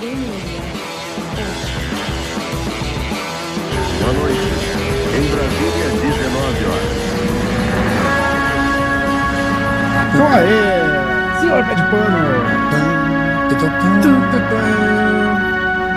[0.00, 0.12] Boa
[4.14, 4.40] noite.
[5.14, 6.88] Em Brasília, 19 horas.
[10.08, 12.16] Então aê, senhor pé de pano.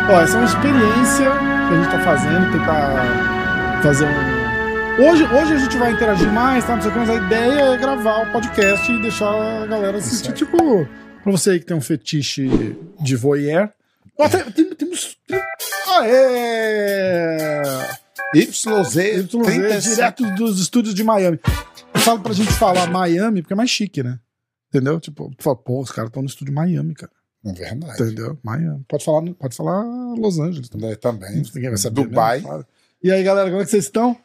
[0.09, 1.31] Ó, essa é uma experiência
[1.70, 4.33] que a gente tá fazendo, tentar fazer um.
[5.01, 6.75] Hoje, hoje a gente vai interagir mais, tá?
[6.75, 9.97] Não sei o que, mas a ideia é gravar o podcast e deixar a galera
[9.97, 10.33] assistir.
[10.33, 10.85] Tipo,
[11.23, 13.70] pra você aí que tem um fetiche de voyeur.
[14.55, 15.17] Tem, temos.
[15.87, 17.61] Aê!
[18.36, 19.89] YZ, YZ, 37.
[19.95, 21.39] direto dos estúdios de Miami.
[21.93, 24.19] Eu falo pra gente falar Miami porque é mais chique, né?
[24.69, 24.99] Entendeu?
[24.99, 27.11] Tipo, fala, pô, os caras estão no estúdio Miami, cara.
[27.45, 28.01] É verdade.
[28.01, 28.37] Entendeu?
[28.41, 28.83] Miami.
[28.87, 29.83] Pode falar, pode falar
[30.15, 30.95] Los Angeles também.
[30.95, 31.19] Também.
[31.29, 31.51] também.
[31.53, 32.03] Ninguém vai saber.
[32.03, 32.44] Dubai.
[33.03, 34.17] E aí, galera, como é que vocês estão?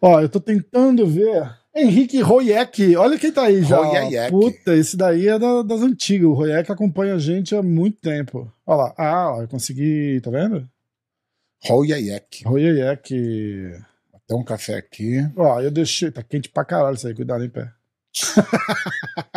[0.00, 1.57] Ó, eu tô tentando ver.
[1.74, 3.76] Henrique Royek, olha quem tá aí já.
[3.76, 4.30] Royek.
[4.30, 6.26] Puta, esse daí é da- das antigas.
[6.28, 8.50] O Royek acompanha a gente há muito tempo.
[8.66, 8.94] Olha lá.
[8.98, 10.68] Ah, eu consegui, tá vendo?
[11.64, 12.44] Royayek.
[12.44, 13.08] Royek.
[14.26, 15.18] Tem um café aqui.
[15.36, 16.10] Ó, eu deixei.
[16.10, 17.70] Tá quente pra caralho isso aí, cuidado, hein, pé.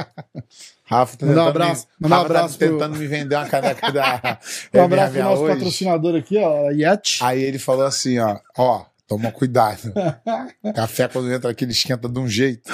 [0.86, 4.40] Rafa tá um abraço- me, um tá abraço pro- tentando me vender uma caneca da
[4.74, 5.54] Um abraço pro nosso hoje.
[5.56, 7.20] patrocinador aqui, ó, Yet.
[7.24, 9.92] Aí ele falou assim, ó, ó, toma cuidado.
[10.74, 12.72] Café quando entra aqui ele esquenta de um jeito.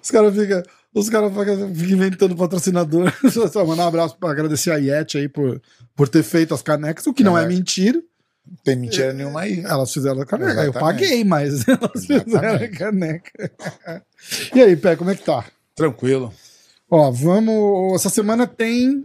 [0.00, 0.62] Os caras ficam.
[0.94, 3.12] Os caras ficam inventando patrocinador.
[3.50, 5.60] Só mandar um abraço pra agradecer a Yet aí por,
[5.96, 8.00] por ter feito as canecas, o que não é, mentira.
[8.46, 9.60] Não tem mentira nenhuma aí.
[9.64, 10.52] Elas fizeram a caneca.
[10.62, 10.80] Eu Exatamente.
[10.80, 13.52] paguei, mas elas fizeram a caneca.
[14.54, 15.44] E aí, Pé, como é que tá?
[15.74, 16.32] Tranquilo.
[16.88, 17.94] Ó, vamos.
[17.96, 19.04] Essa semana tem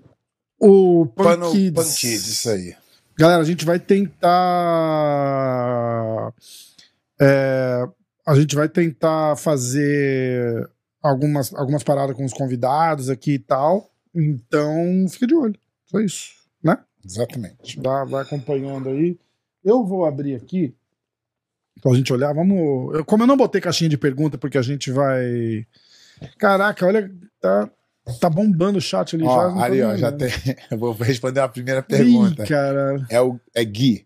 [0.59, 1.83] o Punk Pano, Kids.
[1.83, 2.75] Pan Kids, isso aí.
[3.17, 4.31] Galera, a gente vai tentar.
[7.19, 7.83] É,
[8.25, 10.69] a gente vai tentar fazer
[11.01, 13.91] algumas, algumas paradas com os convidados aqui e tal.
[14.13, 15.55] Então, fica de olho.
[15.85, 16.31] Só isso,
[16.63, 16.77] né?
[17.03, 17.79] Exatamente.
[17.79, 19.17] Dá, vai acompanhando aí.
[19.63, 20.73] Eu vou abrir aqui
[21.81, 22.33] pra gente olhar.
[22.33, 22.95] Vamos.
[22.95, 25.65] eu- como eu não botei caixinha de pergunta, porque a gente vai.
[26.37, 27.11] Caraca, olha.
[27.41, 27.69] Tá,
[28.19, 29.29] tá bombando o chat ali já.
[29.31, 30.29] Ó, tô ali, ó, já tem.
[30.71, 32.43] Eu vou responder a primeira pergunta.
[32.43, 33.05] Ih, cara.
[33.09, 34.04] É, o, é Gui.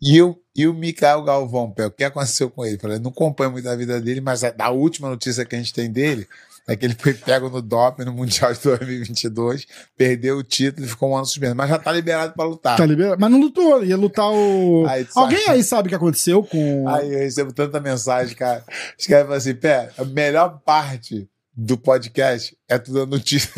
[0.00, 2.76] E o, e o Mikael Galvão, o que aconteceu com ele?
[2.76, 5.72] Eu Falei, não acompanho muito a vida dele, mas a, última notícia que a gente
[5.72, 6.26] tem dele
[6.68, 10.88] é que ele foi pego no doping no Mundial de 2022, perdeu o título e
[10.88, 12.76] ficou um ano suspenso, mas já tá liberado para lutar.
[12.76, 13.16] Tá liberado.
[13.20, 14.84] Mas não lutou, ia lutar o.
[14.88, 16.88] Aí, tu sabe- Alguém aí sabe o que aconteceu com.
[16.88, 18.64] Aí eu recebo tanta mensagem, cara.
[18.98, 23.50] Os caras falam assim, Pé, a melhor parte do podcast é tu dando notícia.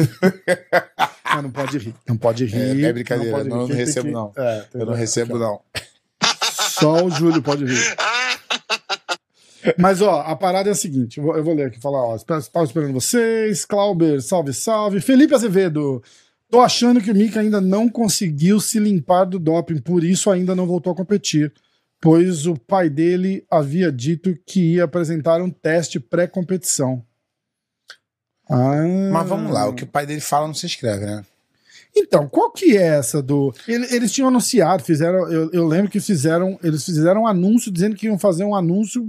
[1.25, 1.95] Ah, não pode rir.
[2.07, 2.85] Não pode rir.
[2.85, 4.33] É, é brincadeira, não, eu não tem recebo, que- não.
[4.37, 4.87] É, Eu entendeu?
[4.87, 5.61] não recebo, não.
[6.79, 7.97] Só o Júlio pode rir.
[9.77, 12.17] Mas, ó, a parada é a seguinte: eu vou, eu vou ler aqui falar, ó.
[12.17, 13.65] Estava esperando vocês.
[13.65, 15.01] Clauber, salve, salve.
[15.01, 16.03] Felipe Azevedo.
[16.51, 20.55] Tô achando que o Mika ainda não conseguiu se limpar do doping, por isso ainda
[20.55, 21.53] não voltou a competir.
[22.01, 27.05] Pois o pai dele havia dito que ia apresentar um teste pré-competição.
[28.49, 28.83] Ah.
[29.13, 31.23] Mas vamos lá, o que o pai dele fala não se escreve, né?
[31.97, 33.53] Então, qual que é essa do.
[33.67, 35.31] Ele- Eles tinham anunciado, fizeram.
[35.31, 36.59] Eu, eu lembro que fizeram.
[36.63, 39.09] Eles fizeram um anúncio dizendo que iam fazer um anúncio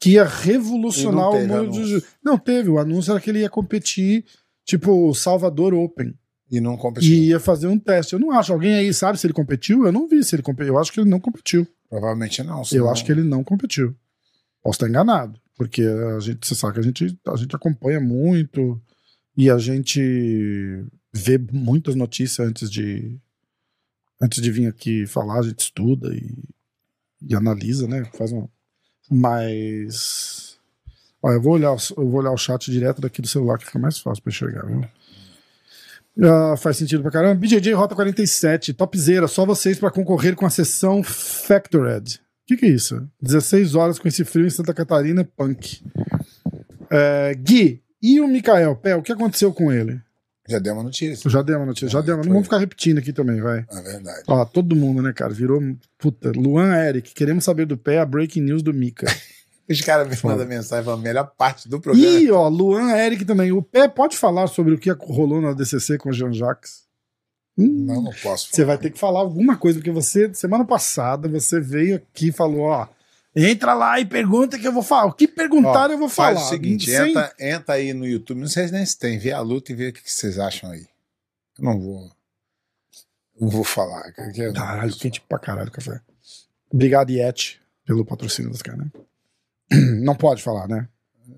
[0.00, 1.86] que ia revolucionar o mundo do anúncio.
[1.86, 2.68] jiu Não teve.
[2.70, 4.24] O anúncio era que ele ia competir,
[4.64, 6.14] tipo, Salvador Open.
[6.50, 7.12] E não competiu.
[7.12, 8.14] E ia fazer um teste.
[8.14, 8.52] Eu não acho.
[8.52, 9.84] Alguém aí sabe se ele competiu?
[9.84, 10.74] Eu não vi se ele competiu.
[10.74, 11.66] Eu acho que ele não competiu.
[11.90, 12.60] Provavelmente não.
[12.60, 13.94] Eu senão- acho que ele não competiu.
[14.62, 15.38] Posso estar enganado.
[15.56, 18.80] Porque a gente, você sabe que a gente, a gente acompanha muito
[19.36, 23.18] e a gente vê muitas notícias antes de
[24.20, 26.44] antes de vir aqui falar, a gente estuda e,
[27.22, 28.04] e analisa, né?
[28.16, 28.48] Faz um.
[29.10, 30.58] Mas.
[31.22, 33.78] Ó, eu vou olhar, eu vou olhar o chat direto daqui do celular que fica
[33.78, 34.84] mais fácil pra enxergar, viu?
[36.20, 37.36] Ah, faz sentido pra caramba.
[37.36, 42.16] BJJ Rota 47, topzera, só vocês pra concorrer com a sessão Factored.
[42.16, 43.08] O que, que é isso?
[43.20, 45.82] 16 horas com esse frio em Santa Catarina, punk.
[46.90, 48.74] É, Gui, e o Mikael?
[48.74, 50.00] Pé, o que aconteceu com ele?
[50.48, 51.30] Já deu uma notícia.
[51.30, 52.24] Já dei uma notícia, já dei uma.
[52.24, 53.66] Não vamos ficar repetindo aqui também, vai.
[53.70, 54.22] É verdade.
[54.26, 55.32] Ó, todo mundo, né, cara?
[55.32, 55.60] Virou.
[55.98, 59.06] Puta, Luan Eric, queremos saber do pé a breaking news do Mika.
[59.68, 62.06] Os caras me mandam mensagem falando, melhor parte do programa.
[62.06, 63.52] E, ó, Luan Eric também.
[63.52, 66.88] O pé pode falar sobre o que rolou na DCC com o Jean Jacques?
[67.58, 68.48] Hum, Não, não posso.
[68.50, 72.32] Você vai ter que falar alguma coisa, porque você, semana passada, você veio aqui e
[72.32, 72.86] falou, ó,
[73.46, 75.06] entra lá e pergunta que eu vou falar.
[75.06, 76.34] O que perguntar eu vou falar.
[76.36, 79.32] Faz o seguinte, Sem- entra, entra aí no YouTube, não sei nem se tem, vê
[79.32, 80.86] a luta e vê o que vocês acham aí.
[81.58, 82.10] Eu não vou.
[83.40, 84.12] Não vou falar.
[84.36, 86.00] eu- Caralho, quente pra caralho café.
[86.70, 88.90] Obrigado, Yeti, pelo patrocínio dos caras, né?
[90.02, 90.88] Não pode falar, né?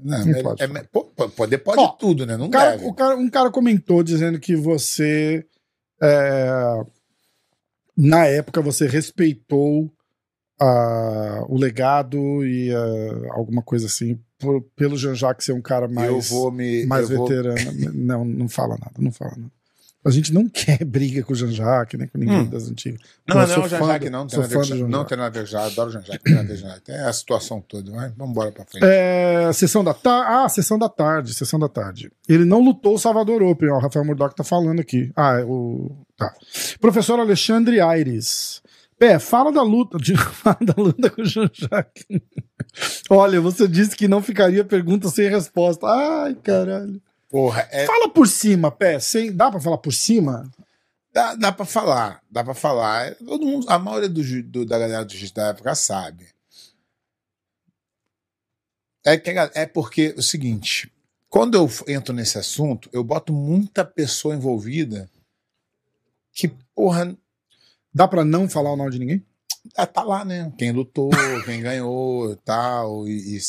[0.02, 0.84] Não, Não é- pode é- falar.
[0.90, 1.04] pô,
[1.36, 2.36] poder pode Ó, tudo, né?
[2.36, 2.84] Não O cara, deve.
[2.86, 5.44] o cara- um cara comentou dizendo que você
[6.02, 6.50] é,
[7.96, 9.92] na época você respeitou
[11.48, 12.70] o legado e
[13.30, 16.84] alguma coisa assim, por- pelo Jean-Jacques ser um cara mais, eu vou me.
[16.86, 17.92] mais eu vou- veterano.
[17.94, 19.50] não, não fala nada, não fala nada.
[20.02, 22.46] A gente não quer briga com o Jean-Jacques, nem com ninguém Hum.
[22.48, 23.00] das antigas.
[23.28, 24.90] Não, Eu não, sou o fã Jean-Jacques não, não tem sou fã do Jean-Jacques.
[24.90, 26.80] não tem nada a ver Jean-Jacques, adoro o Jean-Jacques, tem nada a ver.
[26.80, 28.82] Tem a situação toda, mas vamos embora pra frente.
[28.82, 30.26] É, sessão da tarde.
[30.32, 32.10] Ah, sessão da tarde, sessão da tarde.
[32.26, 35.12] Ele não lutou o Salvador Open, ó, o Rafael Murdoch tá falando aqui.
[35.14, 35.90] Ah, é o.
[36.16, 36.32] Tá.
[36.80, 38.62] Professor Alexandre Aires.
[39.00, 39.96] Pé, fala da luta.
[39.96, 42.04] De, fala da luta com o Jean-Jacques.
[43.08, 45.86] Olha, você disse que não ficaria pergunta sem resposta.
[45.86, 47.00] Ai, caralho.
[47.30, 49.00] Porra, é, Fala por cima, Pé.
[49.00, 50.50] Sem, dá pra falar por cima?
[51.14, 53.14] dá, dá pra falar, dá pra falar.
[53.16, 56.28] Todo mundo, a maioria do, do- da galera do jiu da época sabe.
[59.04, 60.92] É, que, é porque é o seguinte,
[61.30, 65.08] quando eu entro nesse assunto, eu boto muita pessoa envolvida
[66.34, 67.16] que, porra,
[67.92, 69.26] Dá pra não falar o nome de ninguém?
[69.76, 70.52] ah, tá lá, né?
[70.56, 71.10] Quem lutou,
[71.44, 73.06] quem ganhou tal.
[73.06, 73.40] E, e-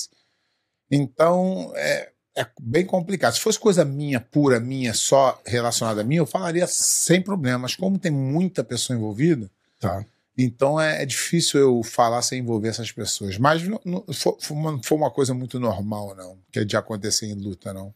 [0.89, 3.33] Então, é, é bem complicado.
[3.33, 7.59] Se fosse coisa minha, pura, minha, só relacionada a mim, eu falaria sem problema.
[7.59, 9.49] Mas como tem muita pessoa envolvida,
[9.79, 10.05] Tá.
[10.37, 13.37] então é, é difícil eu falar sem envolver essas pessoas.
[13.37, 14.35] Mas não, não foi,
[14.83, 16.37] foi uma, coisa muito normal, não.
[16.51, 17.93] Que é de acontecer em luta, não.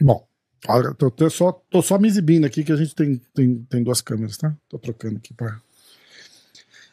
[0.00, 0.25] Bom,
[0.68, 3.82] olha, tô, tô só, tô só me exibindo aqui que a gente tem, tem, tem
[3.82, 4.54] duas câmeras, tá?
[4.68, 5.60] Tô trocando aqui pra.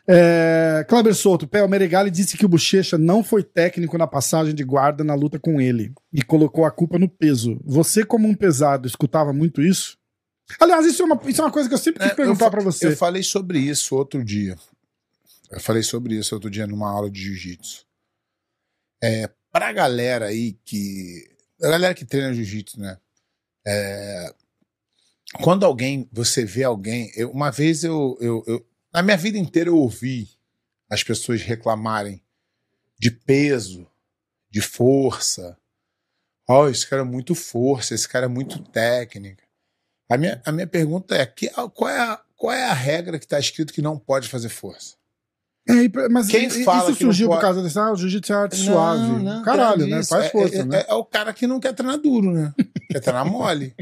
[0.06, 4.54] É, Kleber Souto, Pé, o Meregali disse que o Bochecha não foi técnico na passagem
[4.54, 7.58] de guarda na luta com ele e colocou a culpa no peso.
[7.64, 9.98] Você, como um pesado, escutava muito isso?
[10.60, 12.62] Aliás, isso é uma, isso é uma coisa que eu sempre quis É, perguntar pra
[12.62, 12.88] você.
[12.88, 14.58] Eu falei sobre isso outro dia.
[15.50, 17.86] Eu falei sobre isso outro dia numa aula de jiu-jitsu.
[19.02, 21.30] É, pra galera aí que.
[21.62, 22.98] A galera que treina jiu-jitsu, né?
[23.66, 24.34] É,
[25.42, 26.08] quando alguém.
[26.12, 27.12] Você vê alguém.
[27.16, 28.66] eu- uma vez eu, eu, eu.
[28.94, 30.30] Na minha vida inteira eu ouvi
[30.90, 32.22] as pessoas reclamarem
[33.00, 33.88] de peso,
[34.50, 35.58] de força.
[36.48, 39.44] Ó, esse cara é muito força, esse cara é muito técnica.
[40.10, 43.26] A minha, a minha pergunta é: que, qual, é a, qual é a regra que
[43.26, 44.96] está escrito que não pode fazer força?
[45.68, 47.96] É, mas Quem i- fala isso que não surgiu por pode- causa desse, ah, o
[47.96, 49.44] jiu-jitsu é arte suave.
[49.46, 50.04] Caralho, né?
[50.04, 50.80] Faz É- força, é, né?
[50.88, 52.54] É, é o cara que não quer treinar duro, né?
[52.92, 53.74] quer treinar mole.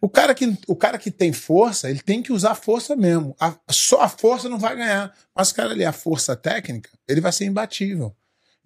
[0.00, 3.34] O cara, que, o cara que tem força, ele tem que usar força mesmo.
[3.40, 5.14] A- só a força não vai ganhar.
[5.34, 8.14] Mas o cara ali, a força técnica, ele vai ser imbatível.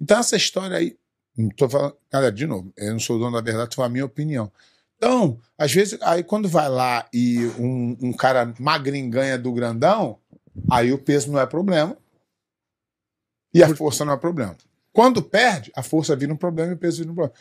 [0.01, 0.97] Então, essa história aí.
[1.37, 1.95] Não tô falando.
[2.11, 4.51] Galera, de novo, eu não sou o dono da verdade, foi a minha opinião.
[4.97, 10.19] Então, às vezes, aí quando vai lá e um, um cara magrinho ganha do grandão,
[10.71, 11.95] aí o peso não é problema.
[13.59, 14.57] E a força não é problema.
[14.93, 17.39] Quando perde, a força vira um problema e o peso vira um problema.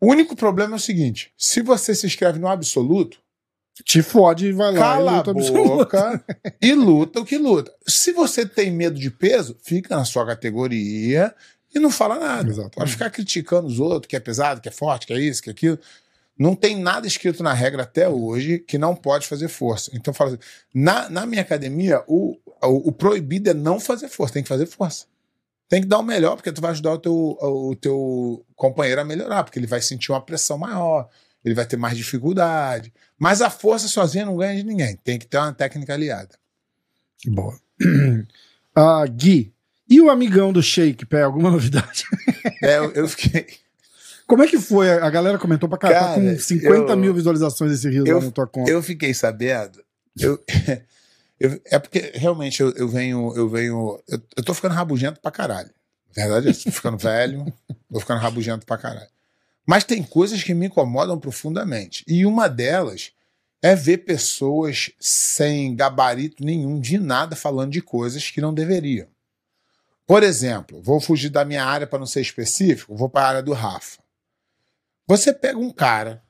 [0.00, 3.18] O único problema é o seguinte: se você se inscreve no absoluto,
[3.84, 4.76] Te fode e vai lá.
[4.76, 6.24] e cala a boca
[6.60, 7.72] e luta o que luta.
[7.86, 11.34] Se você tem medo de peso, fica na sua categoria
[11.74, 12.48] e não fala nada.
[12.50, 12.74] Exatamente.
[12.74, 15.48] Pode ficar criticando os outros, que é pesado, que é forte, que é isso, que
[15.48, 15.78] é aquilo.
[16.38, 19.90] Não tem nada escrito na regra até hoje que não pode fazer força.
[19.94, 20.38] Então, fala assim,
[20.74, 24.66] na, na minha academia, o, o, o proibido é não fazer força, tem que fazer
[24.66, 25.06] força.
[25.68, 29.04] Tem que dar o melhor, porque tu vai ajudar o teu, o teu companheiro a
[29.04, 31.08] melhorar, porque ele vai sentir uma pressão maior,
[31.44, 32.92] ele vai ter mais dificuldade.
[33.18, 34.96] Mas a força sozinha não ganha de ninguém.
[34.96, 36.36] Tem que ter uma técnica aliada.
[37.26, 37.58] Boa.
[38.74, 39.52] Ah, Gui,
[39.86, 42.04] e o amigão do Shake, Pé, alguma novidade?
[42.62, 43.46] É, eu, eu fiquei.
[44.32, 44.90] Como é que foi?
[44.90, 48.24] A galera comentou pra cá, tá com 50 eu- mil visualizações esse rio eu- lá
[48.24, 48.70] na tua conta.
[48.70, 49.84] Eu fiquei sabendo.
[50.18, 50.42] Eu,
[51.38, 53.30] eu- é porque realmente eu, venho.
[53.36, 54.00] Eu venho.
[54.08, 55.68] Eu, eu tô ficando rabugento pra caralho.
[56.16, 56.64] Verdade é essa.
[56.64, 57.44] Tô ficando velho,
[57.92, 59.10] tô ficando rabugento pra caralho.
[59.66, 62.02] Mas tem coisas que me incomodam profundamente.
[62.08, 63.12] E uma delas
[63.60, 69.08] é ver pessoas sem gabarito nenhum de nada falando de coisas que não deveriam.
[70.06, 73.42] Por exemplo, vou fugir da minha área para não ser específico, vou para a área
[73.42, 74.00] do Rafa.
[75.06, 76.22] Você pega um cara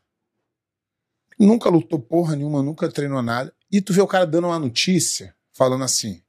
[1.39, 5.35] nunca lutou porra nenhuma, nunca treinou nada, e tu vê o cara dando uma notícia
[5.53, 6.23] falando assim: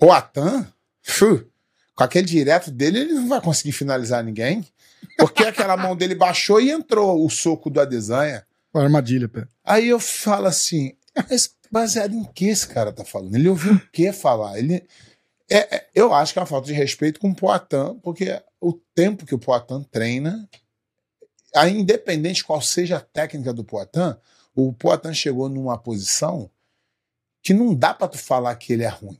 [0.00, 0.66] O Atan,
[1.02, 1.46] fu,
[1.94, 4.66] com aquele direto dele, ele não vai conseguir finalizar ninguém,
[5.16, 8.46] porque aquela mão dele baixou e entrou o soco do Adesanha.
[8.74, 9.46] Armadilha, Pé.
[9.64, 10.94] Aí eu falo assim,
[11.30, 13.34] mas baseado em que esse cara tá falando?
[13.34, 14.58] Ele ouviu o que falar?
[14.58, 14.86] Ele,
[15.48, 18.74] é, é- eu acho que é uma falta de respeito com o Poitin, porque o
[18.94, 20.46] tempo que o Poitin treina,
[21.56, 24.16] aí, independente qual seja a técnica do Poitin,
[24.54, 26.50] o Poitin chegou numa posição
[27.42, 29.18] que não dá pra tu falar que ele é ruim.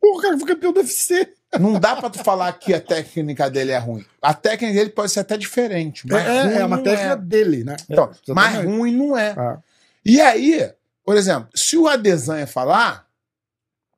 [0.00, 1.34] Porra, o cara foi campeão do UFC.
[1.58, 4.04] Não dá pra tu falar que a técnica dele é ruim.
[4.20, 7.16] A técnica dele pode ser até diferente, mas é, ruim é uma técnica é.
[7.16, 7.76] dele, né?
[7.88, 9.30] Então, É, mas ruim não é.
[9.30, 9.58] Ah,
[10.04, 10.72] E aí,
[11.02, 13.08] por exemplo, se o Adesanha falar,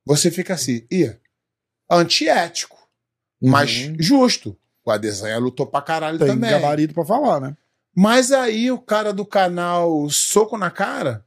[0.04, 0.86] você fica assim,
[1.90, 2.78] antiético,
[3.42, 3.96] mas Uhum.
[3.98, 4.56] justo.
[4.84, 6.50] O Adesanha lutou pra caralho tem também.
[6.50, 7.56] gabarito pra falar, né?
[7.94, 11.24] Mas aí o cara do canal Soco na Cara,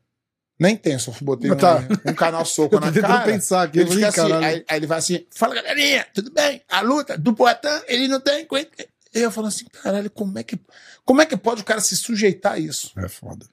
[0.60, 1.84] nem tem, só botei um, Tá.
[2.08, 3.26] um canal Soco na Cara.
[3.26, 3.80] pensar aqui.
[3.80, 6.62] Ele fica assim, aí, aí ele vai assim, fala galerinha, tudo bem?
[6.70, 8.46] A luta do Poitin, ele não tem...
[8.46, 8.68] coisa."
[9.14, 10.60] E eu falo assim, caralho, como é que,
[11.06, 12.92] como é que pode o cara se sujeitar a isso?
[12.98, 13.46] É foda.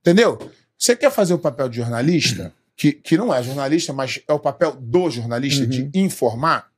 [0.00, 0.38] Entendeu?
[0.78, 4.38] Você quer fazer o papel de jornalista, que, que não é jornalista, mas é o
[4.38, 5.90] papel do jornalista de Uhum.
[5.94, 6.70] informar?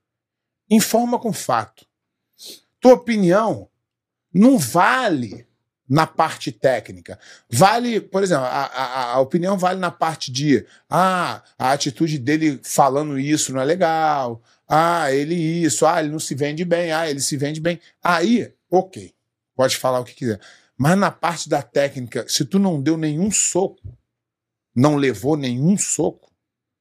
[0.71, 1.85] Informa com fato.
[2.84, 3.70] Tua opinião
[4.30, 5.46] não vale
[5.88, 7.18] na parte técnica.
[7.50, 12.60] Vale, por exemplo, a, a, a opinião vale na parte de ah, a atitude dele
[12.62, 14.42] falando isso não é legal.
[14.68, 17.80] Ah, ele isso, ah, ele não se vende bem, ah, ele se vende bem.
[18.02, 19.14] Aí, ok,
[19.56, 20.38] pode falar o que quiser.
[20.76, 23.96] Mas na parte da técnica, se tu não deu nenhum soco,
[24.76, 26.30] não levou nenhum soco,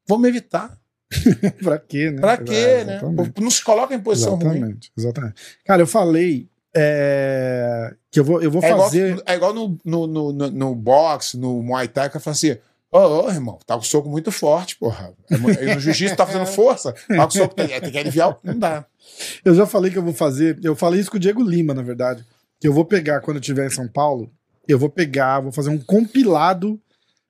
[0.05, 0.77] vamos evitar.
[1.63, 2.21] pra quê, né?
[2.21, 2.95] Pra quê, É, né?
[2.97, 3.41] exatamente.
[3.41, 4.47] Não se coloca em posição ruim.
[4.57, 5.35] Exatamente, exatamente.
[5.65, 9.21] Cara, eu falei é, que eu vou, eu vou É igual, fazer.
[9.25, 12.57] é igual no, no, no, no, no boxe, no Muay Thai, que eu falo assim:
[12.91, 15.13] Ô, ô, irmão, tá com o soco muito forte, porra.
[15.29, 15.35] E
[15.73, 18.85] no jiu-jitsu tá fazendo força, tá com o soco, tem, tem que aliviar, não dá.
[19.43, 20.57] Eu já falei que eu vou fazer.
[20.63, 22.25] Eu falei isso com o Diego Lima, na verdade.
[22.59, 24.31] Que eu vou pegar quando eu estiver em São Paulo.
[24.67, 26.79] Eu vou pegar, vou fazer um compilado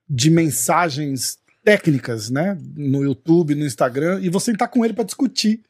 [0.07, 2.57] de mensagens técnicas, né?
[2.75, 5.61] No YouTube, no Instagram, e vou sentar com ele pra discutir.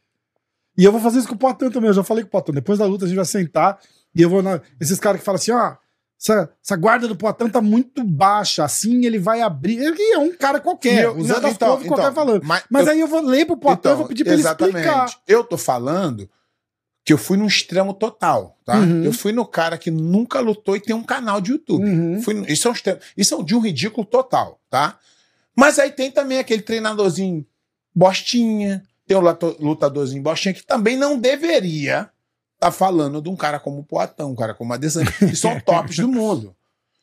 [0.77, 1.87] E eu vou fazer isso com o Potan também.
[1.89, 2.51] Eu já falei com o Potan.
[2.53, 3.79] Depois da luta a gente vai sentar
[4.15, 4.41] e eu vou.
[4.41, 4.59] Na...
[4.79, 5.75] Esses caras que falam assim, ó.
[6.19, 9.77] Essa, essa guarda do Poitin tá muito baixa, assim ele vai abrir.
[9.77, 12.41] Ele é um cara qualquer, E eu- o Zé não, então, qualquer então, falando.
[12.45, 15.05] mas Mas eu- aí eu vou ler pro Poitin, eu vou pedir pra ele explicar.
[15.27, 16.29] Eu tô falando
[17.03, 18.77] que eu fui num extremo total, tá?
[18.79, 19.03] Uhum.
[19.03, 21.83] Eu fui no cara que nunca lutou e tem um canal de YouTube.
[21.83, 22.21] Uhum.
[22.21, 24.97] Fui no- isso, é um extremo, isso é de um ridículo total, tá?
[25.55, 27.45] Mas aí tem também aquele treinadorzinho
[27.95, 29.21] bostinha, tem o
[29.59, 32.09] lutadorzinho bostinha que também não deveria
[32.55, 35.59] estar falando de um cara como o Poatão, um cara como a Adesanya, que são
[35.61, 36.55] tops do mundo.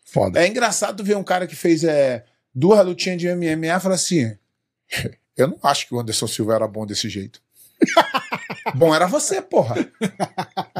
[0.04, 0.40] Foda.
[0.42, 4.36] É engraçado ver um cara que fez é, duas lutinhas de MMA e falar assim:
[5.36, 7.40] Eu não acho que o Anderson Silva era bom desse jeito.
[8.74, 9.76] bom era você, porra.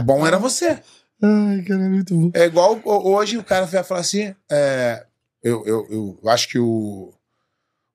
[0.05, 0.81] Bom era você.
[1.23, 2.31] Ai, cara, é muito bom.
[2.35, 5.07] É igual ho- hoje o cara vai falar assim: é,
[5.43, 7.13] eu, eu, eu acho que o.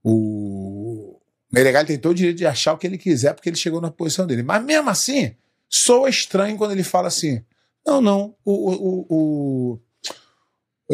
[0.08, 1.20] O
[1.52, 3.90] Meregali tem todo o direito de achar o que ele quiser porque ele chegou na
[3.90, 4.44] posição dele.
[4.44, 5.36] Mas mesmo assim,
[5.68, 7.44] soa estranho quando ele fala assim:
[7.86, 8.52] Não, não, o.
[8.52, 9.80] o, o- o-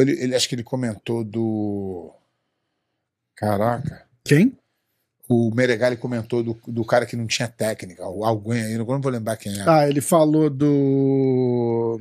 [0.01, 2.13] ele, ele acho que ele comentou do.
[3.35, 4.07] Caraca.
[4.23, 4.57] Quem?
[5.27, 9.01] O Meregali comentou do, do cara que não tinha técnica, o alguém aí, agora não
[9.01, 9.63] vou lembrar quem é.
[9.67, 11.99] Ah, ele falou do.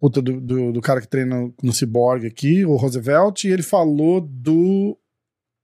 [0.00, 4.20] Puta, do, do, do cara que treina no Cyborg aqui, o Roosevelt, e ele falou
[4.20, 4.96] do.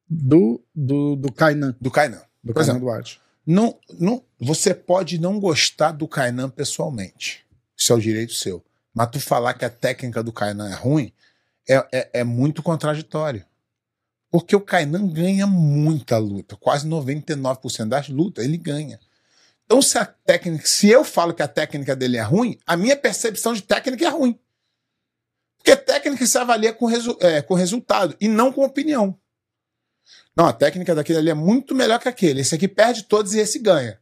[0.08, 0.62] Do.
[0.74, 1.74] Do, do Kainan.
[1.80, 2.22] Do Kainan.
[2.42, 3.20] Do Por Kainan exemplo, Duarte.
[3.46, 7.44] Não, não, você pode não gostar do Kainan pessoalmente.
[7.76, 8.64] Isso é o direito seu.
[8.92, 11.12] Mas tu falar que a técnica do Kainan é ruim
[11.68, 13.44] é, é, é muito contraditório.
[14.30, 16.56] Porque o Kainan ganha muita luta.
[16.56, 18.98] Quase 99% das lutas ele ganha.
[19.64, 22.96] Então, se a técnica, se eu falo que a técnica dele é ruim, a minha
[22.96, 24.38] percepção de técnica é ruim.
[25.56, 29.18] Porque técnica se avalia com, resu é, com resultado e não com opinião.
[30.36, 32.40] Não, a técnica daquele ali é muito melhor que aquele.
[32.40, 33.98] Esse aqui perde todos e esse ganha.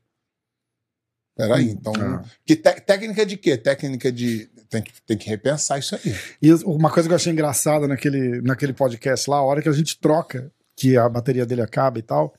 [1.36, 1.92] Peraí, então.
[1.96, 2.22] Ah.
[2.44, 3.56] Que té- técnica de quê?
[3.56, 4.50] Técnica de.
[4.68, 6.14] Tem que, tem que repensar isso aí.
[6.40, 9.72] E uma coisa que eu achei engraçada naquele, naquele podcast lá, a hora que a
[9.72, 12.34] gente troca, que a bateria dele acaba e tal,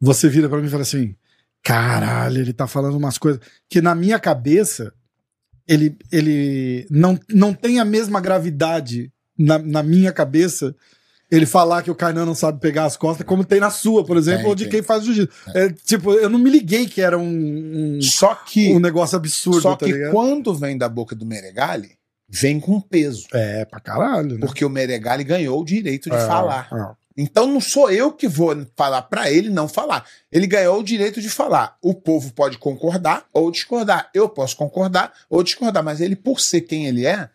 [0.00, 1.16] você vira pra mim e fala assim:
[1.62, 4.92] caralho, ele tá falando umas coisas que na minha cabeça
[5.66, 10.74] ele, ele não, não tem a mesma gravidade na, na minha cabeça.
[11.30, 14.16] Ele falar que o Kainan não sabe pegar as costas, como tem na sua, por
[14.16, 14.70] exemplo, Tem, ou de tem.
[14.72, 15.34] quem faz jiu-jitsu.
[15.54, 18.72] É, tipo, eu não me liguei que era um, um, Só que.
[18.72, 20.12] um negócio absurdo, só tá que ligado?
[20.12, 21.90] quando vem da boca do Meregali,
[22.28, 23.26] vem com peso.
[23.34, 24.40] É, pra caralho, né?
[24.40, 26.68] Porque o Meregali ganhou o direito de É, falar.
[26.72, 27.06] é.
[27.18, 30.04] Então não sou eu que vou falar pra ele não falar.
[30.30, 31.74] Ele ganhou o direito de falar.
[31.80, 34.10] O povo pode concordar ou discordar.
[34.12, 37.30] Eu posso concordar ou discordar, mas ele, por ser quem ele é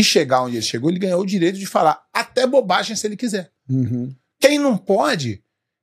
[0.00, 3.16] e chegar onde ele chegou, ele ganhou o direito de falar até bobagem se ele
[3.16, 3.50] quiser.
[3.68, 4.14] Uhum.
[4.40, 5.42] Quem não pode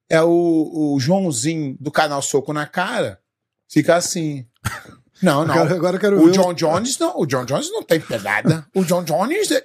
[0.10, 3.20] é o, o Joãozinho do canal Soco na Cara.
[3.70, 4.48] Fica assim.
[5.22, 5.54] Não, não.
[5.54, 6.32] Agora, agora eu quero O.
[6.32, 7.20] John Jones não.
[7.20, 8.66] O John Jones não tem pegada.
[8.74, 9.52] O John Jones.
[9.52, 9.64] É...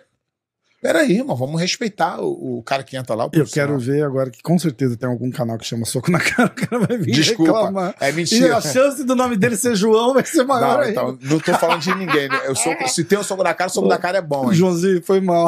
[0.82, 3.28] Peraí, irmão, vamos respeitar o, o cara que entra lá.
[3.32, 6.48] Eu quero ver agora que com certeza tem algum canal que chama Soco na Cara,
[6.48, 7.52] o cara vai vir Desculpa.
[7.52, 7.94] reclamar.
[8.00, 8.56] É E mentira.
[8.56, 11.80] a chance do nome dele ser João vai ser maior Não, então, não tô falando
[11.80, 12.28] de ninguém.
[12.28, 12.40] Né?
[12.46, 14.54] Eu sou, se tem o soco na cara, o soco na cara é bom, hein?
[14.54, 15.46] Joãozinho, foi mal.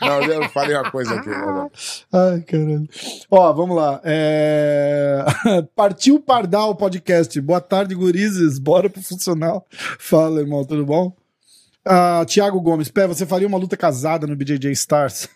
[0.00, 1.28] Não, eu falei uma coisa aqui.
[1.28, 1.68] né?
[2.12, 2.88] Ai, caralho.
[3.28, 4.00] Ó, vamos lá.
[4.04, 5.24] É...
[5.74, 7.40] Partiu Pardal Podcast.
[7.40, 8.60] Boa tarde, gurizes.
[8.60, 9.66] Bora pro funcional.
[9.98, 11.12] Fala, irmão, tudo bom?
[11.86, 15.28] Ah, Tiago Gomes, pé, você faria uma luta casada no BJJ Stars?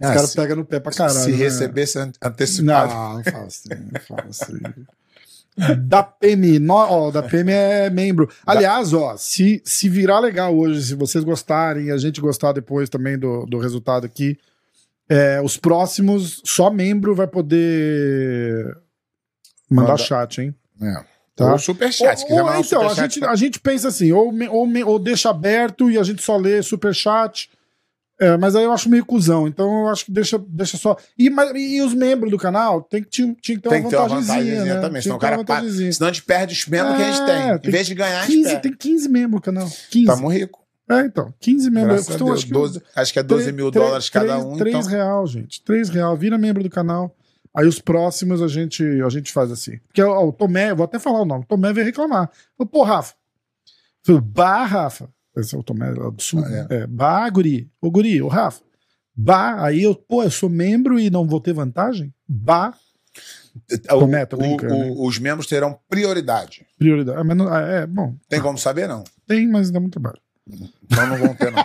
[0.00, 1.18] Os Ah, caras pegam no pé pra caralho.
[1.20, 1.36] Se né?
[1.36, 2.92] recebesse an- antecipado.
[2.92, 4.58] Não, não fala assim, não fala assim.
[5.86, 8.30] Da PM, no, ó, da PM é membro.
[8.46, 12.88] Aliás, ó, se, se virar legal hoje, se vocês gostarem e a gente gostar depois
[12.88, 14.38] também do, do resultado aqui,
[15.08, 18.74] é, os próximos, só membro vai poder
[19.68, 20.54] mandar Manda- chat, hein?
[20.80, 21.04] É.
[21.46, 21.52] Tá.
[21.52, 22.24] Ou superchat.
[22.28, 25.90] Ou- ou, então, a superchat, gente, a gente pensa assim, ou, ou, ou deixa aberto
[25.90, 27.48] e a gente só lê superchat.
[28.20, 30.94] É, mas aí eu acho meio cuzão, então eu acho que deixa, deixa só.
[31.18, 33.88] E, mas- e os membros do canal tem que, tinha, tinha que ter Tem uma
[33.90, 34.80] vantagenzinha né?
[34.82, 35.90] também, senão o ter cara vantagenzinha.
[35.90, 37.50] Senão a gente perde os membros que a gente tem.
[37.50, 38.62] É, Em vez de ganhar, a 15, gente perde.
[38.62, 39.66] tem 15 membros o canal.
[39.90, 40.04] 15.
[40.06, 40.60] Tamo rico.
[40.90, 41.32] É, então.
[41.40, 42.10] 15 membros.
[42.10, 42.30] A Deus.
[42.32, 44.56] acho que 12 acho que é 12 mil três- dólares cada três- um.
[44.58, 45.62] 3 então, real, gente.
[45.62, 46.14] 3 real.
[46.14, 47.16] Vira membro do canal.
[47.56, 49.78] Aí os próximos a gente, a gente faz assim.
[49.88, 51.44] Porque ó, o Tomé, vou até falar o nome.
[51.44, 52.30] O Tomé veio reclamar.
[52.56, 53.14] Falou, pô, Rafa.
[54.06, 55.08] Falei, bah, Rafa.
[55.36, 56.42] Esse é o Tomé lá do sul.
[56.44, 56.86] Ah, é.
[56.86, 57.70] bah, guri.
[57.80, 58.62] Ô, guri, ô, Rafa.
[59.16, 62.14] Bah, aí eu, pô, eu sou membro e não vou ter vantagem?
[62.26, 62.72] Bah,
[63.92, 66.64] o- Tomé, tô o- brincando, o- os membros terão prioridade.
[66.78, 67.18] prioridade.
[67.18, 69.02] Ah, mas não- ah, é, bom, Tem como saber, não?
[69.26, 70.20] tem, mas dá muito trabalho.
[70.48, 71.64] Então não vão ter, não.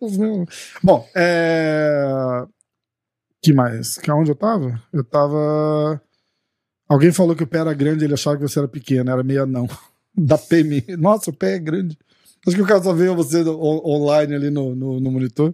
[0.82, 2.44] Bom, é.
[3.44, 3.98] Que mais?
[3.98, 4.82] Que aonde eu tava?
[4.90, 6.00] Eu tava.
[6.88, 9.42] Alguém falou que o pé era grande, ele achava que você era pequeno, era meio
[9.42, 9.68] anão.
[10.16, 10.80] Da PM.
[10.96, 11.98] Nossa, o pé é grande.
[12.46, 15.52] Acho que o cara só veio você online ali no, no, no monitor.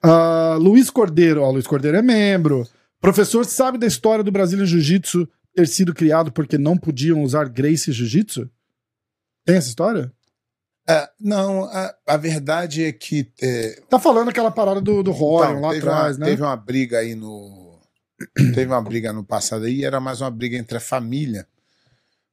[0.00, 2.64] Ah, Luiz Cordeiro, ó, Luiz Cordeiro é membro.
[3.00, 7.92] Professor sabe da história do Brazilian Jiu-Jitsu ter sido criado porque não podiam usar Gracie
[7.92, 8.48] Jiu-Jitsu?
[9.44, 10.12] Tem essa história?
[10.88, 13.28] É, não, a, a verdade é que.
[13.42, 16.30] é, Tá falando aquela parada do, do Rorion então, lá atrás, uma, né?
[16.30, 17.80] teve uma briga aí no.
[18.54, 21.46] teve uma briga no passado aí, era mais uma briga entre a família.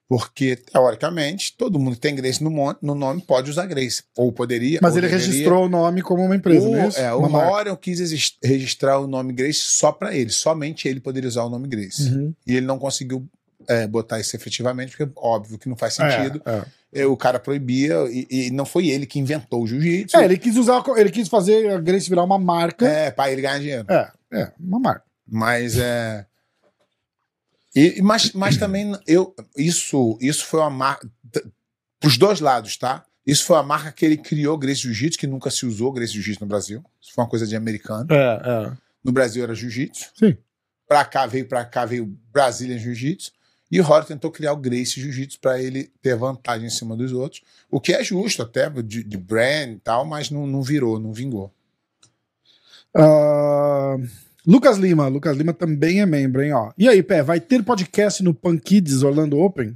[0.07, 4.03] Porque, teoricamente, todo mundo que tem Grace no, no nome pode usar Grace.
[4.15, 4.77] Ou poderia.
[4.79, 5.25] Mas ou ele deveria.
[5.25, 6.99] registrou o nome como uma empresa, o, não é isso?
[6.99, 7.51] é, o marca.
[7.51, 10.29] Orion quis registrar o nome Grace só para ele.
[10.29, 12.09] Somente ele poderia usar o nome Grace.
[12.09, 12.31] Uhum.
[12.45, 13.27] E ele não conseguiu
[13.67, 16.41] é, botar isso efetivamente, porque óbvio que não faz sentido.
[16.45, 16.65] É, é.
[16.93, 20.17] É, O cara proibia, e, e não foi ele que inventou o jiu-jitsu.
[20.17, 22.87] É, ele quis usar, ele quis fazer a Grace virar uma marca.
[22.87, 23.85] É, para ele ganhar dinheiro.
[23.89, 25.03] É, é, uma marca.
[25.27, 26.25] Mas é.
[27.75, 33.03] E, mas, mas também eu isso isso foi uma marca para os dois lados, tá?
[33.25, 36.41] Isso foi a marca que ele criou, Grace Jiu-Jitsu, que nunca se usou Grace Jiu-Jitsu
[36.41, 36.83] no Brasil.
[37.01, 38.05] Isso foi uma coisa de americano.
[38.11, 38.71] É, é.
[39.03, 40.11] No Brasil era Jiu-Jitsu.
[40.13, 40.37] Sim.
[40.87, 43.31] Pra cá veio para cá veio Brasília Jiu-Jitsu.
[43.73, 47.11] E o Rory tentou criar o Grace Jiu-Jitsu para ele ter vantagem em cima dos
[47.11, 50.99] outros, o que é justo até de, de brand e tal, mas não, não virou,
[50.99, 51.51] não vingou.
[52.95, 53.95] Ah,
[54.45, 56.71] Lucas Lima, Lucas Lima também é membro, hein, ó.
[56.77, 59.75] E aí, Pé, vai ter podcast no Punk Kids Orlando Open?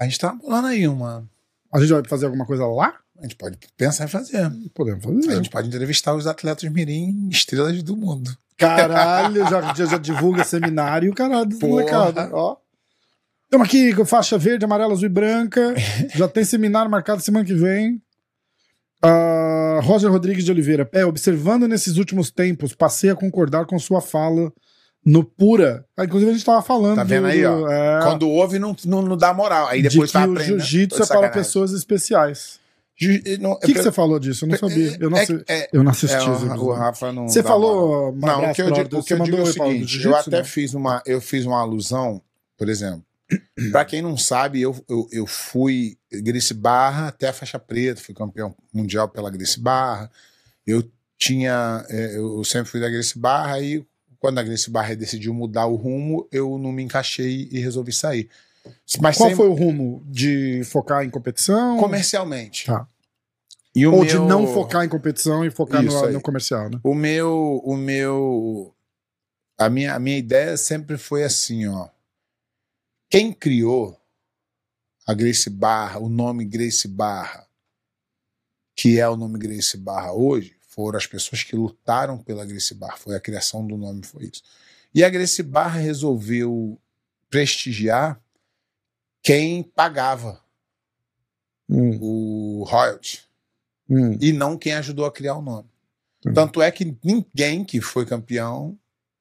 [0.00, 1.28] A gente tá bolando aí uma.
[1.70, 2.94] A gente vai fazer alguma coisa lá?
[3.18, 4.50] A gente pode pensar em fazer.
[4.72, 5.36] Podemos A fazer.
[5.36, 8.34] gente pode entrevistar os atletas mirim, estrelas do mundo.
[8.56, 12.56] Caralho, já, já, já divulga seminário, caralho, molecada, ó.
[13.46, 15.74] Estamos aqui com faixa verde, amarela, azul e branca.
[16.16, 18.02] Já tem seminário marcado semana que vem.
[19.02, 20.84] Ah, Roger Rodrigues de Oliveira.
[20.84, 24.52] Pé, observando nesses últimos tempos, passei a concordar com sua fala
[25.04, 25.84] no Pura.
[25.96, 26.96] Ah, inclusive, a gente estava falando.
[26.96, 27.70] Tá vendo do- aí, ó?
[27.70, 29.68] é, Quando ouve, não, não, não dá moral.
[29.68, 30.58] Aí de depois que tá o aprendendo.
[30.58, 32.58] jiu-jitsu é de para pessoas especiais.
[33.38, 34.44] Não, O que, que você falou disso?
[34.44, 34.96] Eu não sabia.
[34.98, 36.16] Eu não, é, é, eu não assisti.
[36.16, 36.72] é, o, o.
[36.72, 37.28] Rafa não.
[37.28, 38.12] Você falou.
[38.16, 40.38] Não, o que eu digo, o que eu Você digo é o seguinte: eu até
[40.38, 40.44] não?
[40.44, 42.20] fiz uma, eu fiz uma alusão,
[42.56, 43.04] por exemplo.
[43.72, 48.14] Pra quem não sabe, eu, eu, eu fui Gracie Barra até a faixa preta, fui
[48.14, 50.10] campeão mundial pela Gracie Barra.
[50.66, 51.84] Eu tinha.
[51.88, 53.84] é, Eu sempre fui da Gracie Barra, aí
[54.18, 58.28] quando a Gracie Barra decidiu mudar o rumo, eu não me encaixei e resolvi sair.
[59.00, 60.02] Mas Qual sempre foi o rumo?
[60.06, 61.78] De focar em competição?
[61.78, 62.66] comercialmente.
[62.66, 62.86] Tá.
[63.74, 66.80] E Ou meu- de não focar em competição e focar no, no comercial, né?
[66.82, 68.74] O meu, o meu,
[69.58, 71.88] a minha, a minha ideia sempre foi assim, ó.
[73.08, 74.00] Quem criou
[75.06, 77.46] a Grace Barra, o nome Grace Barra,
[78.74, 82.96] que é o nome Grace Barra hoje, foram as pessoas que lutaram pela Grace Barra.
[82.96, 84.42] Foi a criação do nome, foi isso.
[84.94, 86.78] E a Grace Barra resolveu
[87.30, 88.20] prestigiar
[89.22, 90.44] quem pagava
[91.68, 93.24] Hum, o royalty
[93.90, 94.16] hum.
[94.20, 95.68] e não quem ajudou a criar o nome.
[96.24, 96.32] Hum.
[96.32, 98.78] Tanto é que ninguém que foi campeão,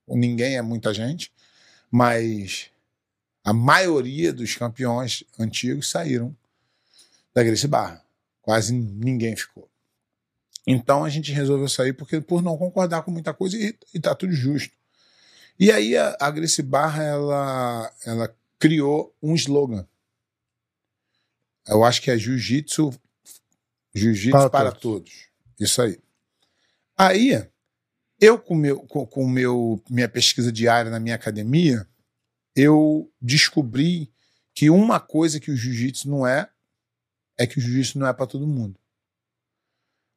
[0.08, 1.32] ninguém é muita gente,
[1.89, 2.69] mas
[3.45, 6.36] a maioria dos campeões antigos saíram
[7.34, 8.03] da Gracie Barra.
[8.41, 9.69] Quase ninguém ficou.
[10.65, 14.15] Então a gente resolveu sair porque por não concordar com muita coisa e, e tá
[14.15, 14.75] tudo justo.
[15.60, 19.88] E aí a, a Gracie Barra, ela, ela criou um slogan.
[21.67, 22.91] Eu acho que é Jiu-Jitsu
[23.95, 24.81] Jiu-Jitsu Para para, todos.
[24.81, 25.13] todos.
[25.60, 25.97] Isso aí.
[26.97, 27.47] Aí,
[28.19, 31.88] eu com, meu, com, com meu, minha pesquisa diária na minha academia,
[32.56, 34.12] eu descobri
[34.54, 36.50] que uma coisa que o jiu-jitsu não é,
[37.38, 38.80] é que o jiu-jitsu não é para todo mundo.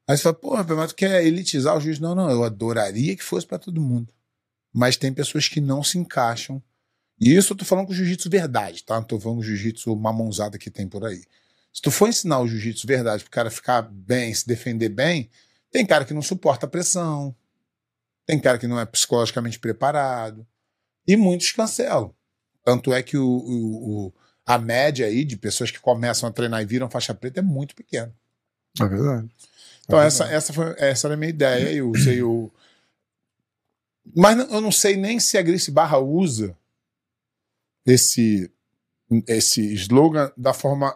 [0.09, 2.03] Aí você fala, porra, mas tu quer elitizar o jiu-jitsu?
[2.03, 4.13] Não, não, eu adoraria que fosse para todo mundo.
[4.73, 6.63] Mas tem pessoas que não se encaixam.
[7.21, 8.95] E isso eu tô falando com jiu-jitsu verdade, tá?
[8.95, 11.25] Não tô falando jiu-jitsu mamãozada que tem por aí.
[11.73, 15.29] Se tu for ensinar o jiu-jitsu verdade pro cara ficar bem, se defender bem,
[15.71, 17.35] tem cara que não suporta a pressão,
[18.25, 20.47] tem cara que não é psicologicamente preparado,
[21.07, 22.15] e muitos cancelam.
[22.69, 24.13] Tanto é que o, o- o-
[24.45, 27.75] a média aí de pessoas que começam a treinar e viram faixa preta é muito
[27.75, 28.15] pequena.
[28.79, 29.27] É verdade.
[29.87, 30.37] Então, É essa, verdade.
[30.37, 31.73] essa, foi, essa era a minha ideia.
[31.73, 32.51] Eu usei o.
[34.15, 36.55] Mas eu não sei nem se a Grace Barra usa
[37.87, 38.51] esse,
[39.27, 40.95] esse slogan da forma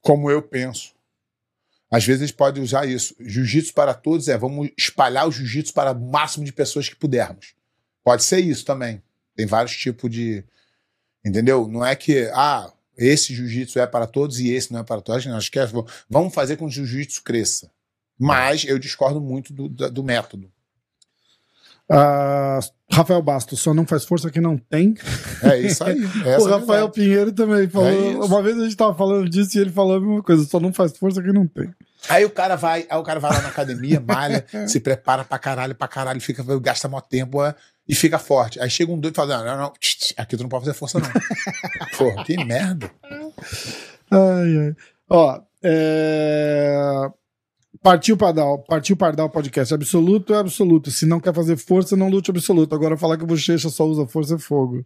[0.00, 0.94] como eu penso.
[1.90, 3.16] Às vezes eles podem usar isso.
[3.18, 7.54] Jiu-jitsu para todos é vamos espalhar o jiu-jitsu para o máximo de pessoas que pudermos.
[8.04, 9.02] Pode ser isso também.
[9.34, 10.44] Tem vários tipos de.
[11.24, 11.68] Entendeu?
[11.68, 15.24] Não é que, ah, esse jiu-jitsu é para todos e esse não é para todos.
[15.26, 15.68] Não, acho que é,
[16.08, 17.70] vamos fazer com que o jiu-jitsu cresça.
[18.18, 20.50] Mas eu discordo muito do, do método.
[21.90, 22.60] Ah,
[22.92, 24.94] Rafael Bastos, só não faz força que não tem.
[25.42, 25.98] É isso aí.
[26.24, 26.92] O é a Rafael verdade.
[26.92, 27.88] Pinheiro também falou.
[27.88, 30.60] É uma vez a gente tava falando disso e ele falou a mesma coisa, só
[30.60, 31.74] não faz força que não tem.
[32.08, 35.38] Aí o cara vai, aí o cara vai lá na academia, malha, se prepara pra
[35.38, 37.54] caralho, pra caralho, fica, gasta mó tempo é,
[37.90, 38.60] e fica forte.
[38.60, 39.72] Aí chega um doido e fala: não, não, não,
[40.16, 41.10] aqui tu não pode fazer força, não.
[41.98, 42.88] Porra, que merda.
[44.08, 44.76] Ai, ai.
[45.08, 47.10] Ó, é...
[47.82, 49.74] Partiu Pardal, Partiu Pardal Podcast.
[49.74, 50.88] Absoluto é absoluto.
[50.88, 52.72] Se não quer fazer força, não lute absoluto.
[52.76, 54.84] Agora falar que Bochecha só usa força é fogo.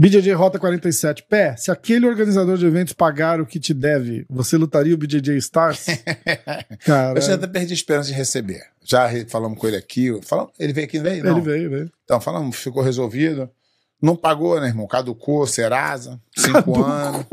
[0.00, 1.24] BJJ Rota 47.
[1.24, 5.36] Pé, se aquele organizador de eventos pagar o que te deve, você lutaria o BJJ
[5.36, 5.88] Stars?
[6.86, 8.62] Cara, Eu já até perdi a esperança de receber.
[8.82, 10.18] Já falamos com ele aqui.
[10.22, 11.22] Falamos, ele veio aqui, não veio?
[11.22, 11.32] Não.
[11.32, 11.92] ele veio, veio.
[12.02, 13.50] Então, falamos, ficou resolvido.
[14.00, 14.86] Não pagou, né, irmão?
[14.86, 17.26] Caducou, Serasa, cinco anos.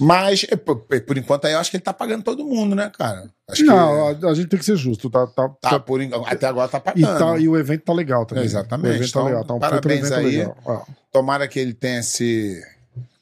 [0.00, 3.30] Mas, é, por, enquanto, aí eu acho que ele tá pagando todo mundo, né, cara?
[3.48, 5.08] Acho que Não, a, a gente tem que ser justo.
[5.08, 7.18] Tá, tá, tá, tá- por, até agora tá e, pagando.
[7.18, 8.44] tá- e o evento tá legal também.
[8.44, 8.90] Exatamente.
[8.92, 9.44] O evento tá Então, legal.
[9.44, 10.38] Tá um parabéns aí.
[10.38, 10.86] legal.
[11.12, 12.60] Tomara que ele tenha se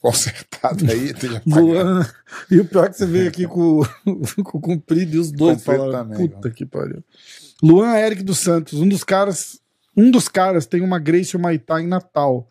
[0.00, 1.12] consertado aí.
[2.50, 3.82] e o pior é que você veio aqui com,
[4.42, 7.04] com o Comprido e os dois falaram, puta que pariu.
[7.62, 9.60] Luan Eric dos Santos, um dos caras,
[9.96, 12.50] um dos caras tem uma Gracie Maitá em Natal.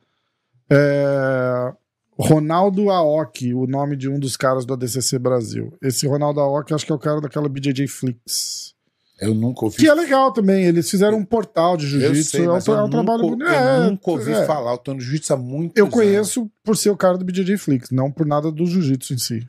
[0.70, 1.74] É,
[2.22, 5.74] Ronaldo Aoki, o nome de um dos caras do ADCC Brasil.
[5.82, 8.74] Esse Ronaldo Aoki, acho que é o cara daquela BJJ Flix.
[9.20, 12.40] Eu nunca ouvi Que é legal também, eles fizeram um portal de Eu jiu-jitsu, é
[12.42, 13.48] um, eu é um nunca, trabalho eu bonito.
[13.50, 14.46] É, nunca ouvi é.
[14.46, 14.72] falar.
[14.72, 17.92] Eu tô no jiu-jitsu há muito Eu conheço por ser o cara do BJJ Flix,
[17.92, 19.48] não por nada do jiu-jitsu em si.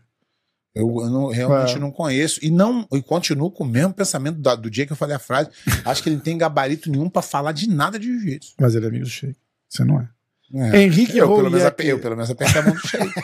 [0.75, 1.79] Eu, eu não- realmente É.
[1.79, 2.39] não conheço.
[2.43, 5.19] E não e continuo com o mesmo pensamento da- do, dia que eu falei a
[5.19, 5.49] frase.
[5.87, 8.55] Acho que ele não tem gabarito nenhum pra falar de nada de jiu-jitsu.
[8.61, 9.37] Mas ele é amigo do Sheik.
[9.69, 10.09] Você não é.
[10.55, 10.83] É.
[10.83, 13.05] Henrique Eu, pelo menos, eu, pelo menos, apertei a mão do Sheik.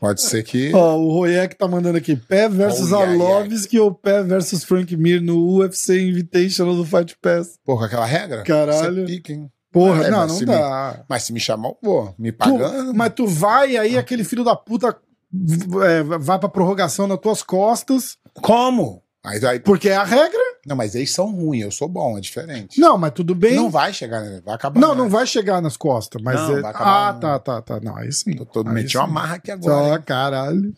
[0.00, 0.72] Pode ser que.
[0.74, 3.12] Ó, o Royek tá mandando aqui Pé versus Royek.
[3.12, 7.58] Arlovski ou Pé versus Frank Mir no UFC Invitational do Fight Pass.
[7.64, 8.42] Porra, aquela regra?
[8.42, 9.06] Caralho.
[9.06, 9.50] Você pica, hein?
[9.70, 11.04] Porra, É, não, não dá.
[11.08, 12.94] Mas se me chamar, pô, me Tu- pagando.
[12.94, 14.96] mas tu vai aí, aquele filho da puta
[15.86, 19.02] é, vai pra prorrogação nas tuas costas, Como?
[19.24, 20.40] Aí, aí, porque é a regra.
[20.66, 22.78] Não, mas eles são ruins, eu sou bom, é diferente.
[22.80, 23.54] Não, mas tudo bem.
[23.56, 24.40] Não vai chegar, né?
[24.44, 24.78] Vai acabar.
[24.80, 24.98] Não, né?
[25.02, 26.60] não vai chegar nas costas, mas Não, é...
[26.60, 27.80] vai acabar Ah, no- tá, tá, tá.
[27.80, 28.34] Não, aí sim.
[28.52, 29.88] Tô Aí meti uma marra aqui agora.
[29.88, 30.02] Só, hein?
[30.04, 30.74] caralho.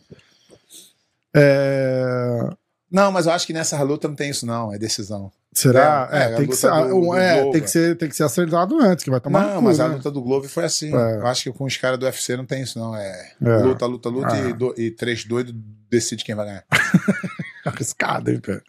[1.35, 2.49] É...
[2.91, 4.71] Não, mas eu acho que nessa luta não tem isso, não.
[4.73, 5.31] É decisão.
[5.51, 6.09] Será?
[6.11, 8.79] É, É, é, tem, que ser, do- é tem, que ser, tem que ser acertado
[8.79, 9.95] antes, que vai tomar não, cu, mas a né?
[9.95, 10.95] luta do Globo foi assim.
[10.95, 11.15] É.
[11.17, 12.95] Eu acho que com os caras do UFC não tem isso, não.
[12.95, 13.57] É, É.
[13.57, 15.53] luta, luta, luta e, do- e três doidos
[15.89, 16.63] decide quem vai ganhar.
[17.65, 18.61] Arriscado, hein, cara.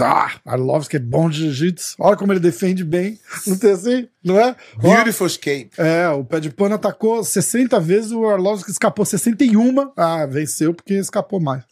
[0.00, 1.96] Ah, Arlovski é bom de jiu-jitsu.
[1.98, 3.18] Olha como ele defende bem.
[3.46, 4.08] Não tem assim?
[4.22, 4.54] Não é?
[4.76, 5.70] Beautiful escape.
[5.78, 9.92] é, o pé de pano atacou 60 vezes, o Arlovski escapou 61.
[9.96, 11.64] Ah, venceu porque escapou mais.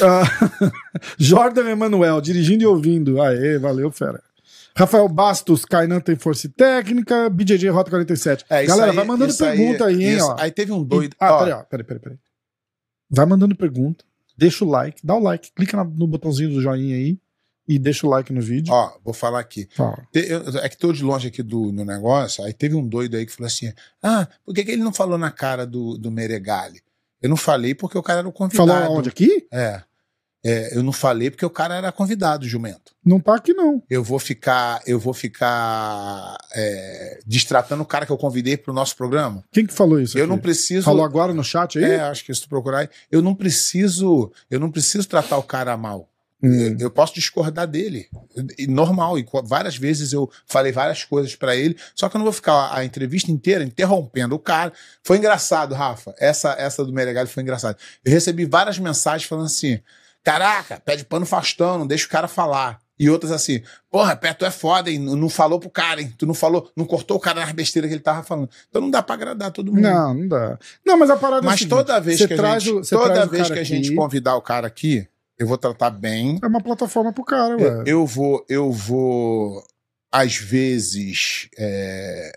[0.00, 0.22] Ah,
[1.18, 3.20] Jordan Emanuel, dirigindo e ouvindo.
[3.20, 4.22] Aê, valeu, fera.
[4.74, 8.46] Rafael Bastos, Kainan tem força e técnica, BJJ Rota 47.
[8.48, 10.36] É, isso Galera, aí- vai mandando pergunta aí, hein, isso- ó.
[10.38, 11.14] Aí teve um doido.
[11.20, 12.18] Ah, ó, peraí, ó, peraí, peraí, peraí.
[13.10, 14.04] Vai mandando pergunta,
[14.40, 17.18] deixa o like, dá o like, clica no botãozinho do joinha aí
[17.68, 18.72] e deixa o like no vídeo.
[18.72, 19.68] ó, vou falar aqui.
[19.76, 20.02] Fala.
[20.14, 23.26] Eu- É que tô de longe aqui do, no negócio, aí teve um doido aí
[23.26, 23.70] que falou assim:
[24.02, 26.80] ah, por que, que ele não falou na cara do, do Meregali?
[27.22, 28.68] Eu não falei porque o cara era o convidado.
[28.70, 29.46] Falou aonde aqui?
[29.52, 29.82] É.
[30.42, 32.92] É, eu não falei porque o cara era convidado, jumento.
[33.04, 33.82] Não tá aqui, não.
[33.90, 38.96] Eu vou ficar, eu vou ficar é, distratando o cara que eu convidei pro nosso
[38.96, 39.44] programa.
[39.52, 40.16] Quem que falou isso?
[40.16, 40.30] Eu aqui?
[40.30, 40.84] não preciso.
[40.84, 41.84] Falou agora no chat aí?
[41.84, 45.42] É, acho que se tu procurar, aí, eu não preciso, eu não preciso tratar o
[45.42, 46.08] cara mal.
[46.42, 46.76] Hum.
[46.80, 48.08] Eu posso discordar dele.
[48.68, 49.18] Normal.
[49.18, 51.76] E várias vezes eu falei várias coisas pra ele.
[51.94, 54.72] Só que eu não vou ficar a entrevista inteira interrompendo o cara.
[55.04, 56.14] Foi engraçado, Rafa.
[56.18, 57.76] Essa, essa do Meregali foi engraçado.
[58.04, 59.80] Eu recebi várias mensagens falando assim:
[60.24, 62.78] Caraca, pede pano Faustão, não deixa o cara falar.
[62.98, 64.98] E outras assim, porra, Pé, tu é foda, hein?
[64.98, 66.12] Não falou pro cara, hein?
[66.18, 68.50] Tu não falou, não cortou o cara nas besteiras que ele tava falando.
[68.68, 69.80] Então não dá pra agradar todo mundo.
[69.80, 70.58] Não, não dá.
[70.84, 73.26] Não, mas a parada é Mas seguinte, toda vez que a traz gente, o- toda
[73.26, 76.38] vez que a gente aqui, convidar o cara aqui, eu vou tratar bem.
[76.42, 77.62] É uma plataforma pro cara, ué.
[77.62, 79.64] Eu, eu vou, eu vou,
[80.12, 82.32] às vezes, é,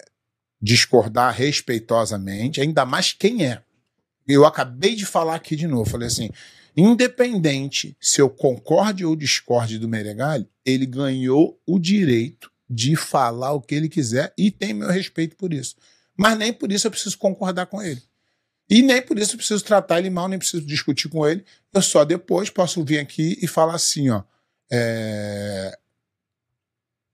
[0.61, 3.61] discordar respeitosamente, ainda mais quem é.
[4.25, 6.29] Eu acabei de falar aqui de novo, falei assim,
[6.75, 13.61] independente se eu concorde ou discorde do Meregali, ele ganhou o direito de falar o
[13.61, 15.75] que ele quiser e tem meu respeito por isso.
[16.17, 18.01] Mas nem por isso eu preciso concordar com ele.
[18.69, 21.43] E nem por isso eu preciso tratar ele mal, nem preciso discutir com ele.
[21.73, 24.23] Eu só depois posso vir aqui e falar assim, ó.
[24.71, 25.77] é,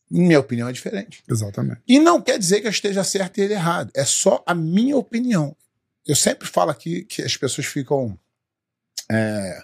[0.10, 1.24] Minha opinião é diferente.
[1.30, 1.82] Exatamente.
[1.88, 3.92] E não quer dizer que eu esteja certo e ele errado.
[3.94, 5.56] É só a minha opinião.
[6.08, 8.18] Eu sempre falo aqui que as pessoas ficam.
[9.12, 9.64] É,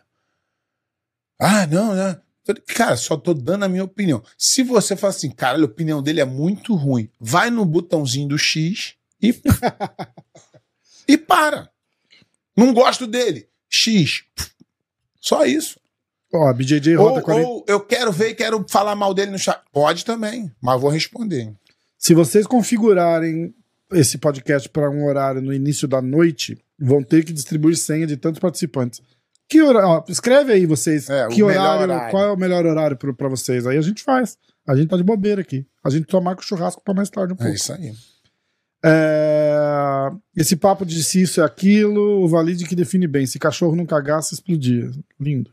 [1.40, 2.20] Ah, não, né?
[2.68, 4.24] Cara, só tô dando a minha opinião.
[4.38, 8.38] Se você fala assim, cara, a opinião dele é muito ruim, vai no botãozinho do
[8.38, 9.34] X e.
[11.08, 11.70] e para.
[12.56, 13.50] Não gosto dele.
[13.70, 14.24] X.
[15.20, 15.80] Só isso.
[16.32, 17.48] Ó, a BJJ Rota Ou, 40.
[17.48, 19.62] ou eu quero ver e quero falar mal dele no chat.
[19.72, 21.52] Pode também, mas vou responder.
[21.98, 23.54] Se vocês configurarem
[23.92, 28.18] esse podcast para um horário no início da noite, vão ter que distribuir senha de
[28.18, 29.02] tantos participantes.
[29.48, 31.10] Que ó, escreve aí vocês.
[31.10, 32.12] É, que horário, horário.
[32.12, 33.68] Qual é o melhor horário para vocês?
[33.68, 34.38] Aí a gente faz.
[34.68, 35.66] A gente tá de bobeira aqui.
[35.84, 37.52] A gente só marca o churrasco para mais tarde um pouco.
[37.52, 37.94] É isso aí.
[38.84, 43.26] É, Esse papo de se isso é aquilo, o Valide que define bem.
[43.26, 44.90] Se cachorro não cagasse, explodia.
[45.20, 45.52] Lindo.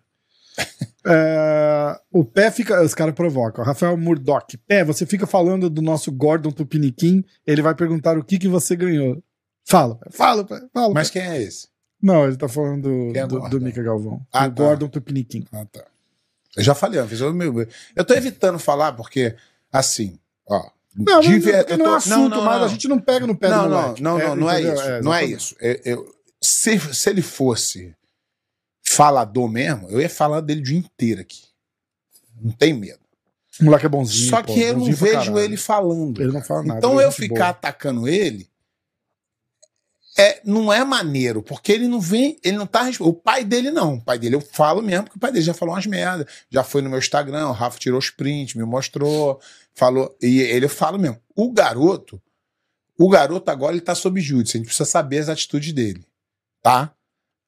[1.04, 2.80] É, O pé fica.
[2.80, 3.64] Os caras provocam.
[3.64, 4.56] Rafael Murdoch.
[4.68, 7.24] Pé, você fica falando do nosso Gordon Tupiniquim.
[7.44, 9.20] Ele vai perguntar o que, que você ganhou.
[9.64, 10.46] Fala, fala.
[10.72, 10.94] Fala.
[10.94, 11.20] Mas pé.
[11.20, 11.66] quem é esse?
[12.02, 14.20] Não, ele tá falando do, é do, do Mica Galvão.
[14.32, 14.62] Ah, do tá.
[14.64, 15.46] Gordon Tupiniquim.
[15.52, 15.84] Ah, tá.
[16.56, 19.34] Eu já falei, antes, eu, meu, eu tô evitando falar porque,
[19.72, 20.68] assim, ó.
[20.94, 23.26] Não, de mas ver- porque eu não é tô- assunto, mas a gente não pega
[23.26, 25.02] no pé não, do não, não, não, não é isso.
[25.02, 25.56] não é isso.
[25.60, 27.94] Eu- eu- se, se ele fosse
[28.84, 31.42] falador mesmo, eu ia falar dele o dia inteiro aqui.
[32.40, 32.98] Não tem medo.
[33.60, 34.28] O moleque é bonzinho.
[34.30, 36.20] Só pô, que eu não vejo ele falando.
[36.20, 36.78] Ele não fala nada.
[36.78, 37.48] Então é eu ficar boa.
[37.48, 38.48] atacando ele
[40.16, 42.90] é, não é maneiro, porque ele não vem, ele não tá.
[43.00, 43.94] O pai dele não.
[43.94, 46.26] O pai dele eu falo mesmo, porque o pai dele já falou umas merdas.
[46.50, 49.40] Já foi no meu Instagram, o Rafa tirou os prints, me mostrou,
[49.74, 50.14] falou.
[50.20, 51.18] E ele eu falo mesmo.
[51.34, 52.20] O garoto,
[52.98, 56.04] o garoto agora ele tá sob júdice, a gente precisa saber as atitudes dele,
[56.62, 56.94] tá?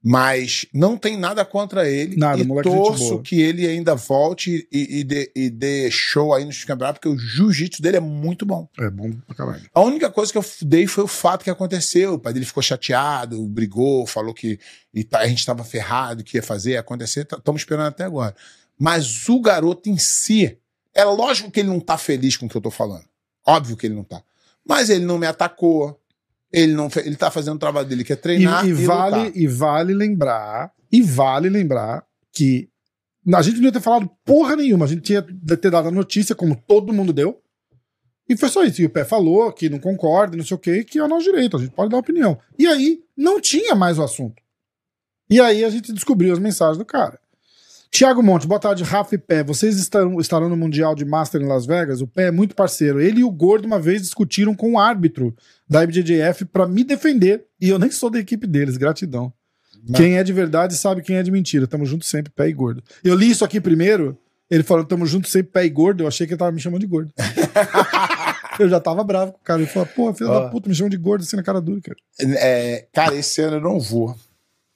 [0.06, 2.14] Mas não tem nada contra ele.
[2.16, 6.44] Nada, e moleque torço que ele ainda volte e, e dê, e dê show aí
[6.44, 8.68] nos campeonatos, porque o jiu-jitsu dele é muito bom.
[8.78, 9.62] É bom pra caralho.
[9.74, 12.14] A única coisa que eu dei foi o fato que aconteceu.
[12.14, 14.58] O pai dele ficou chateado, brigou, falou que
[15.08, 17.26] tá- a gente estava ferrado, que ia fazer, ia acontecer.
[17.32, 18.36] Estamos esperando até agora.
[18.78, 20.58] Mas o garoto em si,
[20.94, 23.04] é lógico que ele não tá feliz com o que eu tô falando.
[23.46, 24.22] Óbvio que ele não tá.
[24.68, 25.98] Mas ele não me atacou.
[26.54, 29.16] Ele não ele tá fazendo o trabalho dele, que é E, treinar e e, vale,
[29.16, 29.36] lutar.
[29.36, 32.68] e vale lembrar, e vale lembrar que
[33.34, 35.90] a gente não ia ter falado porra nenhuma, a gente tinha de ter dado a
[35.90, 37.40] notícia, como todo mundo deu,
[38.28, 38.80] e foi só isso.
[38.82, 41.24] E o Pé falou que não concorda, não sei o que, que é o nosso
[41.24, 42.38] direito, a gente pode dar opinião.
[42.58, 44.42] E aí não tinha mais o assunto.
[45.28, 47.18] E aí a gente descobriu as mensagens do cara.
[47.94, 49.44] Tiago Monte, boa tarde, Rafa e Pé.
[49.44, 52.00] Vocês estarão, estarão no Mundial de Master em Las Vegas?
[52.00, 53.00] O Pé é muito parceiro.
[53.00, 55.32] Ele e o Gordo uma vez discutiram com o árbitro
[55.70, 57.44] da IBJJF pra me defender.
[57.60, 59.32] E eu nem sou da equipe deles, gratidão.
[59.86, 59.94] Não.
[59.94, 61.68] Quem é de verdade sabe quem é de mentira.
[61.68, 62.82] Tamo junto sempre, Pé e Gordo.
[63.04, 64.18] Eu li isso aqui primeiro,
[64.50, 66.02] ele falou tamo junto sempre, Pé e Gordo.
[66.02, 67.12] Eu achei que ele tava me chamando de gordo.
[68.58, 69.62] eu já tava bravo com o cara.
[69.62, 70.40] Ele falou, pô, filho Ó.
[70.40, 71.96] da puta, me chama de gordo assim na cara dura, cara.
[72.40, 74.16] É, cara, esse ano eu não vou.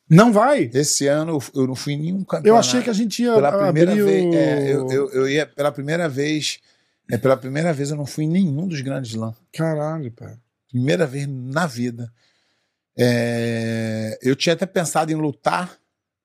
[0.08, 0.70] Não vai?
[0.72, 2.48] Esse ano eu- não fui em nenhum campeonato.
[2.48, 4.24] Eu achei que a gente ia pela primeira abrir vez.
[4.26, 4.34] o...
[4.34, 6.58] é, eu, eu, eu ia pela primeira vez.
[7.10, 9.34] É, pela primeira vez eu não fui em nenhum dos grandes lãs.
[9.52, 10.36] Caralho, pé.
[10.70, 12.10] Primeira vez na vida.
[12.96, 15.76] É, eu tinha até pensado em lutar,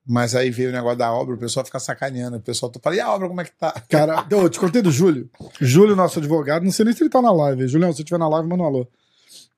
[0.06, 2.38] mas aí veio o negócio da obra, o pessoal fica sacaneando.
[2.38, 3.72] O pessoal fala, e a obra como é que tá?
[3.90, 5.30] Cara, eu te contei do Júlio.
[5.62, 7.68] Júlio, nosso advogado, não sei nem se ele tá na live.
[7.68, 8.88] Julião, se estiver na live, manda um alô.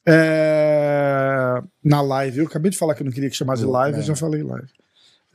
[0.07, 1.14] É,
[1.85, 4.01] Na live, eu acabei de falar que eu não queria que chamasse de live, é.
[4.01, 4.67] já falei live.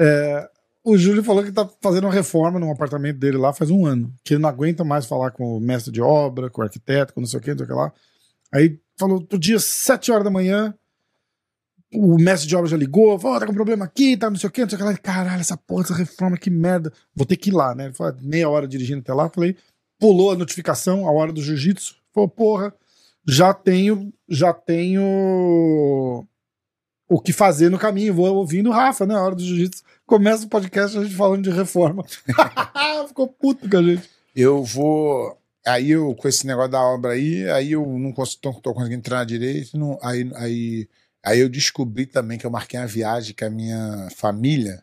[0.01, 0.51] É,
[0.83, 4.13] o Júlio falou que tá fazendo uma reforma num apartamento dele lá faz um ano.
[4.25, 7.21] Que ele não aguenta mais falar com o mestre de obra, com o arquiteto, com
[7.21, 7.93] não sei o que, não sei o que lá.
[8.53, 10.75] Aí falou, outro dia, sete horas da manhã,
[11.95, 14.51] o mestre de obra já ligou, falou, tá com problema aqui, tá não sei o
[14.51, 14.97] que, não sei o que lá.
[14.97, 16.93] Caralho, essa porra, essa reforma, que merda.
[17.15, 17.85] Vou ter que ir lá, né?
[17.85, 19.29] Ele falou, meia hora dirigindo até lá.
[19.29, 19.57] Falei,
[19.99, 21.97] pulou a notificação, a hora do jiu-jitsu.
[22.13, 22.75] Falou, porra,
[23.27, 26.27] já tenho, já tenho
[27.11, 28.15] o que fazer no caminho.
[28.15, 29.17] Vou ouvindo o Rafa, né?
[29.17, 29.83] A hora do jiu-jitsu.
[30.07, 32.05] Começa o podcast a gente falando de reforma.
[33.09, 34.09] Ficou puto com a gente.
[34.35, 35.37] Eu vou.
[35.67, 39.77] Aí eu, com esse negócio da obra aí, aí eu não tô conseguindo treinar direito.
[39.77, 40.89] Não, aí, aí,
[41.23, 44.83] aí eu descobri também que eu marquei uma viagem com a minha família,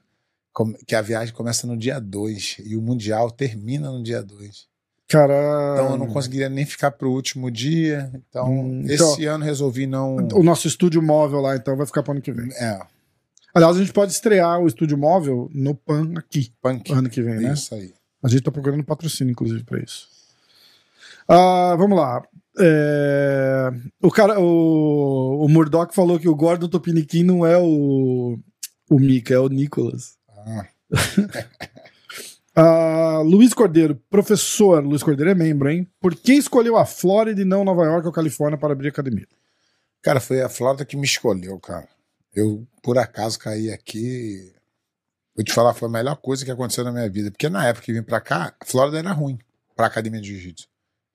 [0.85, 4.67] que a viagem começa no dia 2 e o Mundial termina no dia 2.
[5.09, 5.33] Cara.
[5.73, 8.11] Então eu não conseguiria nem ficar pro último dia.
[8.13, 10.17] Então, Hum, esse então- ano resolvi não.
[10.33, 12.51] O nosso estúdio móvel lá, então, vai ficar pro ano que vem.
[12.55, 12.79] É,
[13.53, 16.91] Aliás, a gente pode estrear o estúdio móvel no PAN aqui, punk.
[16.93, 17.53] ano que vem, né?
[17.53, 17.91] Isso aí.
[18.21, 20.07] A gente tá procurando patrocínio, inclusive, pra isso.
[21.27, 22.21] Ah, vamos lá.
[22.59, 23.69] É,
[24.01, 28.37] O cara, o, o Murdoch falou que o Gordon Topiniquim não é o,
[28.89, 30.17] o Mika, é o Nicolas.
[30.29, 30.65] Ah,
[32.59, 35.87] Ah, Luiz Cordeiro, professor Luiz Cordeiro é membro, hein?
[36.01, 39.27] Por que escolheu a Flórida e não Nova York ou Califórnia para abrir academia?
[40.01, 41.87] Cara, foi a Flórida que me escolheu, cara.
[42.33, 44.51] Eu, por acaso, caí aqui.
[45.35, 47.29] Vou te falar, foi a melhor coisa que aconteceu na minha vida.
[47.29, 49.37] Porque na época que vim pra cá, a Flórida era ruim
[49.75, 50.67] pra academia de jiu-jitsu.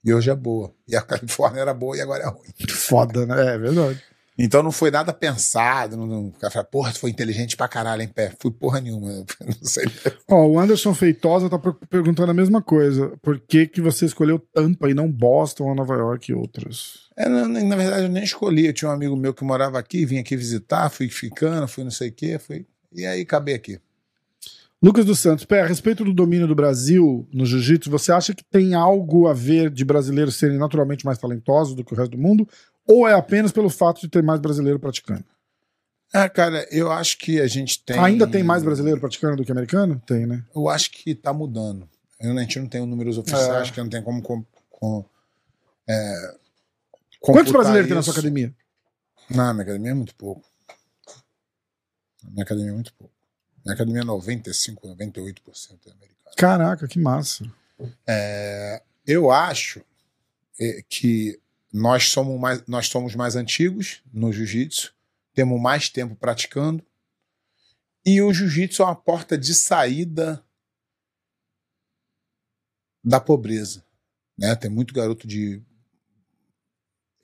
[0.04, 0.72] E hoje é boa.
[0.86, 2.52] E a Califórnia era boa e agora é ruim.
[2.68, 3.54] Foda, né?
[3.54, 4.00] É verdade.
[4.38, 5.96] Então não foi nada pensado.
[5.96, 8.32] Não, não, o cara fala, porra, tu foi inteligente pra caralho, hein, pé?
[8.40, 9.08] Fui porra nenhuma.
[9.44, 9.84] Não sei.
[10.28, 13.12] Ó, o Anderson Feitosa tá per- perguntando a mesma coisa.
[13.20, 17.10] Por que, que você escolheu Tampa e não Boston ou Nova York e outras?
[17.16, 18.66] É, na, na verdade, eu nem escolhi.
[18.66, 21.90] Eu tinha um amigo meu que morava aqui, vim aqui visitar, fui ficando, fui não
[21.90, 22.38] sei o quê.
[22.38, 22.66] Fui...
[22.94, 23.78] E aí acabei aqui.
[24.82, 28.42] Lucas dos Santos, pé, a respeito do domínio do Brasil no jiu-jitsu, você acha que
[28.42, 32.18] tem algo a ver de brasileiros serem naturalmente mais talentosos do que o resto do
[32.18, 32.48] mundo?
[32.86, 35.24] Ou é apenas pelo fato de ter mais brasileiro praticando?
[36.12, 37.98] Ah, cara, eu acho que a gente tem.
[37.98, 40.00] Ainda tem mais brasileiro praticando do que americano?
[40.06, 40.44] Tem, né?
[40.54, 41.88] Eu acho que tá mudando.
[42.20, 43.72] Eu, a gente não tem números oficiais, É.
[43.72, 44.20] que não tem como.
[44.22, 45.04] com, com,
[45.88, 46.34] é,
[47.20, 48.10] Quantos brasileiros tem na isso.
[48.12, 48.54] sua academia?
[49.30, 50.42] Na minha academia é muito pouco.
[52.22, 53.14] Na minha academia é muito pouco.
[53.58, 56.36] Na minha academia é 95, 98% é americano.
[56.36, 57.44] Caraca, que massa.
[58.06, 59.80] É, eu acho
[60.60, 61.40] é, que
[61.72, 64.94] nós somos, mais, nós somos mais antigos no jiu-jitsu,
[65.34, 66.84] temos mais tempo praticando,
[68.04, 70.44] e o jiu-jitsu é uma porta de saída
[73.04, 73.84] da pobreza.
[74.36, 74.54] Né?
[74.56, 75.62] Tem muito garoto de.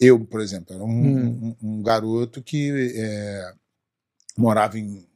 [0.00, 1.56] Eu, por exemplo, era um, Hum.
[1.62, 3.54] um- um garoto que é,
[4.36, 5.08] morava em,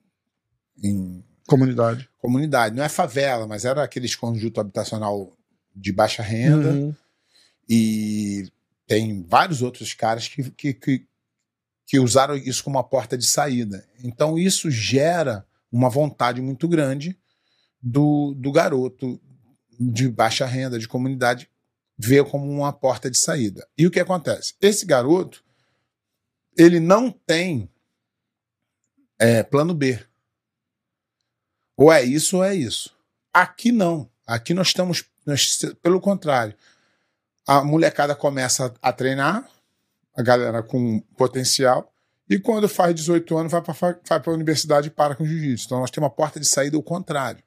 [0.83, 2.09] em Comunidade.
[2.19, 2.75] comunidade.
[2.75, 5.37] Não é favela, mas era aqueles conjunto habitacional
[5.75, 6.71] de baixa renda.
[6.73, 6.95] Uhum.
[7.69, 8.51] E
[8.87, 11.07] tem vários outros caras que, que, que,
[11.87, 13.87] que usaram isso como uma porta de saída.
[14.03, 17.19] Então isso gera uma vontade muito grande
[17.83, 19.21] do, do garoto
[19.79, 21.51] de baixa renda, de comunidade,
[21.99, 23.67] ver como uma porta de saída.
[23.77, 24.55] E o que acontece?
[24.61, 25.43] Esse garoto,
[26.57, 27.69] ele não tem
[29.19, 29.99] é, plano B.
[31.77, 32.95] Ou é isso ou é isso.
[33.33, 34.11] Aqui não.
[34.27, 36.55] Aqui nós estamos, nós, pelo contrário,
[37.47, 39.49] a molecada começa a treinar,
[40.17, 41.93] a galera com potencial,
[42.29, 45.67] e quando faz 18 anos vai para vai a universidade e para com jiu-jitsu.
[45.67, 47.43] Então nós temos uma porta de saída ao contrário.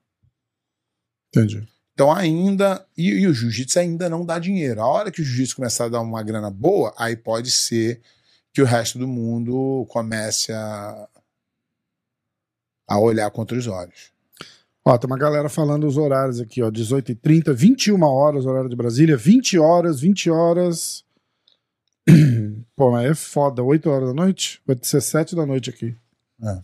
[1.29, 1.67] Entendi.
[1.93, 2.85] Então ainda.
[2.95, 4.81] E, e o jiu-jitsu ainda não dá dinheiro.
[4.81, 8.01] A hora que o jiu-jitsu começar a dar uma grana boa, aí pode ser
[8.53, 11.09] que o resto do mundo comece a,
[12.87, 14.14] a olhar contra os olhos.
[14.87, 16.69] Ó, tem uma galera falando os horários aqui, ó.
[16.69, 21.03] 18h30, 21 horas, horário de Brasília, 20 horas, 20 horas.
[22.75, 24.61] Pô, mas é foda, 8 horas da noite?
[24.65, 25.95] Vai ser 7 da noite aqui.
[26.43, 26.59] É.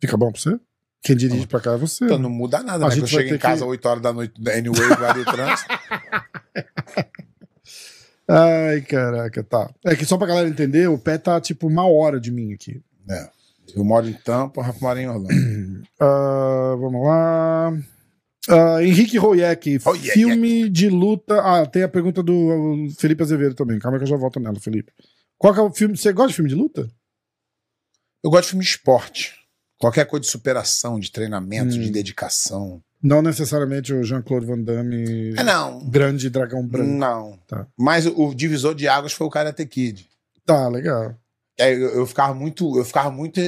[0.00, 0.58] Fica bom pra você?
[1.02, 2.04] Quem dirige pra cá é você.
[2.04, 2.22] Então né?
[2.22, 2.94] não muda nada, A né?
[2.94, 5.68] gente Quando eu chego em casa que- 8 horas da noite, anyway, vai o trânsito.
[8.28, 9.70] Ai, caraca, tá.
[9.84, 12.80] É que só pra galera entender, o pé tá tipo uma hora de mim aqui.
[13.10, 13.28] É.
[13.74, 15.28] Eu moro em Tampa, o Rafa mora em Orlando.
[16.00, 17.72] Ah, vamos lá.
[18.48, 20.10] Ah, Henrique Royek, Royek.
[20.10, 21.40] filme de luta.
[21.40, 23.78] Ah, tem a pergunta do Felipe Azevedo também.
[23.78, 24.90] Calma que eu já volto nela, Felipe.
[25.38, 25.96] Qual é o filme?
[25.96, 26.88] Você gosta de filme de luta?
[28.24, 29.34] Eu gosto de filme de esporte.
[29.78, 31.80] Qualquer coisa de superação, de treinamento, Hum.
[31.80, 32.82] de dedicação.
[33.02, 35.80] Não necessariamente o Jean-Claude Van Damme, É, não.
[35.88, 36.88] grande dragão branco.
[36.90, 37.38] Não.
[37.48, 37.66] Tá.
[37.76, 40.08] Mas o, o divisor de águas foi o Karate Kid.
[40.44, 41.14] Tá, legal.
[41.58, 42.78] Eu, eu ficava muito.
[42.78, 43.40] Eu ficava muito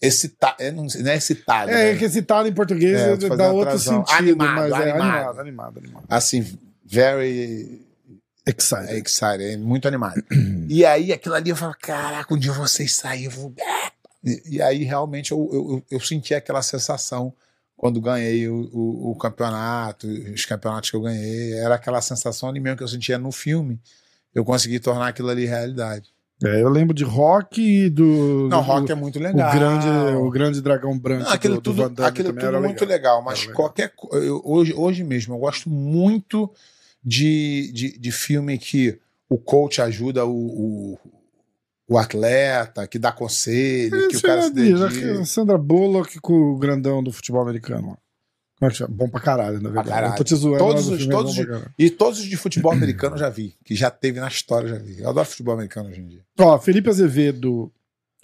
[0.00, 1.70] excita, é, não, não é excitado.
[1.70, 1.98] É, né?
[1.98, 5.02] que excitado em português É, é, dá outro sentido, Animado, mas é animado.
[5.02, 6.04] animado, animado, animado.
[6.08, 7.84] Assim, very
[8.46, 8.90] Excited.
[8.90, 10.22] é excited, é muito animado.
[10.68, 13.54] e aí, aquilo ali, eu falo, caraca, um dia vocês saírem, eu vou...
[14.24, 17.32] E, e aí, realmente, eu, eu, eu- eu senti aquela sensação
[17.76, 22.58] quando ganhei o, o, o campeonato, os campeonatos que eu ganhei, era aquela sensação ali
[22.58, 23.78] mesmo que eu sentia no filme,
[24.34, 26.10] eu consegui tornar aquilo ali realidade.
[26.44, 28.48] É, eu lembro de rock e do.
[28.48, 29.52] Não, do- rock é muito o legal.
[29.52, 31.24] grande, o grande dragão branco.
[31.24, 33.56] Não, aquilo do, do tudo, Damme aquilo tudo era muito legal, mas Era legal.
[33.56, 36.48] qualquer eu, hoje, hoje mesmo eu gosto muito
[37.04, 40.98] de, de, de filme que o coach ajuda o, o,
[41.88, 44.88] o atleta, que dá conselho, que o cara é se dedica.
[44.88, 47.98] que Sandra Bullock com o grandão do futebol americano.
[48.88, 49.88] Bom pra caralho, na verdade.
[49.88, 50.12] caralho.
[50.14, 50.58] Eu tô te zoando.
[50.58, 51.70] Todos os- é todos os- caralho.
[51.78, 54.74] E todos os de futebol americano eu já vi, que já teve na história, eu
[54.74, 55.00] já vi.
[55.00, 56.24] Eu adoro futebol americano hoje em dia.
[56.38, 57.72] Ó, Felipe Azevedo.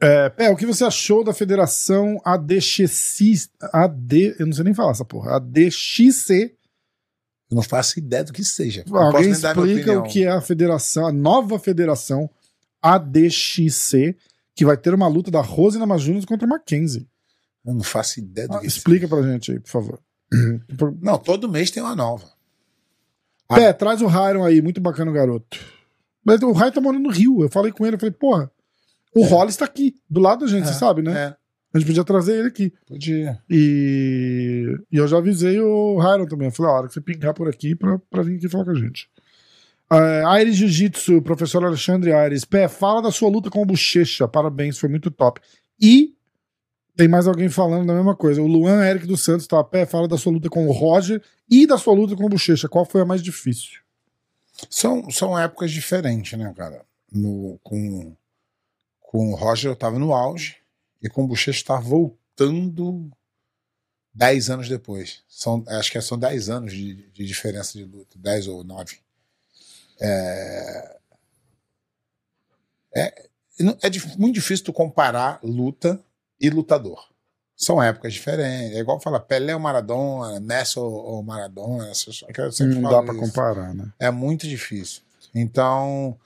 [0.02, 3.48] É, Pé, o que você achou da federação ADXC?
[3.72, 5.36] AD, eu não sei nem falar essa porra.
[5.36, 6.52] ADXC.
[7.50, 8.82] Eu não faço ideia do que seja.
[8.84, 12.28] Posso Alguém explica o que é a federação, a nova federação
[12.82, 14.16] ADXC,
[14.54, 17.06] que vai ter uma luta da Rose Namajunas contra a Mackenzie.
[17.64, 20.00] Eu não faço ideia do Ah, que explica pra gente aí, por favor.
[20.34, 20.94] Seja.
[21.00, 22.24] Não, todo mês tem uma nova.
[23.48, 23.54] Ah.
[23.56, 25.58] Pé, traz o Hyron aí, muito bacana o garoto.
[26.24, 27.42] Mas o Hyron tá morando no Rio.
[27.42, 28.50] Eu falei com ele, eu falei, porra,
[29.14, 31.12] o Hollis tá aqui, do lado da gente, É, você sabe, né?
[31.12, 31.36] É,
[31.74, 32.72] A gente podia trazer ele aqui.
[32.86, 33.38] podia.
[33.50, 36.48] E, e eu já avisei o Hyron também.
[36.48, 38.70] Eu falei, a hora que você pingar por aqui pra, pra vir aqui falar com
[38.70, 39.08] a gente.
[39.92, 42.44] Uh, Aires Jiu-Jitsu, professor Alexandre Aires.
[42.44, 44.26] Pé, fala da sua luta com o Bochecha.
[44.26, 45.40] Parabéns, foi muito top.
[45.80, 46.14] E
[46.96, 48.40] tem mais alguém falando da mesma coisa.
[48.42, 49.62] O Luan Eric dos Santos tá.
[49.64, 52.68] Pé, fala da sua luta com o Roger e da sua luta com o Bochecha.
[52.68, 53.80] Qual foi a mais difícil?
[54.70, 56.84] São, são épocas diferentes, né, cara?
[57.12, 58.14] No, com,
[59.00, 60.56] com o Roger eu tava no auge
[61.02, 63.10] e com o Bochecha está voltando
[64.14, 65.22] 10 anos depois.
[65.28, 68.98] São, acho que são 10 anos de, de diferença de luta, 10 ou 9.
[70.00, 70.96] É,
[72.96, 73.14] é,
[73.82, 76.00] é dif- muito difícil tu comparar luta
[76.46, 77.08] e lutador.
[77.56, 78.76] São épocas diferentes.
[78.76, 81.92] É igual falar Pelé ou Maradona, Messi ou, Maradona.
[82.80, 83.20] Não dá isso.
[83.20, 83.92] comparar, né?
[83.98, 85.02] É muito difícil.
[85.34, 86.18] Então,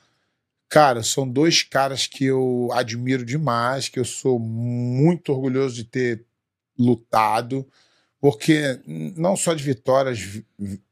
[0.69, 6.25] cara, são dois caras que eu admiro demais, que eu sou muito orgulhoso de ter
[6.79, 7.67] lutado,
[8.21, 8.81] porque
[9.17, 10.47] não só de vitórias vi-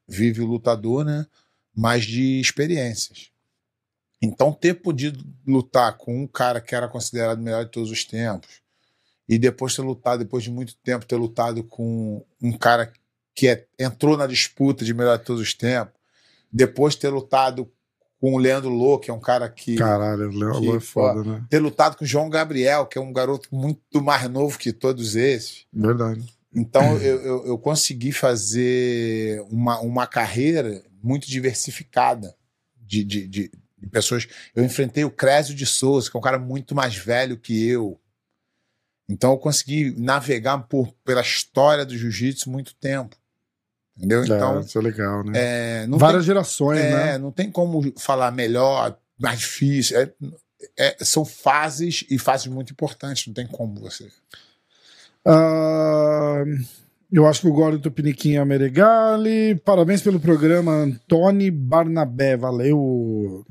[0.07, 1.27] vive o lutador, né?
[1.75, 3.31] Mas de experiências.
[4.21, 8.05] Então, ter podido lutar com um cara que era considerado o melhor de todos os
[8.05, 8.61] tempos,
[9.29, 12.93] e depois ter lutado, depois de muito tempo, ter lutado com um cara
[13.35, 15.95] que é- entrou na disputa de melhor de todos os tempos,
[16.53, 17.71] depois ter lutado
[18.19, 19.77] com o Leandro Lô, que é um cara que.
[19.77, 21.45] Caralho, o Léo que, é foda, né?
[21.51, 25.15] Ter lutado com o João Gabriel, que é um garoto muito mais novo que todos
[25.17, 25.67] esses.
[25.73, 26.25] Verdade.
[26.55, 32.35] Então eu, eu, eu consegui fazer uma, uma carreira muito diversificada
[32.81, 34.27] de, de, de, de pessoas.
[34.55, 38.01] Eu enfrentei o Crésio de Souza, que é um cara muito mais velho que eu.
[39.09, 43.17] Então eu consegui navegar por, pela história do jiu-jitsu muito tempo.
[43.97, 44.25] Entendeu?
[44.25, 45.33] Então, é, isso é legal, né?
[45.35, 47.19] é, não Várias tem, gerações, é, né?
[47.19, 49.99] não tem como falar melhor, mais difícil.
[49.99, 50.13] É-
[50.79, 54.07] é- são fases e fases muito importantes, não tem como você.
[55.25, 56.45] Ah,
[57.11, 59.55] eu acho que o Gordon Tupiniquim é Meregali.
[59.65, 62.37] Parabéns pelo programa, Antônio Barnabé.
[62.37, 63.45] Valeu.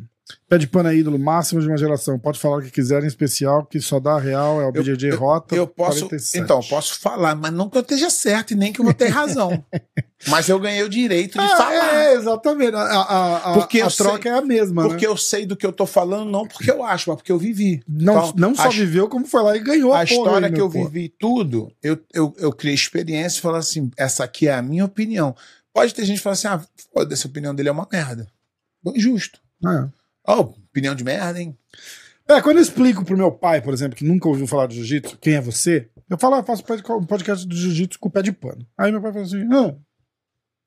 [0.49, 2.17] Pé de pano é ídolo máximo de uma geração.
[2.17, 5.55] Pode falar o que quiser, em especial, que só dá real é o BJJ Rota.
[5.55, 6.43] Eu posso, 47.
[6.43, 8.93] então, eu posso falar, mas não que eu esteja certo e nem que eu vou
[8.93, 9.63] ter razão.
[10.27, 11.95] mas eu ganhei o direito de Ah, falar.
[11.95, 12.75] É, exatamente.
[12.75, 14.81] A, a, a, Porque a eu troca sei- é a mesma.
[14.87, 15.11] Porque né?
[15.11, 17.83] eu sei do que eu tô falando, não porque eu acho, mas porque eu vivi.
[17.87, 20.55] Não, Então, não só a- viveu, como foi lá e ganhou A porra história ainda,
[20.55, 20.85] que eu pô.
[20.85, 24.85] vivi tudo, eu, eu, eu criei experiência e falei assim: essa aqui é a minha
[24.85, 25.35] opinião.
[25.71, 26.61] Pode ter gente que fala assim: ah,
[26.93, 28.27] foda-se, a opinião dele é uma merda.
[28.83, 29.39] Bom, Justo.
[30.27, 30.31] É.
[30.31, 31.57] Oh, opinião de merda, hein?
[32.27, 35.17] É, quando eu explico pro meu pai, por exemplo, que nunca ouviu falar de jiu-jitsu,
[35.19, 35.89] quem é você?
[36.09, 36.63] Eu falo, ah, eu faço
[36.93, 38.65] um podcast de jiu-jitsu com o pé de pano.
[38.77, 39.75] Aí meu pai fala assim, ah,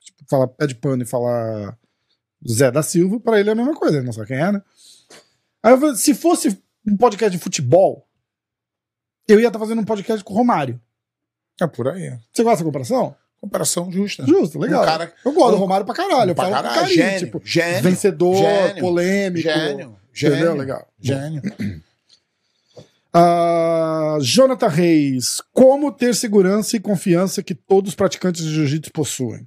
[0.01, 1.77] tipo, falar pé de pano e falar
[2.49, 4.63] Zé da Silva, pra ele é a mesma coisa, ele não sabe quem é, né?
[5.63, 8.09] Aí eu falei, se fosse um podcast de futebol,
[9.27, 10.81] eu ia estar fazendo um podcast com o Romário.
[11.61, 12.17] É por aí.
[12.33, 13.17] Você gosta da comparação?
[13.41, 14.27] Comparação justa.
[14.27, 14.83] Justo, legal.
[14.83, 16.31] Um cara- eu gosto do um- Romário pra caralho.
[16.31, 19.43] Eu pra falo caralho, carinho, gênio, tipo, gênio, vencedor, gênio, polêmico.
[19.43, 19.71] Gênio.
[19.71, 19.97] Entendeu?
[20.13, 20.55] Gênio.
[20.55, 20.89] Legal.
[21.01, 21.43] Gênio.
[23.13, 29.47] Ah, Jonathan Reis, como ter segurança e confiança que todos os praticantes de jiu-jitsu possuem?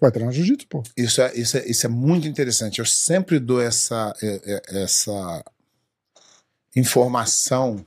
[0.00, 0.82] Vai treinar jiu-jitsu, pô.
[0.96, 2.78] Isso é, isso, é, isso é muito interessante.
[2.78, 4.40] Eu sempre dou essa, é,
[4.72, 5.44] é, essa
[6.76, 7.84] informação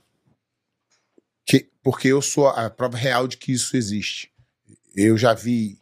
[1.46, 4.30] que porque eu sou a prova real de que isso existe.
[4.94, 5.80] Eu já vi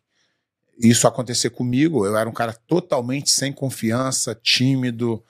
[0.79, 2.07] isso acontecer comigo.
[2.07, 5.23] Eu era um cara totalmente sem confiança, tímido.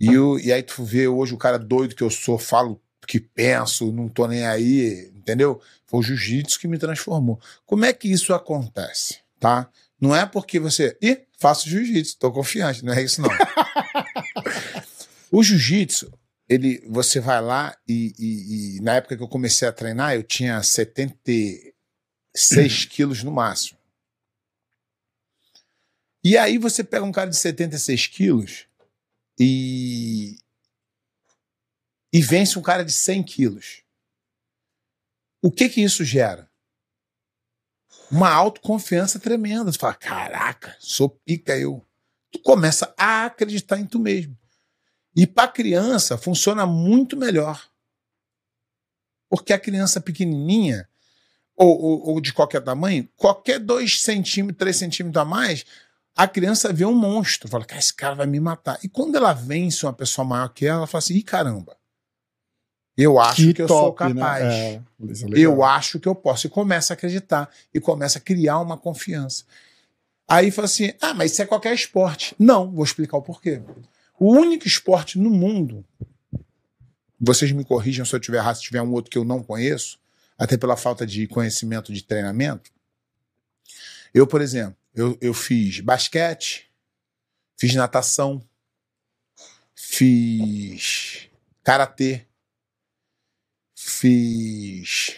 [0.00, 3.06] E, eu, e aí tu vê hoje o cara doido que eu sou, falo o
[3.06, 5.60] que penso, não tô nem aí, entendeu?
[5.86, 7.40] Foi o jiu-jitsu que me transformou.
[7.66, 9.68] Como é que isso acontece, tá?
[10.00, 10.96] Não é porque você.
[11.02, 13.30] Ih, faço jiu-jitsu, tô confiante, não é isso não.
[15.32, 16.12] o jiu-jitsu,
[16.48, 20.22] ele, você vai lá e, e, e, na época que eu comecei a treinar, eu
[20.22, 20.62] tinha
[22.34, 23.78] 76 quilos no máximo.
[26.22, 28.66] E aí você pega um cara de 76 quilos
[29.38, 30.38] e,
[32.12, 33.82] e vence um cara de 100 quilos.
[35.42, 36.50] O que que isso gera?
[38.10, 39.70] Uma autoconfiança tremenda.
[39.70, 41.86] Tu fala, caraca, sou pica eu.
[42.30, 44.36] Tu começa a acreditar em tu mesmo.
[45.14, 47.70] E para criança funciona muito melhor.
[49.28, 50.87] Porque a criança pequenininha,
[51.58, 55.66] ou, ou, ou de qualquer tamanho, qualquer 2 centímetros, 3 centímetros a mais,
[56.16, 58.78] a criança vê um monstro, fala, cara, esse cara vai me matar.
[58.82, 61.76] E quando ela vence uma pessoa maior que ela, ela fala assim, ih, caramba,
[62.96, 63.96] eu acho que, que eu sou né?
[63.96, 64.44] capaz.
[64.44, 64.74] Né?
[64.74, 64.82] É,
[65.34, 66.48] eu acho que eu posso.
[66.48, 67.48] E começa a acreditar.
[67.72, 69.44] E começa a criar uma confiança.
[70.26, 72.34] Aí fala assim: ah, mas isso é qualquer esporte.
[72.36, 73.62] Não, vou explicar o porquê.
[74.18, 75.84] O único esporte no mundo,
[77.20, 80.00] vocês me corrijam se eu tiver errado, se tiver um outro que eu não conheço,
[80.38, 82.70] até pela falta de conhecimento de treinamento.
[84.14, 86.70] Eu, por exemplo, eu, eu fiz basquete,
[87.56, 88.40] fiz natação,
[89.74, 91.28] fiz
[91.62, 92.24] karatê,
[93.74, 95.16] fiz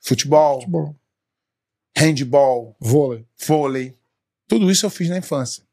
[0.00, 0.96] futebol, futebol,
[1.96, 3.26] handball, vôlei.
[3.38, 3.98] vôlei.
[4.48, 5.64] Tudo isso eu fiz na infância.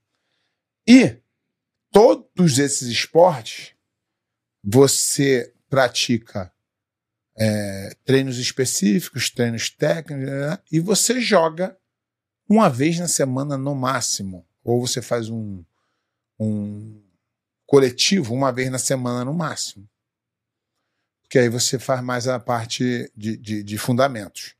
[0.85, 1.17] E
[1.91, 3.73] todos esses esportes
[4.63, 6.51] você pratica
[7.37, 10.59] é, treinos específicos, treinos técnicos, né?
[10.71, 11.77] e você joga
[12.47, 14.45] uma vez na semana no máximo.
[14.63, 15.63] Ou você faz um,
[16.39, 17.01] um
[17.65, 19.87] coletivo uma vez na semana no máximo.
[21.21, 24.55] Porque aí você faz mais a parte de, de, de fundamentos.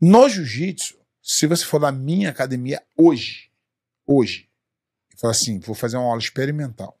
[0.00, 3.50] No jiu-jitsu, se você for na minha academia hoje,
[4.06, 4.48] hoje,
[5.12, 6.98] e falar assim, vou fazer uma aula experimental,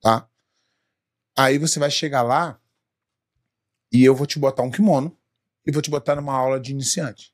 [0.00, 0.28] tá?
[1.38, 2.60] Aí você vai chegar lá
[3.92, 5.16] e eu vou te botar um kimono
[5.64, 7.32] e vou te botar numa aula de iniciante.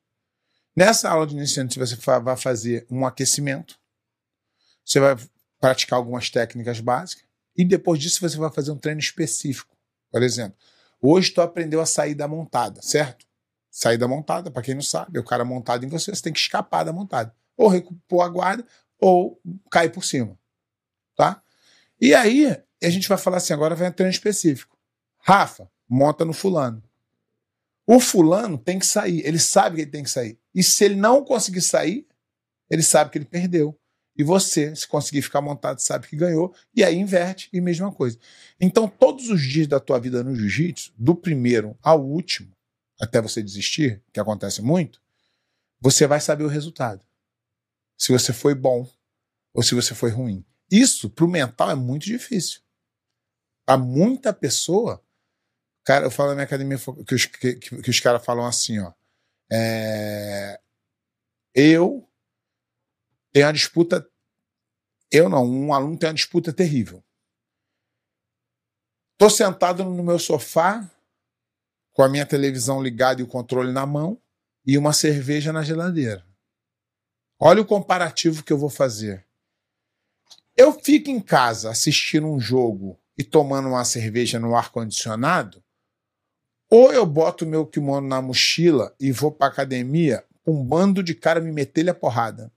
[0.77, 3.81] Nessa aula de iniciante, você vai fazer um aquecimento,
[4.85, 5.17] você vai
[5.59, 7.25] praticar algumas técnicas básicas,
[7.57, 9.75] e depois disso você vai fazer um treino específico.
[10.11, 10.59] Por exemplo,
[11.01, 13.25] hoje tu aprendeu a sair da montada, certo?
[13.71, 16.33] Sair da montada, para quem não sabe, é o cara montado em você, você tem
[16.33, 17.35] que escapar da montada.
[17.57, 18.67] Ou recompor a guarda,
[19.01, 19.41] ou
[19.71, 20.39] cair por cima.
[21.17, 21.43] Tá?
[21.99, 24.77] E aí, a gente vai falar assim, agora vai um treino específico.
[25.19, 26.83] Rafa, monta no fulano.
[27.87, 30.39] O fulano tem que sair, ele sabe que ele tem que sair.
[30.55, 32.07] E se ele não conseguir sair,
[32.71, 33.79] ele sabe que ele perdeu.
[34.17, 38.19] E você, se conseguir ficar montado, sabe que ganhou, e aí inverte e mesma coisa.
[38.61, 42.55] Então, todos os dias da tua vida no jiu-jitsu, do primeiro ao último,
[43.01, 45.03] até você desistir, que acontece muito,
[45.81, 47.05] você vai saber o resultado.
[47.99, 48.89] Se você foi bom
[49.53, 50.45] ou se você foi ruim.
[50.71, 52.61] Isso, para o mental, é muito difícil.
[53.67, 55.05] Há muita pessoa
[55.85, 58.93] Cara, eu falo na minha academia que os, que, que os caras falam assim, ó.
[59.53, 60.59] É,
[61.55, 62.09] eu
[63.31, 64.09] tenho uma disputa.
[65.13, 67.05] Eu não, um aluno tem uma disputa terrível.
[69.19, 70.91] Tô sentado no meu sofá,
[71.93, 74.21] com a minha televisão ligada e o controle na mão,
[74.67, 76.27] e uma cerveja na geladeira.
[77.39, 79.27] Olha o comparativo que eu vou fazer.
[80.57, 85.63] Eu fico em casa assistindo um jogo e tomando uma cerveja no ar-condicionado,
[86.71, 91.41] ou eu boto meu kimono na mochila e vou pra academia, um bando de cara
[91.41, 92.53] me meter-lhe a porrada.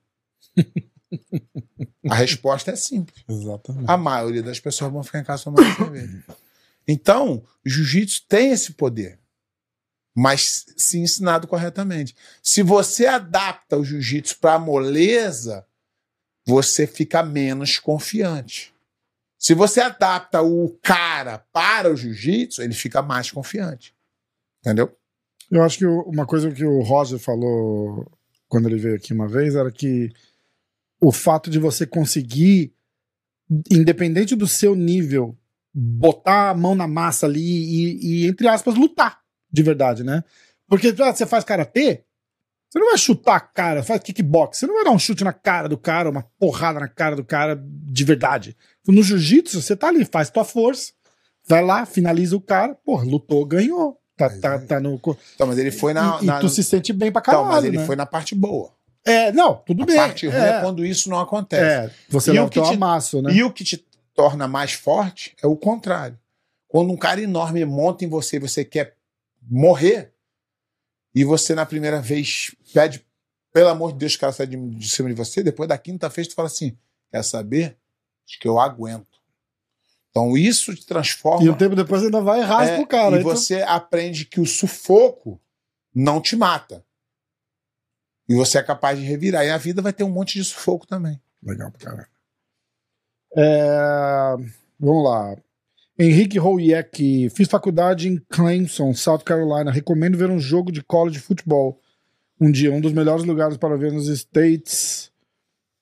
[2.09, 3.23] a resposta é simples.
[3.27, 3.85] Exatamente.
[3.87, 6.23] A maioria das pessoas vão ficar em casa tomando cerveja.
[6.87, 9.19] Então, o jiu-jitsu tem esse poder,
[10.15, 12.15] mas se ensinado corretamente.
[12.41, 15.65] Se você adapta o jiu-jitsu para a moleza,
[16.45, 18.73] você fica menos confiante.
[19.47, 23.95] Se você adapta o cara para o jiu-jitsu, ele fica mais confiante.
[24.59, 24.93] Entendeu?
[25.49, 28.05] Eu acho que uma coisa que o Roger falou
[28.49, 30.11] quando ele veio aqui uma vez era que
[30.99, 32.75] o fato de você conseguir,
[33.71, 35.33] independente do seu nível,
[35.73, 40.25] botar a mão na massa ali e, e entre aspas, lutar de verdade, né?
[40.67, 42.03] Porque ah, você faz karatê,
[42.69, 45.33] você não vai chutar a cara, faz kickbox, você não vai dar um chute na
[45.33, 48.55] cara do cara, uma porrada na cara do cara de verdade.
[48.87, 50.91] No jiu-jitsu, você tá ali, faz tua força,
[51.49, 53.97] Vai lá, finaliza o cara, porra, lutou, ganhou.
[54.17, 54.95] Tá, tá, tá no.
[55.35, 56.19] Então, mas ele foi na.
[56.21, 57.51] e, na- e tu se sente bem pra Então, caralho.
[57.55, 57.85] mas ele né?
[57.85, 58.73] foi na parte boa.
[59.05, 59.95] É, não, tudo A bem.
[59.95, 60.49] parte ruim é.
[60.57, 61.63] é, quando isso não acontece.
[61.63, 63.31] é, você E não o tem um te- amasso, né?
[63.31, 63.77] E o que te
[64.13, 66.19] torna mais forte é o contrário.
[66.67, 68.95] Quando um cara enorme monta em você e você quer
[69.49, 70.11] morrer,
[71.19, 73.05] e você na primeira vez pede,
[73.53, 75.77] pelo amor de Deus, que o cara sai de, de cima de você, depois da
[75.77, 76.77] quinta vez tu fala assim:
[77.11, 77.77] quer saber?
[78.27, 79.17] Acho que eu aguento.
[80.09, 81.43] Então isso te transforma.
[81.45, 83.15] E um tempo depois ainda vai e raspa É, o cara.
[83.17, 85.39] e tu- você aprende que o sufoco
[85.93, 86.83] não te mata.
[88.27, 89.45] E você é capaz de revirar.
[89.45, 91.21] E a vida vai ter um monte de sufoco também.
[91.41, 92.07] Legal pra caralho.
[93.35, 94.35] É,
[94.79, 95.37] Vamos lá.
[95.99, 99.71] Henrique Hoyek, fiz faculdade em Clemson, South Carolina.
[99.71, 101.81] Recomendo ver um jogo de college futebol.
[102.39, 105.11] Um dia, um dos melhores lugares para ver nos States.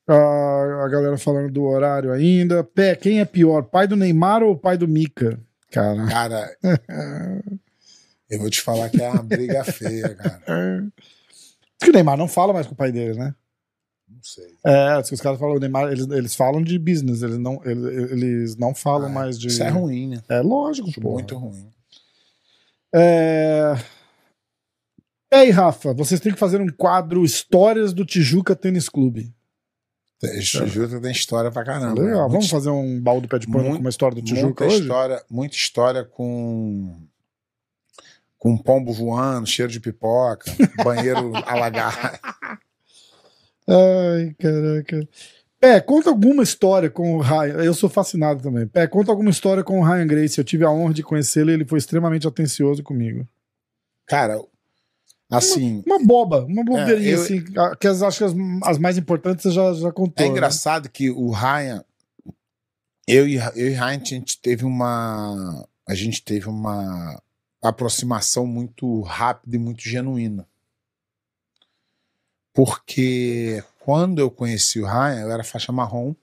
[0.07, 2.63] Ah, a galera falando do horário ainda.
[2.63, 5.37] Pé, quem é pior, pai do Neymar ou pai do Mika?
[5.69, 6.07] Cara.
[6.07, 6.57] Cara,
[8.29, 10.41] eu vou te falar que é uma briga feia, cara.
[10.47, 13.35] Diz que o Neymar não fala mais com o pai dele, né?
[14.27, 14.55] Sei.
[14.65, 18.55] É, os caras falam, o Neymar, eles, eles falam de business, eles não, eles, eles
[18.55, 19.47] não falam Ah, mais de.
[19.49, 20.23] Isso é ruim, né?
[20.27, 21.11] É lógico, Acho pô.
[21.13, 21.71] muito ruim.
[22.93, 23.75] É...
[25.31, 29.31] Ei, Rafa, vocês têm que fazer um quadro Histórias do Tijuca Tênis Clube.
[30.41, 32.01] Tijuca tem história pra caramba.
[32.01, 34.23] Legal, Muito- vamos fazer um baú do pé de pano muito- com uma história do
[34.23, 34.81] Tijuca muita hoje?
[34.81, 36.95] história, muita história com
[38.39, 40.51] com pombo voando, cheiro de pipoca,
[40.83, 42.19] banheiro alagado.
[43.67, 45.07] Ai, caraca.
[45.59, 47.63] Pé, conta alguma história com o Ryan.
[47.63, 48.67] Eu sou fascinado também.
[48.67, 50.37] Pé, conta alguma história com o Ryan Grace.
[50.37, 53.27] Eu tive a honra de conhecê-lo e ele foi extremamente atencioso comigo.
[54.05, 54.39] Cara,
[55.31, 57.43] assim, Uma boba, uma bobeirinha É, eu- assim.
[57.79, 60.23] Que as, acho que as, as mais importantes você já, já contou.
[60.23, 60.31] é né?
[60.33, 61.83] engraçado que o Ryan,
[63.07, 65.67] eu e, eu e Ryan, a gente teve uma.
[65.87, 67.19] A gente teve uma
[67.61, 70.47] aproximação muito rápida e muito genuína.
[72.55, 76.15] Porque quando eu conheci o Ryan, eu era faixa marrom.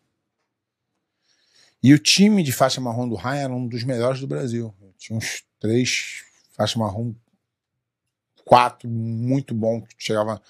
[1.83, 4.75] E o time de faixa marrom do Ryan era um dos melhores do Brasil.
[4.97, 7.15] Tinha uns três faixa marrom,
[8.47, 9.83] quatro muito bom.
[9.83, 10.41] que Chegava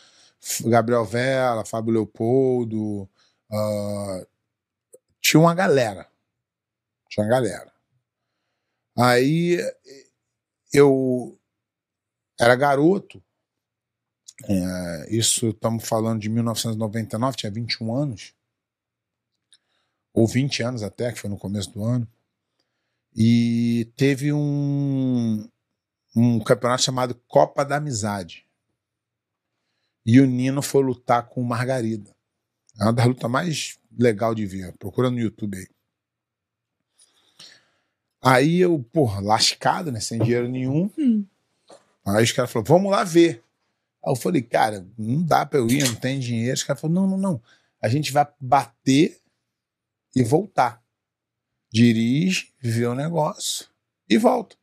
[0.67, 3.09] Gabriel Vela, Fábio Leopoldo.
[3.51, 4.27] ah,
[5.21, 6.09] tinha uma galera.
[7.09, 7.73] Tinha uma galera.
[8.97, 9.59] Aí
[10.73, 11.37] eu
[12.39, 13.23] era garoto.
[14.49, 18.35] É, isso estamos falando de 1999, tinha 21 anos.
[20.13, 22.07] Ou 20 anos até, que foi no começo do ano.
[23.15, 25.49] E teve um,
[26.15, 28.47] um campeonato chamado Copa da Amizade.
[30.05, 32.11] E o Nino foi lutar com o Margarida.
[32.79, 34.77] É uma das lutas mais legal de ver.
[34.79, 35.69] Procura no YouTube aí.
[38.21, 40.01] Aí eu, porra, lascado, né?
[40.01, 40.91] Sem dinheiro nenhum.
[42.05, 43.43] Aí os caras falaram, vamos lá ver.
[44.05, 46.55] Aí eu falei, cara, não dá pra eu ir, não tem dinheiro.
[46.55, 47.43] Os caras falaram, não, não, não.
[47.81, 49.21] A gente vai bater
[50.15, 50.83] e voltar.
[51.73, 53.67] Dirige, vê o negócio
[54.09, 54.57] e volta.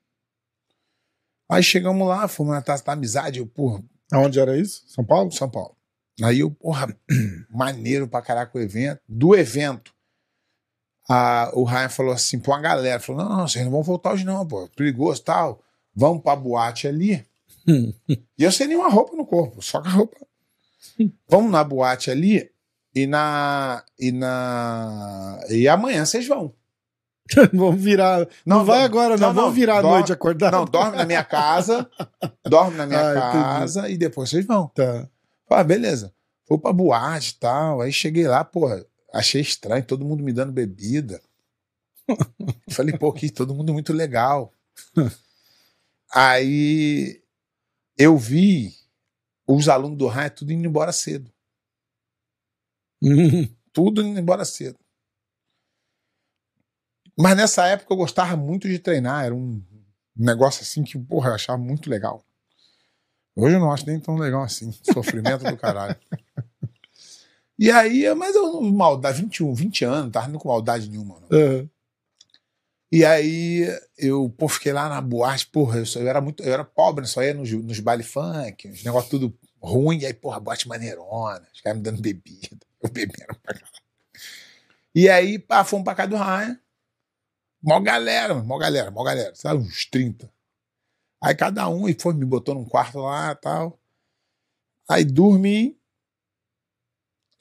[1.49, 4.83] Aí chegamos lá, fomos na taça da amizade, eu, porra, Aonde era isso?
[4.87, 5.31] São Paulo?
[5.31, 5.75] São Paulo.
[6.21, 6.95] Aí eu, porra,
[7.49, 9.01] maneiro pra caraca o evento.
[9.07, 9.93] Do evento,
[11.07, 14.13] a, o Ryan falou assim pra uma galera: falou, não, não, vocês não vão voltar
[14.13, 14.67] hoje, não, pô.
[14.75, 15.63] Perigoso tal.
[15.95, 17.25] Vamos pra boate ali.
[18.37, 20.17] E eu sem nenhuma roupa no corpo, só com a roupa.
[21.27, 22.49] Vamos na boate ali
[22.95, 23.83] e na.
[23.99, 25.39] E na.
[25.49, 26.53] E amanhã vocês vão.
[27.53, 28.27] vamos virar.
[28.45, 29.33] Não, vai dor- agora, não.
[29.33, 30.51] Vamos virar a dor- noite acordar.
[30.51, 31.89] Não, dorme na minha casa.
[32.47, 33.43] dorme na minha Ah, entendi.
[33.43, 34.67] casa e depois vocês vão.
[34.69, 35.07] Tá.
[35.49, 36.13] Ah, beleza.
[36.47, 37.81] Fui pra boate e tal.
[37.81, 41.21] Aí cheguei lá, porra, achei estranho, todo mundo me dando bebida.
[42.71, 44.51] Falei, pô, aqui todo mundo muito legal.
[46.11, 47.21] Aí
[47.99, 48.73] eu vi
[49.45, 51.29] os alunos do Raia tudo indo embora cedo.
[53.73, 54.79] Tudo indo embora cedo.
[57.17, 59.25] Mas nessa época eu gostava muito de treinar.
[59.25, 59.61] Era um
[60.15, 62.23] negócio assim que, porra, eu achava muito legal.
[63.35, 64.71] Hoje eu não acho nem tão legal assim.
[64.93, 65.99] Sofrimento do caralho.
[67.61, 71.19] E aí, mas eu, maldade, 21, 20 anos, não tava com maldade nenhuma.
[71.19, 71.29] Não.
[72.91, 73.65] E aí
[73.97, 77.01] eu pô, fiquei lá na boate, porra, eu, só- eu era muito, eu era pobre,
[77.03, 77.07] né?
[77.07, 81.47] só ia nos, nos baile funk, os negócios tudo ruim, e aí, porra, boate maneirona,
[81.53, 83.79] os caras me dando bebida, eu bebendo pra caralho.
[84.93, 86.59] E aí, pá, fomos pra casa do Ryan,
[87.61, 90.29] mó galera, mó galera, mó galera, sabe, uns 30.
[91.23, 93.79] Aí cada um, e foi, me botou num quarto lá tal.
[94.89, 95.77] Aí dormi,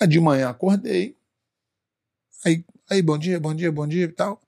[0.01, 1.17] aí de manhã acordei,
[2.45, 4.41] aí, aí bom dia, bom dia, bom dia e tal.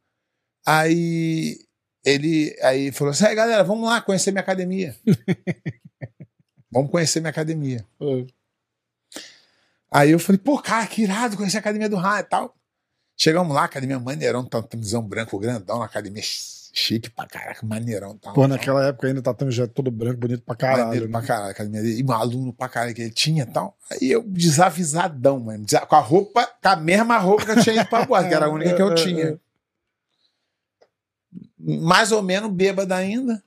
[0.71, 1.59] Aí
[2.05, 4.95] ele aí falou assim: aí galera, vamos lá conhecer minha academia.
[6.71, 7.85] vamos conhecer minha academia.
[9.91, 12.55] Aí eu falei, pô, cara, que irado conhecer a academia do Raio e tal.
[13.17, 18.17] Chegamos lá, academia maneirão, tamisão branco grandão, na academia chique pra caraca, maneirão.
[18.17, 18.51] Tal, Pô, tal.
[18.51, 20.85] naquela época ainda tá já todo branco, bonito pra caralho.
[20.85, 21.13] Maneiro né?
[21.13, 22.01] pra caralho, academia dele.
[22.01, 23.77] E um aluno pra caralho que ele tinha e tal.
[23.91, 25.67] Aí eu desavisadão, mano.
[25.89, 28.47] Com a roupa, com a mesma roupa que eu tinha ido pra boate, que era
[28.47, 29.37] a única que eu tinha.
[31.79, 33.43] Mais ou menos bêbada ainda.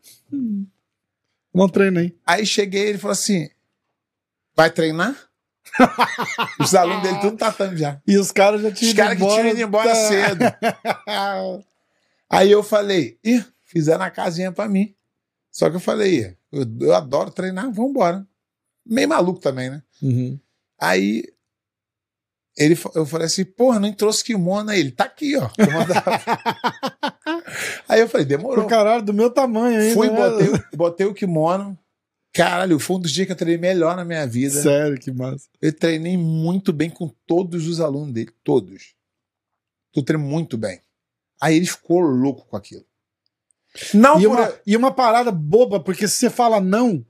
[1.53, 2.17] Não treinei.
[2.25, 3.49] Aí cheguei ele falou assim:
[4.55, 5.15] vai treinar?
[6.59, 7.99] Os alunos dele tudo tatame já.
[8.07, 9.95] E os caras já tinham Os caras que tinham ido embora tá.
[9.95, 10.45] cedo.
[12.29, 14.93] Aí eu falei, ih, fizeram a casinha pra mim.
[15.51, 18.25] Só que eu falei, eu, eu adoro treinar, vambora.
[18.85, 19.81] Meio maluco também, né?
[20.01, 20.39] Uhum.
[20.79, 21.23] Aí
[22.57, 24.79] ele, eu falei assim, porra, não trouxe kimono aí.
[24.79, 25.49] Ele tá aqui, ó.
[27.93, 28.65] Aí eu falei, demorou.
[28.65, 29.93] Caralho, do meu tamanho ainda.
[29.93, 30.15] Fui, né?
[30.15, 31.77] botei, o- botei o kimono.
[32.33, 34.59] Caralho, foi um dos dias que eu treinei melhor na minha vida.
[34.61, 35.47] Sério, que massa.
[35.61, 38.95] Eu treinei muito bem com todos os alunos dele, todos.
[39.95, 40.81] Eu treinei muito bem.
[41.39, 42.83] Aí ele ficou louco com aquilo.
[43.93, 44.31] Não, E por...
[44.39, 47.05] uma, e uma parada boba, porque se você fala não.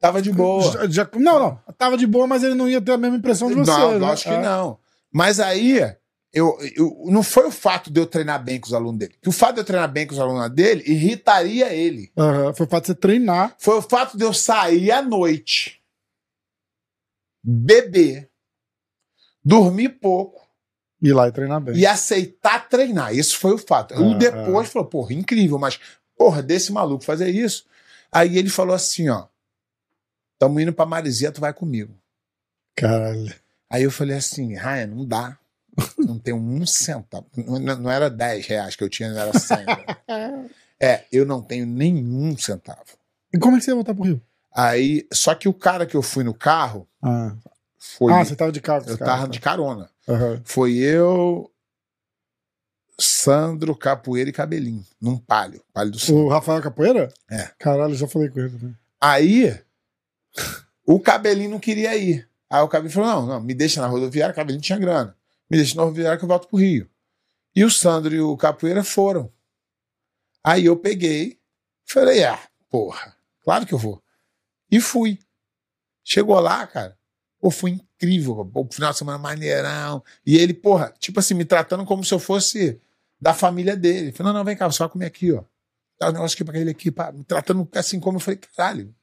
[0.00, 0.62] tava de boa.
[0.72, 1.60] já- já- não, não.
[1.76, 3.70] Tava de boa, mas ele não ia ter a mesma impressão de você.
[3.70, 3.98] não, né?
[3.98, 4.40] lógico que Ah.
[4.42, 4.78] não.
[5.12, 5.80] Mas aí,
[6.32, 9.14] eu, eu- não foi o fato de eu treinar bem com os alunos dele.
[9.22, 12.12] Que o fato de eu treinar bem com os alunos dele irritaria ele.
[12.16, 13.56] Aham, Foi o fato de você treinar.
[13.58, 15.82] Foi o fato de eu sair à noite,
[17.42, 18.30] beber,
[19.44, 20.46] dormir pouco
[21.00, 21.76] Ir lá e treinar bem.
[21.76, 23.14] e aceitar treinar.
[23.14, 23.94] Isso foi o fato.
[23.94, 25.78] Ah, o depois falou, porra, incrível, mas,
[26.16, 27.66] porra, desse maluco fazer isso.
[28.12, 29.26] Aí ele falou assim, ó,
[30.38, 31.94] tamo indo pra Marizia, tu vai comigo.
[32.76, 33.34] Caralho.
[33.70, 35.38] Aí eu falei assim, Ryan, não dá.
[35.98, 37.26] Não tenho um centavo.
[37.36, 39.56] Não, não- era 10 reais que eu tinha, não era 100.
[39.66, 39.76] né?
[40.80, 42.84] é, eu não tenho nenhum centavo.
[43.32, 44.20] E como é que você ia voltar pro Rio?
[44.54, 47.34] Aí, só que o cara que eu fui no carro Ah,
[47.78, 48.12] foi.
[48.12, 49.28] ah você tava de carro eu tava tá.
[49.28, 49.88] de carona.
[50.08, 50.40] Aham.
[50.44, 51.50] Foi eu,
[52.98, 55.62] Sandro, Capoeira e Cabelinho, num palio.
[55.72, 56.24] Palio do Sandro.
[56.24, 57.12] O Rafael Capoeira?
[57.30, 57.50] É.
[57.58, 58.58] Caralho, já falei com ele.
[58.60, 58.72] Né?
[59.00, 59.60] Aí,
[60.84, 62.28] o Cabelinho não queria ir.
[62.50, 65.14] Aí o Cabelinho falou: não, não, me deixa na rodoviária, o Cabelinho tinha grana.
[65.50, 66.88] Me deixa na rodoviária que eu volto pro Rio.
[67.54, 69.32] E o Sandro e o Capoeira foram.
[70.44, 71.40] Aí eu peguei,
[71.84, 72.40] falei: ah,
[72.70, 74.02] porra, claro que eu vou.
[74.70, 75.18] E fui.
[76.04, 76.98] Chegou lá, cara.
[77.40, 78.50] Pô, foi incrível.
[78.54, 80.02] O final de semana maneirão.
[80.24, 82.80] E ele, porra, tipo assim, me tratando como se eu fosse
[83.20, 84.08] da família dele.
[84.08, 85.42] Ele falou: não, não, vem cá, você vai comer aqui, ó.
[85.98, 87.10] Dá um negócio aqui pra aquele aqui, pá.
[87.10, 88.94] Me tratando assim como eu falei: caralho.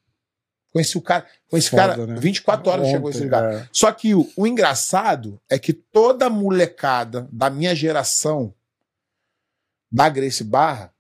[0.76, 1.26] Conheci o cara.
[1.50, 2.20] Conheci Foda, cara né?
[2.20, 3.54] 24 horas chegou Ontem, esse lugar.
[3.54, 3.70] é.
[3.72, 8.54] Só que o, o engraçado é que toda molecada da minha geração
[9.90, 10.94] da Grace Barra,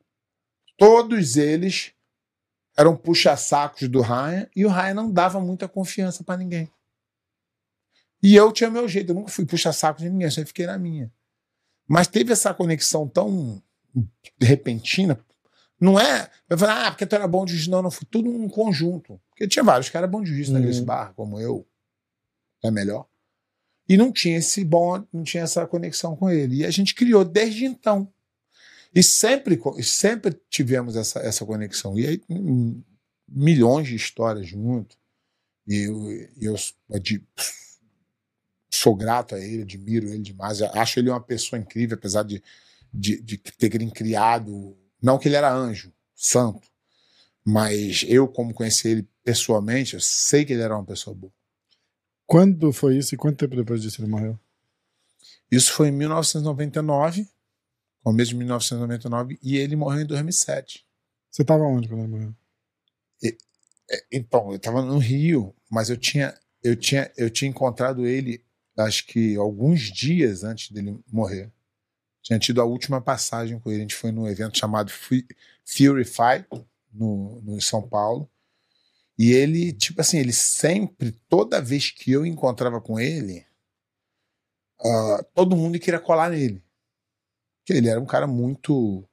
[0.77, 1.91] todos eles
[2.77, 6.71] eram puxa-sacos do Ryan e o Ryan não dava muita confiança pra ninguém.
[8.23, 10.77] E eu tinha meu jeito, eu nunca fui puxa-saco de ninguém, eu sempre fiquei na
[10.77, 11.11] minha.
[11.85, 13.61] Mas teve essa conexão tão
[14.39, 15.19] repentina.
[15.77, 16.29] Não é.
[16.47, 17.69] Eu falei, ah, porque tu era bom de.
[17.69, 19.19] Não, não, foi tudo um conjunto.
[19.35, 20.65] Porque tinha vários caras bons de jiu-jitsu na Uhum.
[20.65, 21.67] Grace Barra, como eu.
[22.63, 23.05] É melhor.
[23.87, 26.61] E não tinha esse bom, não tinha essa conexão com ele.
[26.61, 28.11] E a gente criou desde então.
[28.93, 31.99] E sempre, sempre tivemos essa, essa conexão.
[31.99, 32.81] E aí, hum,
[33.27, 34.97] milhões de histórias junto.
[35.67, 36.55] E eu, eu
[38.71, 40.61] sou grato a ele, admiro ele demais.
[40.61, 42.41] Acho ele uma pessoa incrível, apesar de,
[42.93, 44.77] de, de terem criado.
[45.01, 46.67] Não que ele era anjo, santo.
[47.45, 51.31] Mas eu, como conheci ele pessoalmente, eu sei que ele era uma pessoa boa.
[52.27, 54.39] Quando foi isso e quanto tempo depois disso ele morreu?
[55.51, 57.27] Isso foi em 1999,
[58.03, 60.85] começo de 1999, e ele morreu em 2007.
[61.31, 62.35] Você tava onde quando ele morreu?
[63.91, 66.33] É, Então, eu estava no Rio, mas eu tinha,
[66.63, 68.43] eu tinha, eu tinha encontrado ele,
[68.77, 71.51] acho que alguns dias antes dele morrer.
[72.23, 73.79] Tinha tido a última passagem com ele.
[73.79, 75.15] A gente foi num evento chamado Fu-
[75.65, 76.47] Fury Fight,
[76.95, 78.29] no, no São Paulo.
[79.17, 83.45] E ele, tipo assim, ele sempre, toda vez que eu encontrava com ele,
[84.79, 86.61] ah, todo mundo queria colar nele.
[87.59, 89.07] Porque ele era um cara muito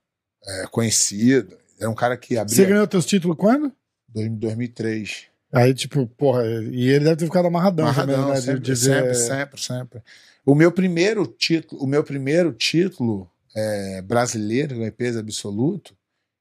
[0.44, 1.56] é, conhecido.
[1.78, 3.72] Era um cara que Você abria ganhou teus títulos quando?
[4.14, 5.26] em 2003.
[5.52, 8.40] Aí, tipo, porra, e ele deve ter ficado amarradão, Amarradão, também, né?
[8.40, 10.02] sempre, de, de sempre, sempre, sempre.
[10.46, 15.94] O meu primeiro título, o meu primeiro título é, brasileiro, em peso absoluto,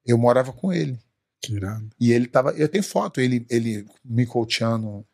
[0.05, 0.97] eu morava com ele.
[1.41, 1.89] Que irado.
[1.99, 2.51] E ele tava.
[2.51, 5.05] Eu tenho foto, ele, ele me coachando.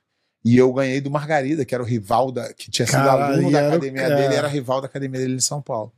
[0.44, 2.54] E eu ganhei do Margarida, que era o rival da.
[2.54, 4.16] que tinha sido Caralho, aluno da academia é.
[4.16, 5.92] dele, era rival da academia dele em São Paulo.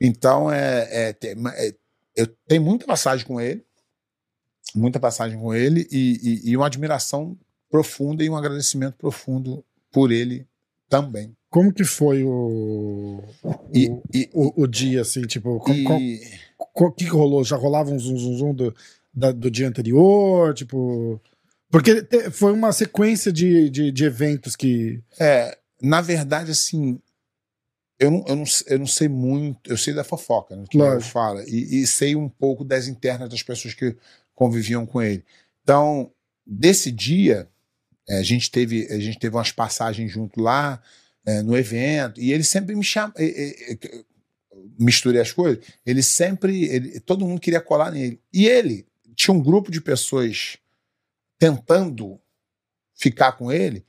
[0.00, 1.74] Então, é, é, é,
[2.16, 3.62] eu tenho muita passagem com ele,
[4.74, 7.36] muita passagem com ele e, e, e uma admiração
[7.70, 10.46] profunda e um agradecimento profundo por ele
[10.88, 11.36] também.
[11.50, 13.22] Como que foi o,
[13.74, 15.84] E, o, e, o, o dia, assim, tipo, qual- e-
[16.72, 17.44] qual- o que, que rolou?
[17.44, 18.74] Já rolava um zum, zum, zum do,
[19.12, 20.54] da- do dia anterior?
[20.54, 21.20] Tipo.
[21.70, 25.02] Porque te- foi uma sequência de, de, de eventos que.
[25.18, 27.00] É, na verdade, assim,
[27.98, 31.10] eu não, eu, não, eu não sei muito, eu sei da fofoca, né, que Lógico.
[31.12, 33.96] falo, e, e sei um pouco das internas das pessoas que
[34.34, 35.24] conviviam com ele.
[35.62, 36.10] Então,
[36.46, 37.48] desse dia,
[38.08, 40.82] é, a gente teve a gente teve umas passagens junto lá,
[41.24, 43.12] é, no evento, e ele sempre me chama.
[43.16, 43.76] é,
[44.78, 46.64] misturei as coisas, ele sempre.
[46.64, 48.20] ele- todo mundo queria colar nele.
[48.32, 48.86] E ele
[49.22, 50.56] tinha um grupo de pessoas
[51.38, 52.18] tentando
[52.94, 53.84] ficar com ele,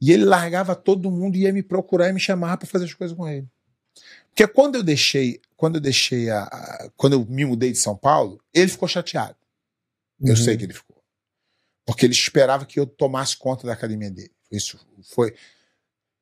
[0.00, 2.94] e ele largava todo mundo e ia me procurar e me chamar para fazer as
[2.94, 3.46] coisas com ele.
[4.28, 7.96] Porque quando eu deixei, quando eu deixei a, a- quando eu me mudei de São
[7.96, 9.36] Paulo, ele ficou chateado.
[10.20, 10.36] Eu Uhum.
[10.36, 10.96] sei que ele ficou.
[11.86, 14.30] Porque ele esperava que eu tomasse conta da academia dele.
[14.50, 15.34] Isso foi.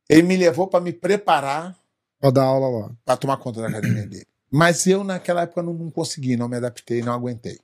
[0.09, 1.79] Ele me levou para me preparar
[2.21, 2.97] Pra dar aula lá.
[3.05, 4.27] para tomar conta da academia dele.
[4.51, 7.61] Mas eu, naquela época, não, não consegui, não me adaptei, não aguentei.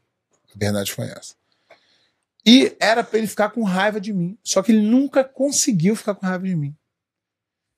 [0.55, 1.35] Verdade foi essa.
[2.47, 4.39] E era para ele ficar com raiva de mim.
[4.43, 6.75] Só que ele nunca conseguiu ficar com raiva de mim.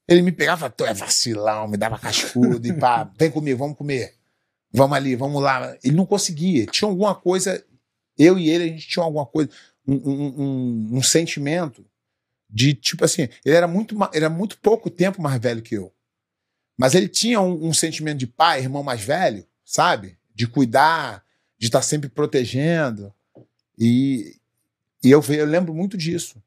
[0.09, 4.15] Ele me pegava, tu é vacilão, me dava cascudo e pá, vem comigo, vamos comer.
[4.73, 5.77] Vamos ali, vamos lá.
[5.83, 6.67] Ele não conseguia.
[6.67, 7.65] Tinha alguma coisa,
[8.19, 9.51] eu e ele, a gente tinha alguma coisa,
[9.87, 11.85] um, um, um- um sentimento
[12.49, 15.93] de tipo assim, ele era muito, ele era muito pouco tempo mais velho que eu.
[16.79, 20.19] Mas ele tinha um, um sentimento de pai, irmão mais velho, sabe?
[20.35, 21.25] De cuidar,
[21.59, 23.13] de estar sempre protegendo.
[23.79, 24.37] E,
[25.03, 26.43] e eu, eu lembro muito disso.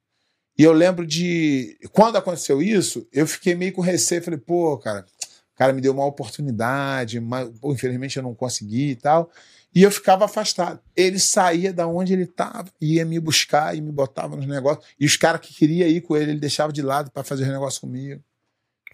[0.58, 1.78] E eu lembro de.
[1.92, 4.22] Quando aconteceu isso, eu fiquei meio com receio.
[4.22, 5.06] Falei, pô, cara,
[5.54, 9.32] o cara me deu uma oportunidade, mas pô, infelizmente eu não consegui e tal.
[9.74, 10.82] E eu ficava afastado.
[10.96, 14.86] Ele saía da onde ele estava, ia me buscar e me botava nos negócios.
[15.00, 17.50] E os caras que queriam ir com ele, ele deixava de lado para fazer os
[17.50, 18.22] negócios comigo.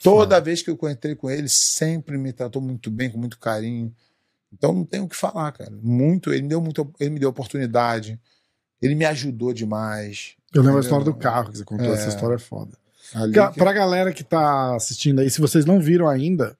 [0.03, 3.95] Toda vez que eu entrei com ele, sempre me tratou muito bem, com muito carinho.
[4.53, 5.71] Então não tenho o que falar, cara.
[5.81, 8.19] Muito, ele me deu muito, ele me deu oportunidade.
[8.81, 10.35] Ele me ajudou demais.
[10.53, 11.87] Eu lembro a história do carro que você contou.
[11.87, 11.93] É.
[11.93, 12.77] Essa história é foda.
[13.13, 16.57] Ali Ga- que- Pra galera que tá assistindo aí, se vocês não viram ainda,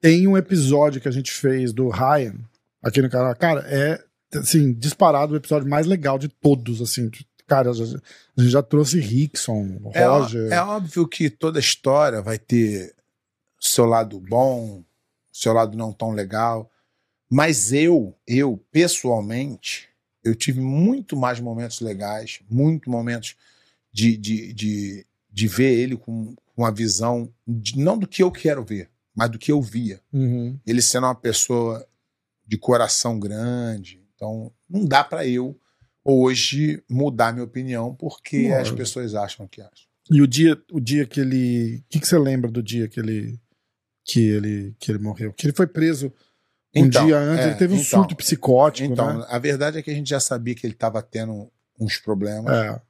[0.00, 2.34] tem um episódio que a gente fez do Ryan
[2.82, 3.34] aqui no canal.
[3.36, 4.02] Cara, é
[4.38, 7.10] assim, disparado o episódio mais legal de todos, assim.
[7.46, 8.02] Cara, a gente
[8.50, 10.50] já trouxe Rickson, É, Roger.
[10.52, 12.94] é óbvio que toda história vai ter
[13.60, 14.82] seu lado bom,
[15.32, 16.70] seu lado não tão legal.
[17.34, 19.88] Mas eu, eu, pessoalmente,
[20.22, 23.34] eu tive muito mais momentos legais, muito momentos
[23.92, 28.62] de, de, de, de ver ele com, uma visão, de- não do que eu quero
[28.64, 30.00] ver, mas do que eu via.
[30.12, 30.56] Uhum.
[30.64, 31.84] Ele sendo uma pessoa
[32.46, 34.00] de coração grande.
[34.14, 35.58] Então, não dá para eu
[36.04, 39.88] hoje mudar minha opinião porque as pessoas acham que acham.
[40.08, 41.78] E o dia, o dia que ele.
[41.78, 43.40] O que, que você lembra do dia que ele.
[44.04, 45.32] Que ele, que ele morreu?
[45.32, 46.12] Que ele foi preso
[46.76, 49.26] um Então, dia antes, é, ele teve um então, surto psicótico, Então, né?
[49.28, 52.80] a verdade é que a gente já sabia que ele estava tendo uns problemas É.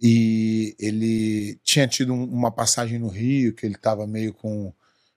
[0.00, 4.72] e ele tinha tido um- uma passagem no Rio que ele estava meio com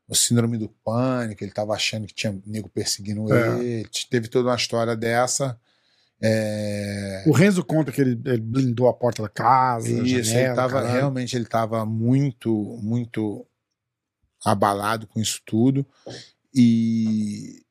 [0.08, 3.60] o síndrome do pânico, ele estava achando que tinha nego perseguindo É.
[3.60, 5.60] ele, teve toda uma história dessa.
[6.22, 9.90] É, O Renzo conta que ele, ele blindou a porta da casa.
[9.90, 10.94] Isso, janela, ele tava, caralho.
[10.94, 13.46] realmente ele estava muito, muito
[14.46, 15.86] abalado com isso tudo.
[16.54, 17.65] E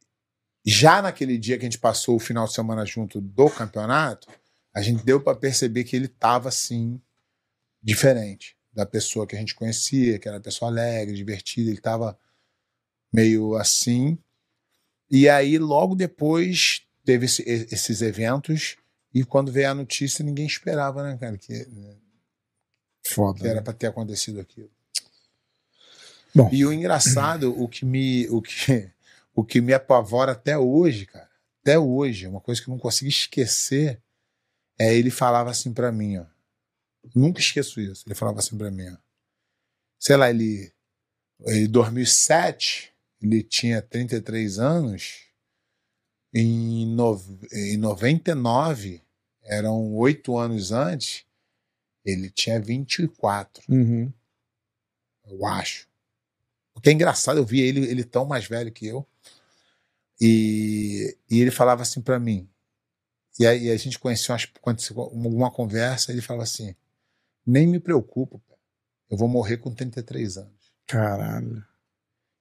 [0.65, 4.29] já naquele dia que a gente passou o final de semana junto do campeonato,
[4.73, 7.01] a gente deu para perceber que ele estava assim
[7.83, 12.19] diferente da pessoa que a gente conhecia, que era uma pessoa alegre, divertida, ele estava
[13.13, 14.19] meio assim.
[15.11, 18.77] E aí logo depois teve esse- esses eventos
[19.13, 21.69] e quando veio a notícia ninguém esperava, né, cara, que,
[23.07, 23.39] Foda.
[23.39, 23.61] que era né?
[23.61, 24.71] para ter acontecido aquilo.
[26.35, 26.51] Bom.
[26.53, 28.91] E o engraçado, o que me o que
[29.35, 31.31] o que me apavora até hoje, cara,
[31.63, 34.03] até hoje, uma coisa que eu não consigo esquecer
[34.79, 36.27] é ele falava assim para mim, ó.
[37.15, 38.05] Nunca esqueço isso.
[38.07, 38.97] Ele falava assim para mim, ó.
[39.99, 40.73] Sei lá, ele
[41.47, 45.25] em 2007, ele tinha 33 anos.
[46.33, 47.21] Em, no,
[47.53, 49.01] em 99,
[49.43, 51.25] eram oito anos antes,
[52.05, 54.13] ele tinha 24, Uhum.
[55.27, 55.89] eu acho.
[56.85, 59.07] Que é engraçado, eu vi ele, ele tão mais velho que eu.
[60.21, 62.47] E, e ele falava assim para mim.
[63.41, 66.75] E aí a gente conheceu aconteceu alguma conversa, ele falava assim:
[67.47, 68.39] nem me preocupo,
[69.11, 70.75] eu vou morrer com 33 anos.
[70.87, 71.65] Caralho.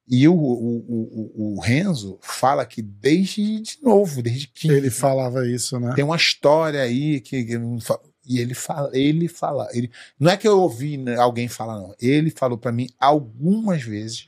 [0.05, 5.47] E o, o, o, o Renzo fala que desde de novo, desde que Ele falava
[5.47, 5.93] isso, né?
[5.95, 7.57] tem uma história aí que, que
[8.25, 11.95] e ele fala, ele fala, ele não é que eu ouvi né, alguém falar não,
[11.99, 14.27] ele falou pra mim algumas vezes.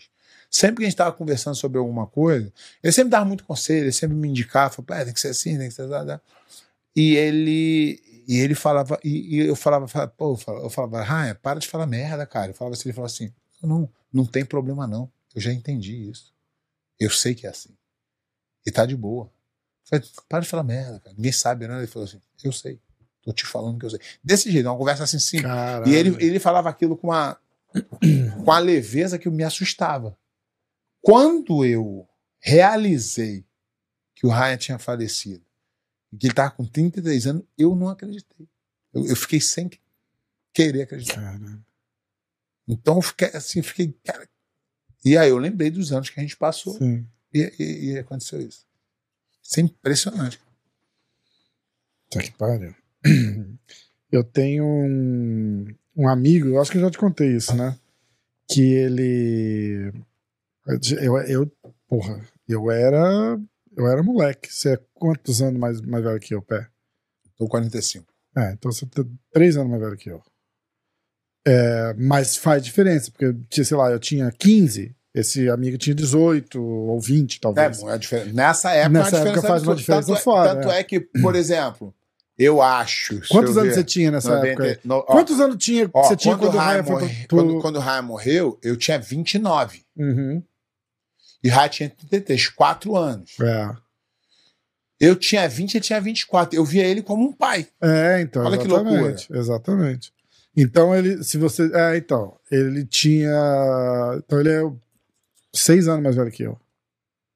[0.50, 3.92] Sempre que a gente tava conversando sobre alguma coisa, ele sempre dava muito conselho, ele
[3.92, 6.20] sempre me indicava, falava, "Pá, tem que ser assim, tem que ser assim.
[6.96, 11.68] E ele e ele falava e, e eu falava, pô, eu falava, eu para de
[11.68, 12.52] falar merda, cara.
[12.52, 13.32] Eu falava assim, ele falava assim,
[13.62, 15.12] não, não tem problema não.
[15.34, 16.34] Eu já entendi isso.
[17.00, 17.76] Eu sei que é assim.
[18.66, 19.26] E tá de boa.
[19.92, 21.16] Eu falei, para de falar merda, cara.
[21.16, 21.78] Ninguém sabe, né?
[21.78, 22.80] Ele falou assim, eu sei.
[23.26, 24.00] Tô te falando que eu sei.
[24.24, 25.52] Desse jeito, uma conversa assim simples.
[25.52, 25.92] Caralho.
[25.92, 27.38] E ele, ele falava aquilo com uma,
[28.44, 30.16] com a leveza que me assustava.
[31.02, 32.08] Quando eu
[32.40, 33.44] realizei
[34.14, 35.44] que o Ryan tinha falecido
[36.14, 38.48] e que ele estava com 33 anos, eu não acreditei.
[38.94, 39.70] Eu, eu fiquei sem
[40.54, 41.16] querer acreditar.
[41.16, 41.66] Caralho.
[42.68, 43.92] Então eu fiquei assim, fiquei.
[44.04, 44.30] Cara...
[45.04, 47.08] E aí eu lembrei dos anos que a gente passou Sim.
[47.34, 48.66] e, e- e aconteceu isso.
[49.44, 50.40] Isso é impressionante.
[52.12, 52.76] Tá que pariu.
[54.12, 57.78] Eu tenho um, um amigo, eu acho que eu já te contei isso, né?
[58.48, 59.92] Que ele.
[61.02, 61.52] Eu, eu,
[61.88, 63.40] porra, eu era.
[63.76, 64.54] Eu era moleque.
[64.54, 66.68] Você é quantos anos mais, mais velho que eu, pé?
[67.38, 68.06] Tô 45.
[68.38, 70.22] É, então você tá três anos mais velho que eu.
[71.48, 77.00] É, mas faz diferença, porque, sei lá, eu tinha 15, esse amigo tinha 18 ou
[77.00, 77.80] 20, É, talvez.
[77.80, 78.34] bom, é diferente.
[78.34, 80.80] Nessa época, Nessa é época diferença faz uma diferença tanto é, foda, Tanto é.
[80.80, 81.94] é que, por exemplo,
[82.38, 83.20] eu acho.
[83.30, 84.80] Quantos eu anos ver, você tinha nessa 90 época?
[84.84, 87.38] no- ó, Quantos anos tinha, ó, você tinha quando, quando o foi morre- pro...
[87.38, 89.84] quando, quando o Ryan morreu, eu tinha 29.
[89.98, 90.44] Uhum.
[91.44, 93.40] E Ryan tinha 33, 4 anos.
[93.40, 93.70] É.
[95.00, 96.58] Eu tinha 20 e ele tinha 24.
[96.58, 97.68] Eu via ele como um pai.
[97.82, 99.28] É, então, Olha que exatamente.
[99.34, 100.14] Exatamente.
[100.58, 103.30] Então ele, se você, é, então, ele tinha,
[104.18, 104.62] então ele é
[105.54, 106.58] seis anos mais velho que eu,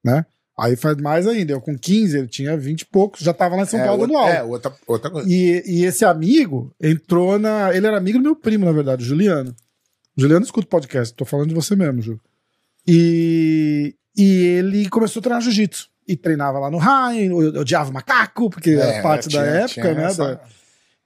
[0.04, 0.26] né?
[0.60, 3.64] Aí faz mais ainda, eu com 15, ele tinha 20 e poucos, já tava lá
[3.64, 4.32] em São é, Paulo no alto.
[4.32, 5.30] é, outra, outra coisa.
[5.30, 9.06] E, e esse amigo entrou na, ele era amigo do meu primo, na verdade, o
[9.06, 9.56] Juliano.
[10.18, 12.20] Juliano escuta o podcast, tô falando de você mesmo, Ju.
[12.88, 15.88] E, e ele começou a treinar jiu-jitsu.
[16.08, 19.68] E treinava lá no Ryan, eu odiava macaco, porque era É, parte da tinha- época,
[19.82, 20.06] tinha né?
[20.06, 20.42] essa- da-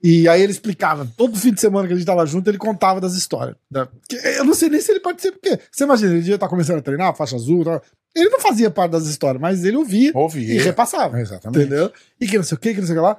[0.02, 3.00] e aí ele explicava, todo fim de semana que a gente tava junto, ele contava
[3.02, 3.54] das histórias.
[3.70, 6.48] da- que eu não sei nem se ele participou, porque você imagina, ele devia estar
[6.48, 7.82] começando a treinar, faixa azul, tal.
[8.14, 10.44] Ele não fazia parte das histórias, mas ele ouvia Ouvi.
[10.44, 11.66] e repassava, Exatamente.
[11.66, 11.92] entendeu?
[12.20, 13.16] E que não sei o que, que não sei o que lá.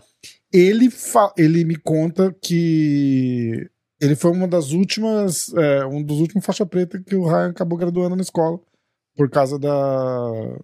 [0.53, 0.89] Ele,
[1.37, 3.69] ele me conta que
[3.99, 7.77] ele foi uma das últimas, é, um dos últimos faixa preta que o Ryan acabou
[7.77, 8.59] graduando na escola,
[9.17, 10.57] por causa da...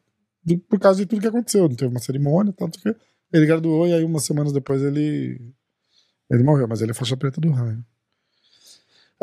[0.43, 2.93] do- por causa de tudo que aconteceu, não teve uma cerimônia, tanto que
[3.33, 5.39] ele graduou e aí umas semanas depois ele
[6.29, 7.83] ele morreu, mas ele é faixa preta do Ryan.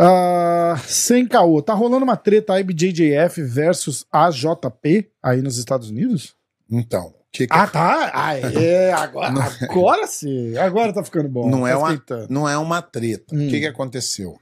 [0.01, 6.36] Ah, sem caô, tá rolando uma treta IBJJF versus AJP aí nos Estados Unidos?
[6.70, 8.11] Então, o que que Ah, tá.
[8.14, 10.57] Ah, é, agora, agora sim.
[10.57, 11.49] Agora tá ficando bom.
[11.51, 12.26] Não Tá é uma- esquentando.
[12.30, 13.34] não é uma treta.
[13.34, 13.46] Hum.
[13.46, 14.38] O que, que aconteceu?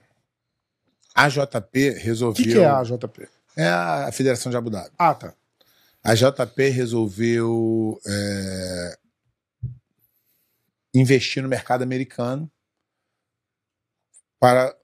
[1.15, 2.45] A JP O resolveu.
[2.45, 3.29] que, que é a AJP?
[3.57, 4.91] É a Federação de Abu Dhabi.
[4.99, 5.33] Ah, tá.
[6.05, 8.99] A JP resolveu é,
[10.95, 12.51] investir no mercado americano
[14.39, 14.77] para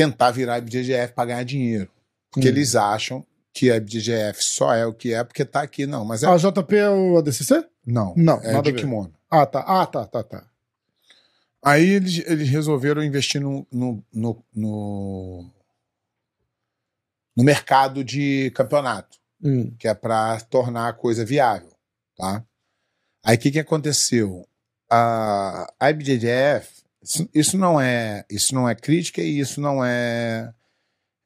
[0.00, 1.90] tentar virar a IBJJF para ganhar dinheiro.
[2.30, 2.52] Porque Hum.
[2.52, 5.86] eles acham que a IBJJF só é o que é porque tá aqui.
[5.86, 6.26] Não, mas é.
[6.26, 7.66] A JP é o ADCC?
[7.86, 9.12] não, não, é nada de kimono.
[9.30, 9.60] Ah, tá.
[9.66, 10.44] Ah, tá, tá, tá.
[11.62, 15.50] Aí eles, eles resolveram investir no, no, no, no,
[17.36, 19.18] no mercado de campeonato.
[19.42, 19.74] Hum.
[19.78, 21.72] que é para tornar a coisa viável,
[22.14, 22.44] tá?
[23.24, 24.46] Aí o que, que aconteceu?
[24.90, 30.52] A, a IBJJF, isso, isso não é isso não é crítica e isso não é,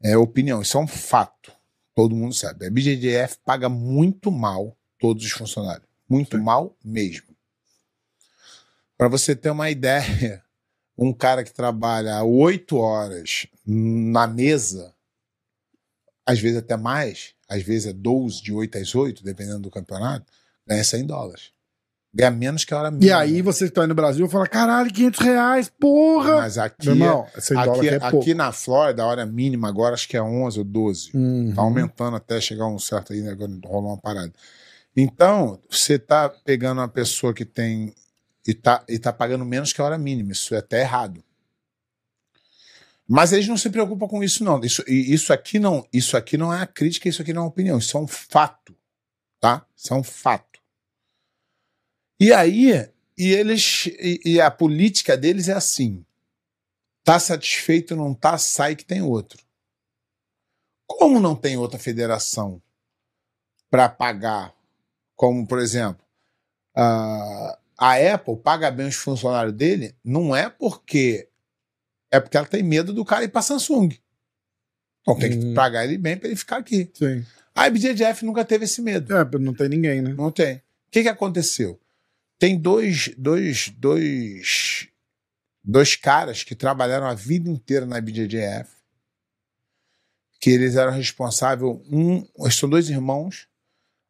[0.02, 1.52] é opinião, isso é um fato.
[1.94, 2.64] Todo mundo sabe.
[2.64, 7.34] A IBJJF paga muito mal todos os funcionários, muito mal mesmo.
[8.96, 10.42] Para você ter uma ideia,
[10.96, 14.94] um cara que trabalha oito horas na mesa,
[16.26, 20.32] às vezes até mais, às vezes é 12, de 8 às 8, dependendo do campeonato,
[20.66, 21.53] ganha 100 dólares.
[22.16, 23.18] Ganha menos que a hora E mínima.
[23.18, 26.36] aí você que tá aí no Brasil fala, caralho, 500 reais, porra!
[26.36, 28.20] Mas aqui, irmão, 100 aqui, é pouco.
[28.20, 31.10] aqui na Flórida, a hora mínima agora acho que é 11 ou 12.
[31.12, 31.52] Uhum.
[31.52, 34.32] Tá aumentando até chegar um certo aí, né, agora rolou uma parada.
[34.96, 37.92] Então, você tá pegando uma pessoa que tem
[38.46, 40.30] e tá, e tá pagando menos que a hora mínima.
[40.30, 41.20] Isso é até errado.
[43.08, 44.60] Mas eles não se preocupam com isso, não.
[44.62, 47.44] Isso, e isso aqui não, isso aqui não é a crítica, isso aqui não é
[47.44, 47.78] uma opinião.
[47.78, 48.74] Isso é um fato.
[49.40, 49.66] Tá?
[49.76, 50.53] Isso é um fato.
[52.20, 52.70] E aí,
[53.18, 53.86] e eles.
[53.86, 56.04] E, e a política deles é assim:
[57.02, 59.42] tá satisfeito, não tá, sai que tem outro.
[60.86, 62.62] Como não tem outra federação
[63.70, 64.54] para pagar,
[65.16, 66.04] como por exemplo,
[66.76, 71.28] a, a Apple paga bem os funcionários dele, não é porque
[72.12, 73.88] é porque ela tem medo do cara ir para Samsung.
[75.00, 75.54] Então tem que Uhum.
[75.54, 76.88] pagar ele bem para ele ficar aqui.
[76.94, 77.24] Sim.
[77.54, 79.14] A IBJJF nunca teve esse medo.
[79.14, 80.12] É, não tem ninguém, né?
[80.12, 80.56] Não tem.
[80.56, 81.80] O que, que aconteceu?
[82.44, 84.86] Tem dois, dois, dois,
[85.64, 88.70] dois caras que trabalharam a vida inteira na IBJJF,
[90.42, 91.80] que eles eram responsáveis.
[91.90, 93.48] Um, são dois irmãos.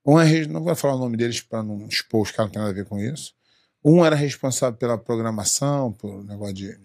[0.05, 2.63] Um é, não vou falar o nome deles para não expor os caras, não tem
[2.63, 3.33] nada a ver com isso.
[3.85, 6.77] Um era responsável pela programação, por negócio de.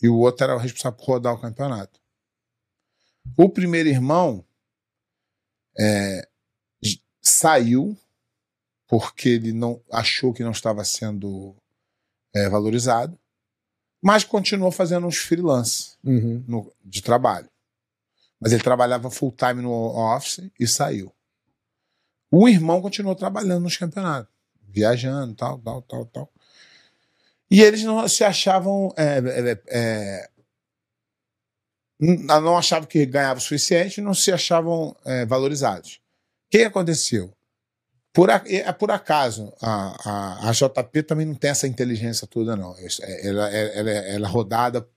[0.00, 2.00] E o outro era responsável por rodar o campeonato.
[3.36, 4.46] O primeiro irmão
[5.76, 6.28] é,
[7.20, 7.98] saiu
[8.96, 11.56] porque ele não achou que não estava sendo
[12.32, 13.18] é, valorizado,
[14.00, 16.44] mas continuou fazendo uns freelance Uhum.
[16.46, 17.50] no- de trabalho.
[18.38, 21.12] Mas ele trabalhava full time no office e saiu.
[22.30, 24.32] O irmão continuou trabalhando nos campeonatos,
[24.62, 26.32] viajando, tal, tal, tal, tal.
[27.50, 28.94] E eles não se achavam.
[28.96, 30.30] é, é, é,
[32.00, 35.96] não achavam que ganhava o suficiente, não se achavam é, valorizados.
[36.46, 37.32] O que aconteceu?
[38.14, 42.54] Por, a- é por acaso, a, a, a JP também não tem essa inteligência toda,
[42.56, 42.74] não.
[42.78, 44.88] É- Ela, é- ela, é- ela é rodada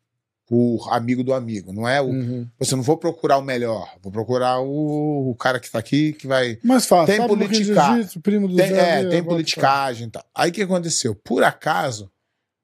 [0.46, 1.74] por amigo do amigo.
[1.74, 2.06] Não é o.
[2.06, 2.48] Uhum.
[2.60, 6.26] Você não vou procurar o melhor, vou procurar o, o cara que está aqui, que
[6.28, 6.58] vai.
[6.64, 7.08] Mais fácil.
[7.08, 10.24] Tem Sabe pouquinho de politica- jiu-jitsu, primo do Tem, é, tem politicagem e tal.
[10.34, 11.14] Aí o que aconteceu?
[11.16, 12.10] Por acaso,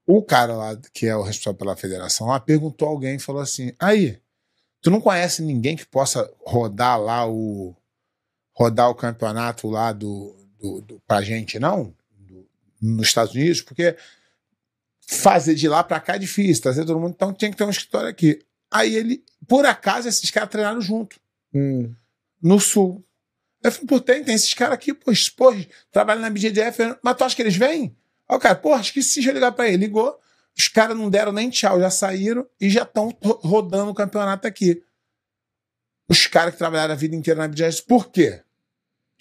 [0.08, 3.42] o cara lá, que é o responsável pela federação, lá perguntou a alguém e falou
[3.42, 4.18] assim: aí,
[4.84, 7.76] tu não conhece ninguém que possa rodar lá o.
[8.56, 10.34] rodar o campeonato lá do,
[10.64, 11.94] do, do, pra gente, não?
[12.18, 12.48] Do-
[12.82, 13.62] nos Estados Unidos?
[13.62, 13.96] Porque
[15.06, 17.70] fazer de lá pra cá é difícil, trazer todo mundo, então tinha que ter um
[17.70, 18.40] escritório aqui.
[18.72, 21.20] Aí ele, por acaso, esses caras treinaram junto
[21.54, 21.94] Hum.
[22.42, 23.06] no sul.
[23.62, 25.54] Eu falei, pô, tem, tem esses caras aqui, pô, pô,
[25.92, 27.96] trabalham na BGDF, mas tu acha que eles vêm?
[28.28, 29.86] Aí o cara, pô, esqueci de ligar pra ele.
[29.86, 30.18] Ligou,
[30.58, 34.82] os caras não deram nem tchau, já saíram e já estão rodando o campeonato aqui.
[36.10, 38.43] Os caras que trabalharam a vida inteira na BGDF, por quê?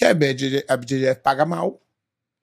[0.02, 1.80] Porque a BGDF, a paga mal,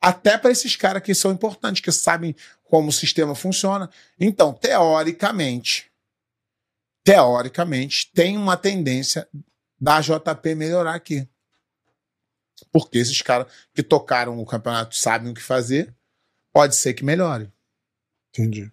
[0.01, 2.33] até para esses caras que são importantes, que sabem
[2.63, 3.89] como o sistema funciona.
[4.17, 5.91] Então, teoricamente,
[7.03, 9.27] teoricamente, tem uma tendência
[9.79, 11.27] da JP melhorar aqui.
[12.71, 15.93] Porque esses caras que tocaram o campeonato sabem o que fazer,
[16.53, 17.51] pode ser que melhore.
[18.29, 18.71] Entendi.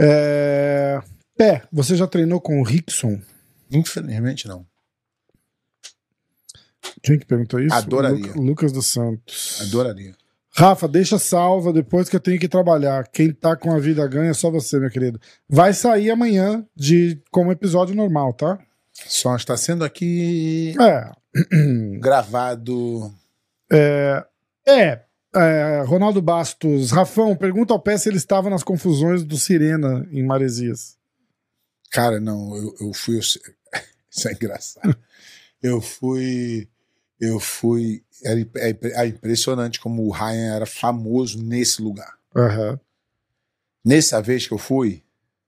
[0.00, 1.00] É...
[1.36, 3.20] Pé, você já treinou com o Rickson?
[3.70, 4.66] Infelizmente, não.
[7.02, 7.74] Quem que perguntou isso?
[7.74, 8.32] Adoraria.
[8.34, 9.60] Lu- Lucas dos Santos.
[9.62, 10.14] Adoraria.
[10.56, 13.06] Rafa, deixa salva depois que eu tenho que trabalhar.
[13.08, 15.20] Quem tá com a vida ganha é só você, meu querido.
[15.48, 18.58] Vai sair amanhã de como episódio normal, tá?
[18.92, 21.10] Só está sendo aqui É.
[22.00, 23.12] gravado.
[23.70, 24.24] É.
[24.66, 26.90] é, Ronaldo Bastos.
[26.90, 30.96] Rafão, pergunta ao pé se ele estava nas confusões do Sirena em Maresias.
[31.90, 33.18] Cara, não, eu, eu fui.
[34.10, 34.96] Isso é engraçado.
[35.62, 36.68] Eu fui.
[37.20, 38.02] Eu fui.
[38.24, 38.32] É,
[38.70, 42.14] é- é impressionante como o Ryan era famoso nesse lugar.
[42.34, 42.78] Aham.
[43.84, 45.02] Nessa vez que eu fui,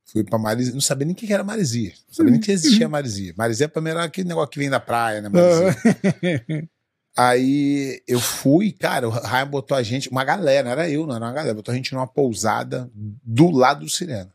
[0.05, 1.93] fui pra Marisia, não sabia nem o que era Marisia.
[2.09, 3.35] Não sabia nem que existia Marisia.
[3.37, 5.29] Marisia pra mim era aquele negócio que vem da praia, né?
[5.29, 6.69] Marisia.
[7.17, 11.17] Aí eu fui, cara, o Ryan botou a gente, uma galera, não era eu, não
[11.17, 14.33] era uma galera, botou a gente numa pousada do lado do Sirena.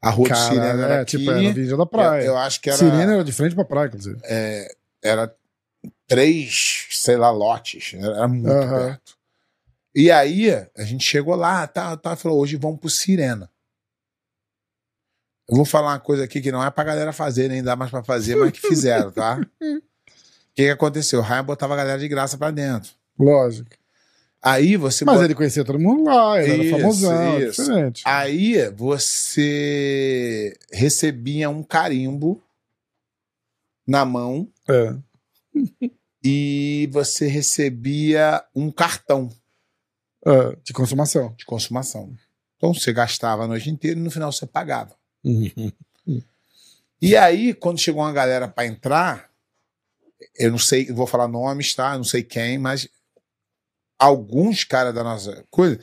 [0.00, 1.16] A rua do Sirena era é, aqui.
[1.18, 2.20] tipo, era na Avenida da Praia.
[2.22, 4.18] Eu, eu acho que era, Sirena era de frente pra praia, inclusive.
[5.02, 5.34] era
[6.14, 7.94] três, sei lá, lotes.
[7.94, 8.86] Era, muito Aham.
[8.88, 9.16] perto.
[9.94, 13.50] E aí a gente chegou lá, tá, tá, falou, hoje vamos pro Sirena.
[15.48, 17.90] Eu vou falar uma coisa aqui que não é pra galera fazer, nem dá mais
[17.90, 19.38] pra fazer, mas que fizeram, tá?
[20.52, 21.20] O que, que aconteceu?
[21.20, 22.90] O Ryan botava a galera de graça pra dentro.
[23.18, 23.70] Lógico.
[24.42, 27.62] Aí você Mas bota- ele conhecia todo mundo lá, ele Isso, era famosão, isso.
[27.62, 28.02] diferente.
[28.04, 32.42] Aí você recebia um carimbo
[33.86, 34.94] na mão É.
[36.24, 39.30] e você recebia um cartão
[40.24, 41.34] É, de consumação.
[41.36, 42.14] de consumação.
[42.56, 44.94] Então você gastava a noite inteira e no final você pagava.
[47.00, 49.30] E aí, quando chegou uma galera para entrar,
[50.38, 51.92] eu não sei, eu vou falar nomes, tá?
[51.94, 52.88] Eu não sei quem, mas
[53.98, 55.80] alguns caras da nossa coisa,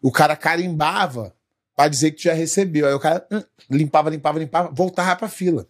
[0.00, 1.34] o cara carimbava
[1.76, 2.86] para dizer que já recebeu.
[2.86, 5.68] Aí o cara hum, limpava, limpava, limpava, voltava pra fila.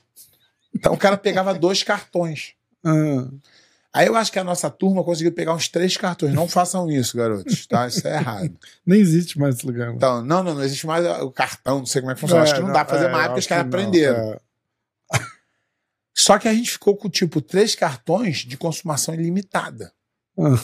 [0.73, 2.55] Então o cara pegava dois cartões.
[2.85, 3.29] Ah,
[3.95, 6.35] Aí eu acho que a nossa turma conseguiu pegar uns três cartões.
[6.35, 7.87] Não façam isso, garotos, tá?
[7.87, 8.53] Isso é errado.
[8.85, 9.87] nem existe mais esse lugar.
[9.87, 9.97] mano.
[9.99, 12.43] Então, não, não, não existe mais o cartão, não sei como é que funciona.
[12.43, 14.33] acho que não, dá pra fazer é, mais porque os caras não, aprenderam.
[14.33, 14.41] é.
[16.17, 19.93] Só que a gente ficou com, tipo, três cartões de consumação ilimitada.
[20.39, 20.57] Ah.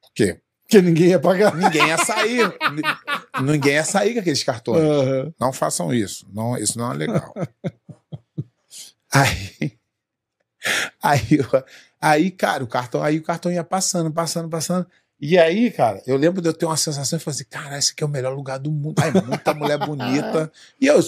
[0.00, 0.40] Por quê?
[0.62, 1.54] Porque ninguém ia pagar.
[1.54, 2.46] Ninguém ia sair.
[2.72, 2.82] Ni-
[3.52, 4.82] ninguém ia sair com aqueles cartões.
[4.82, 5.32] Aham.
[5.40, 6.26] Não façam isso.
[6.32, 7.34] Não, isso não é legal.
[9.12, 9.78] aí,
[11.02, 11.64] aí, eu-
[12.00, 14.86] aí, cara, o cartão, aí o cartão ia passando, passando, passando.
[15.20, 17.92] E aí, cara, eu lembro de eu ter uma sensação e falei assim, cara, esse
[17.92, 19.00] aqui é o melhor lugar do mundo.
[19.02, 20.50] Ai, muita mulher bonita.
[20.80, 21.00] E eu,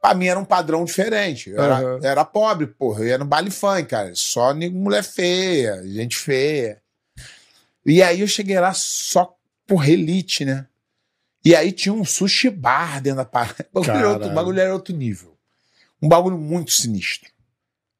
[0.00, 1.48] pra mim era um padrão diferente.
[1.48, 3.00] Eu era, eu era pobre, porra.
[3.00, 4.12] Eu ia no baile funk, cara.
[4.14, 6.82] Só mulher feia, gente feia.
[7.84, 9.34] E aí eu cheguei lá só
[9.66, 10.66] por elite, né?
[11.42, 13.66] E aí tinha um sushi bar dentro da parada.
[13.72, 15.34] O bagulho, era outro, bagulho era outro nível.
[16.02, 17.30] Um bagulho muito sinistro.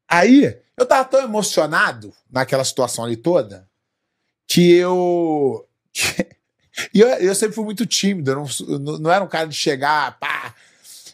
[0.09, 3.69] Aí, eu tava tão emocionado naquela situação ali toda
[4.47, 5.67] que eu.
[6.95, 10.19] e eu, eu sempre fui muito tímido, eu não, não, era um cara de chegar,
[10.19, 10.55] pá.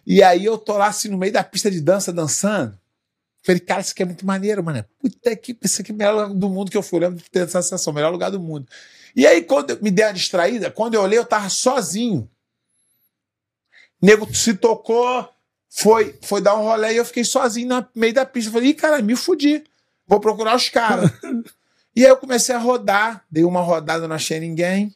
[0.07, 2.79] E aí eu tô lá assim no meio da pista de dança dançando.
[3.45, 4.85] Falei, cara, isso aqui é muito maneiro, mano.
[5.01, 6.99] Puta que isso aqui é o melhor lugar do mundo que eu fui.
[6.99, 8.69] Eu lembro de ter essa sensação, melhor lugar do mundo.
[9.17, 12.29] E aí, quando eu me dei uma distraída, quando eu olhei, eu tava sozinho.
[14.01, 15.29] Nego se tocou,
[15.75, 18.51] foi, foi dar um rolê e eu fiquei sozinho no meio da pista.
[18.51, 19.65] Falei, ih, cara, me fudi.
[20.07, 21.11] Vou procurar os caras.
[21.97, 23.25] e aí eu comecei a rodar.
[23.31, 24.95] Dei uma rodada, não achei ninguém.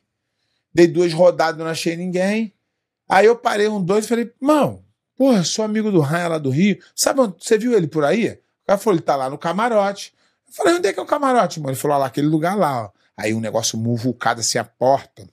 [0.74, 2.53] Dei duas rodadas, não achei ninguém.
[3.09, 4.85] Aí eu parei um dois e falei, mão,
[5.16, 6.78] porra, sou amigo do Raia lá do Rio.
[6.94, 7.43] Sabe onde?
[7.43, 8.28] Você viu ele por aí?
[8.28, 10.12] O cara falou, ele tá lá no camarote.
[10.47, 11.70] Eu falei, onde é que é o camarote, mano?
[11.70, 12.90] Ele falou, "Ah, lá, aquele lugar lá, ó.
[13.16, 15.27] Aí um negócio muvucado assim, a porta.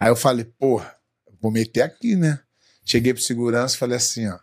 [0.00, 0.96] Aí eu falei, porra,
[1.40, 2.40] vou meter aqui, né?
[2.84, 4.38] Cheguei pro segurança e falei assim, ó.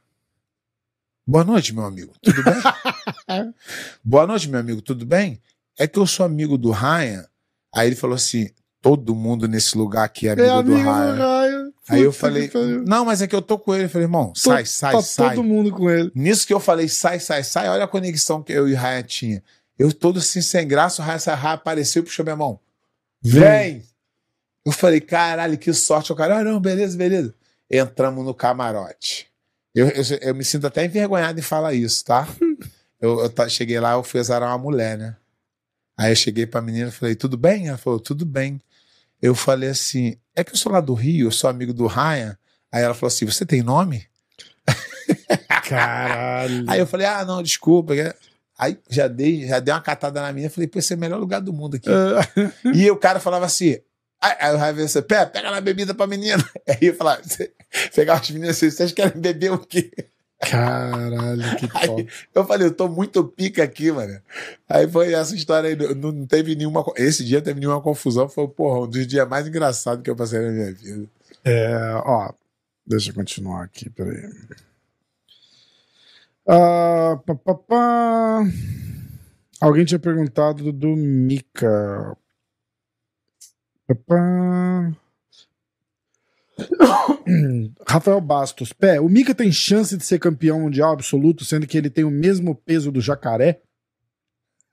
[1.26, 2.13] Boa noite, meu amigo.
[2.22, 3.53] Tudo bem?
[4.03, 4.81] Boa noite, meu amigo.
[4.81, 5.39] Tudo bem?
[5.77, 7.26] É que eu sou amigo do Ryan.
[7.73, 8.49] Aí ele falou assim:
[8.81, 11.15] todo mundo nesse lugar aqui é amigo, É amigo do do Ryan.
[11.15, 11.72] Ryan.
[11.89, 12.51] Aí eu falei:
[12.85, 13.85] não, mas é que eu tô com ele.
[13.85, 15.35] Eu falei, irmão, sai, Tô- sai, tá sai.
[15.35, 16.11] todo mundo com ele.
[16.15, 19.03] Nisso que eu falei, sai, sai, sai, olha a conexão que eu e o Ryan
[19.03, 19.43] tinha.
[19.77, 22.59] Eu todo assim, sem graça, o Ryan, esse Ryan apareceu e puxou minha mão.
[23.22, 23.84] Vem!
[24.65, 26.11] Eu falei, caralho, que sorte.
[26.11, 27.34] O cara, ah, não, beleza, beleza.
[27.72, 29.27] Entramos no camarote.
[29.73, 32.27] Eu, eu, eu me sinto até envergonhado em falar isso, tá?
[32.99, 35.15] eu eu cheguei lá, eu fui azarar uma mulher, né?
[35.98, 37.68] Aí eu cheguei pra menina e falei, tudo bem?
[37.68, 38.60] Ela falou, tudo bem.
[39.22, 42.38] Eu falei assim, é que eu sou lá do Rio, eu sou amigo do Ryan.
[42.72, 44.07] Aí ela falou assim, você tem nome?
[45.69, 46.65] Caralho.
[46.68, 47.93] Aí eu falei, ah, não, desculpa.
[48.57, 51.19] Aí já dei, já dei uma catada na minha, falei, pô, esse é o melhor
[51.19, 51.89] lugar do mundo aqui.
[51.89, 53.77] Ah, E o cara falava assim.
[54.19, 56.43] Aí, o falou assim, pé, pega na bebida pra menina.
[56.68, 57.22] Aí eu falava,
[57.72, 59.91] "Cê- pegava as meninas assim, vocês querem beber o quê?
[60.39, 62.06] Caralho, que Aí foda.
[62.34, 64.19] eu falei, eu tô muito pica aqui, mano.
[64.68, 66.84] Aí foi essa história aí, não, não teve nenhuma.
[66.98, 70.39] Esse dia teve nenhuma confusão, foi, porra, um dos dias mais engraçados que eu passei
[70.39, 71.07] na minha vida.
[71.45, 72.34] É, ó,
[72.88, 74.30] deixa eu continuar aqui, peraí.
[76.48, 78.43] Ah, pá, pá, pá.
[79.60, 82.18] Alguém tinha perguntado do Mika.
[83.88, 84.91] Pá, pá.
[87.88, 91.90] Rafael Bastos, pé, o Mika tem chance de ser campeão mundial absoluto, sendo que ele
[91.90, 93.62] tem o mesmo peso do jacaré?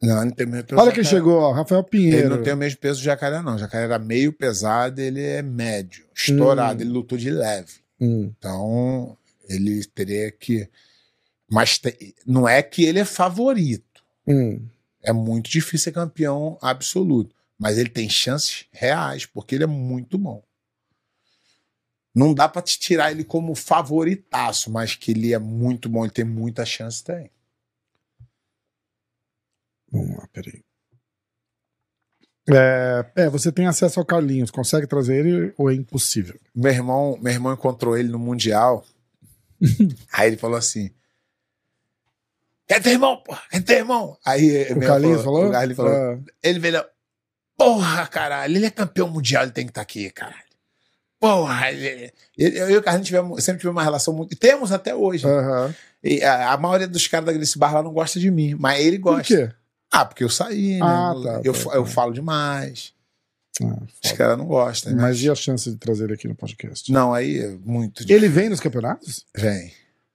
[0.00, 2.18] Não, não tem o mesmo peso Olha quem chegou, ó, Rafael Pinheiro.
[2.18, 3.56] Ele não tem o mesmo peso do jacaré, não.
[3.56, 6.82] O jacaré era meio pesado, ele é médio, estourado, Hum.
[6.86, 7.72] ele lutou de leve.
[8.00, 9.16] Hum, Então,
[9.48, 10.68] ele teria que.
[11.50, 13.84] Mas te- não é que ele é favorito.
[14.26, 14.60] hum.
[15.02, 17.34] É muito difícil ser campeão absoluto.
[17.58, 20.42] Mas ele tem chances reais, porque ele é muito bom.
[22.18, 26.12] Não dá pra te tirar ele como favoritaço, mas que ele é muito bom, ele
[26.12, 27.30] tem muita chance, tem.
[29.92, 30.64] Vamos lá, peraí.
[32.50, 36.40] É, é, você tem acesso ao Carlinhos, consegue trazer ele ou é impossível?
[36.52, 38.84] Meu irmão, meu irmão encontrou ele no Mundial.
[40.12, 40.90] aí ele falou assim:
[42.66, 43.42] Quer ter irmão, porra?
[43.48, 44.18] Quer ter irmão?
[44.24, 45.48] Aí O Carlinhos irmão falou?
[45.48, 46.84] O Carlinhos falou: Ah, Ele veio,
[47.56, 50.47] porra, caralho, ele é campeão mundial, ele tem que estar aqui, caralho.
[51.20, 54.36] Porra, eu e o Carlinhos tivemos, sempre tivemos uma relação muito.
[54.36, 55.26] Temos até hoje.
[55.26, 55.74] aham.
[56.02, 58.98] E a, a maioria dos caras desse bar lá não gosta de mim, mas ele
[59.00, 59.24] Por gosta.
[59.48, 59.52] quê?
[59.90, 60.80] Ah, porque eu saí, né?
[60.82, 61.76] Ah, tá, eu, tá, fa- tá.
[61.76, 62.92] eu falo demais.
[63.60, 64.92] Ah, Os caras não gostam.
[64.94, 65.02] né?
[65.02, 66.92] Mas e a chance de trazer ele aqui no podcast?
[66.92, 69.26] Não, aí é muito Ele vem nos campeonatos?
[69.36, 69.72] Vem.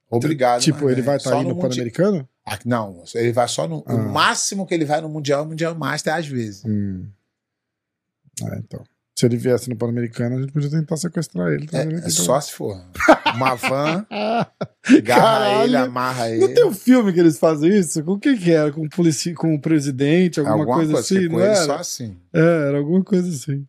[0.10, 0.62] Obrigado.
[0.62, 1.04] tipo, ele vem.
[1.06, 2.30] vai estar Só aí no Pan-Americano?
[2.46, 3.84] Ah, não, ele vai só no.
[3.86, 3.94] Ah.
[3.94, 6.64] O máximo que ele vai no Mundial é o Mundial Master, às vezes.
[6.66, 7.08] Hum.
[8.44, 8.84] Ah, então.
[9.16, 11.70] Se ele viesse no Pan-Americano, a gente podia tentar sequestrar ele.
[11.72, 12.84] É, ele aqui é só se for.
[13.36, 14.06] Uma van,
[14.90, 16.48] agarra ele, amarra ele.
[16.48, 18.04] não tem um filme que eles fazem isso?
[18.04, 18.72] Com quem que era?
[18.72, 19.34] Com o, polici...
[19.34, 21.28] com o presidente, alguma, Alguma coisa, coisa, assim?
[21.28, 21.56] que não era?
[21.56, 22.18] só assim.
[22.34, 23.68] É, era alguma coisa assim.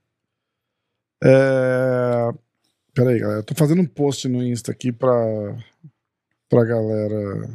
[1.22, 2.32] É...
[2.94, 3.40] Peraí, galera.
[3.40, 5.12] Eu tô fazendo um post no Insta aqui pra,
[6.48, 7.50] pra galera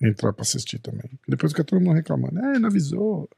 [0.00, 1.10] entrar pra assistir também.
[1.26, 2.38] Depois fica todo mundo reclamando.
[2.38, 3.28] É, não avisou.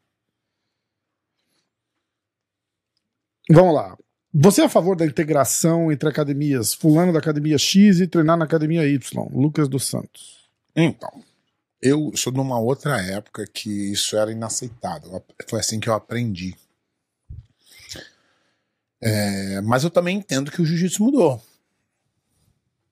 [3.52, 3.98] Vamos lá.
[4.32, 6.72] Você é a favor da integração entre academias?
[6.72, 9.28] Fulano da academia X e treinar na academia Y.
[9.32, 10.48] Lucas dos Santos.
[10.76, 11.10] Então,
[11.82, 15.20] eu sou de uma outra época que isso era inaceitável.
[15.48, 16.56] Foi assim que eu aprendi.
[19.02, 21.42] É, mas eu também entendo que o jiu-jitsu mudou.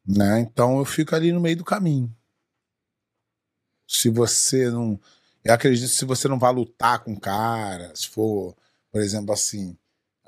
[0.04, 0.40] Né?
[0.40, 2.12] Então eu fico ali no meio do caminho.
[3.86, 4.98] Se você não.
[5.44, 8.56] Eu acredito que se você não vai lutar com o cara, se for,
[8.90, 9.76] por exemplo, assim,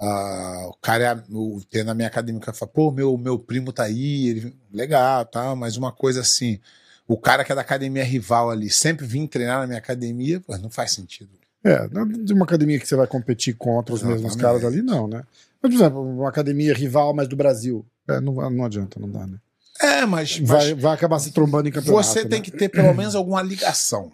[0.01, 3.85] uh, o cara é, o, tem na minha acadêmica fala, pô, meu, meu primo tá
[3.85, 6.59] aí, ele, legal, tá, mas uma coisa assim,
[7.07, 10.57] o cara que é da academia rival ali sempre vir treinar na minha academia, pô,
[10.59, 11.31] não faz sentido.
[11.63, 14.23] É, não é de uma academia que você vai competir contra os Exatamente.
[14.23, 15.25] mesmos caras ali, não, né?
[15.61, 17.85] Mas, por exemplo, uma academia rival, mas do Brasil.
[18.09, 19.39] É, não, não adianta, não dá, né?
[19.81, 22.07] É, mas, mas Vai, vai acabar se trombando em campeonato.
[22.07, 22.45] você tem né?
[22.45, 24.11] que ter pelo menos alguma ligação.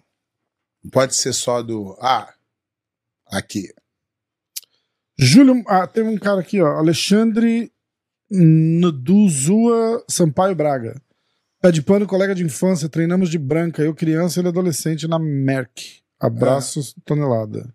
[0.91, 1.97] Pode ser só do.
[2.01, 2.33] Ah,
[3.27, 3.73] aqui.
[5.17, 5.63] Júlio.
[5.67, 6.67] Ah, tem um cara aqui, ó.
[6.67, 7.71] Alexandre
[8.31, 11.01] Nduzua Sampaio Braga.
[11.61, 13.81] Pé de pano, colega de infância, treinamos de branca.
[13.81, 16.01] Eu, criança, ele adolescente na Merck.
[16.19, 17.67] Abraços, tonelada.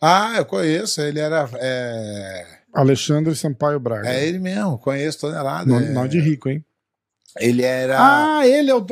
[0.00, 1.00] Ah, eu conheço.
[1.00, 1.48] Ele era.
[1.54, 4.08] É, Alexandre Sampaio Braga.
[4.08, 5.68] é ele mesmo, conheço tonelada.
[5.68, 6.64] Não, é, não de rico, hein?
[7.38, 7.96] Ele era.
[8.38, 8.84] Ah, ele é o.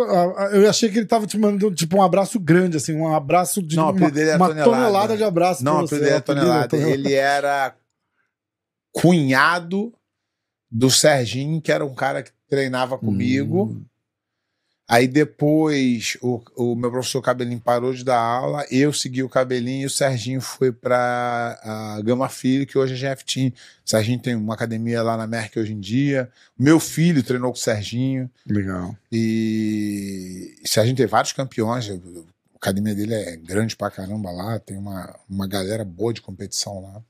[0.52, 3.76] Eu achei que ele tava te mandando tipo um abraço grande, assim, um abraço de
[3.76, 4.70] Não, uma, dele era uma tonelada.
[4.70, 5.64] tonelada de abraço.
[5.64, 5.94] não, o você.
[5.96, 6.76] apelido dele é é tonelada.
[6.76, 7.74] Ele era
[8.92, 9.92] cunhado
[10.70, 13.64] do Serginho, que era um cara que treinava comigo.
[13.64, 13.84] Hum.
[14.86, 19.84] Aí depois o, o meu professor Cabelinho parou de dar aula, eu segui o Cabelinho
[19.84, 23.48] e o Serginho foi para a Gama Filho, que hoje é GF Team.
[23.48, 26.30] O Serginho tem uma academia lá na Merck hoje em dia.
[26.58, 28.30] Meu filho treinou com o Serginho.
[28.46, 28.94] Legal.
[29.10, 31.88] E o Serginho tem vários campeões.
[31.88, 31.96] A
[32.56, 37.02] academia dele é grande pra caramba lá, tem uma, uma galera boa de competição lá.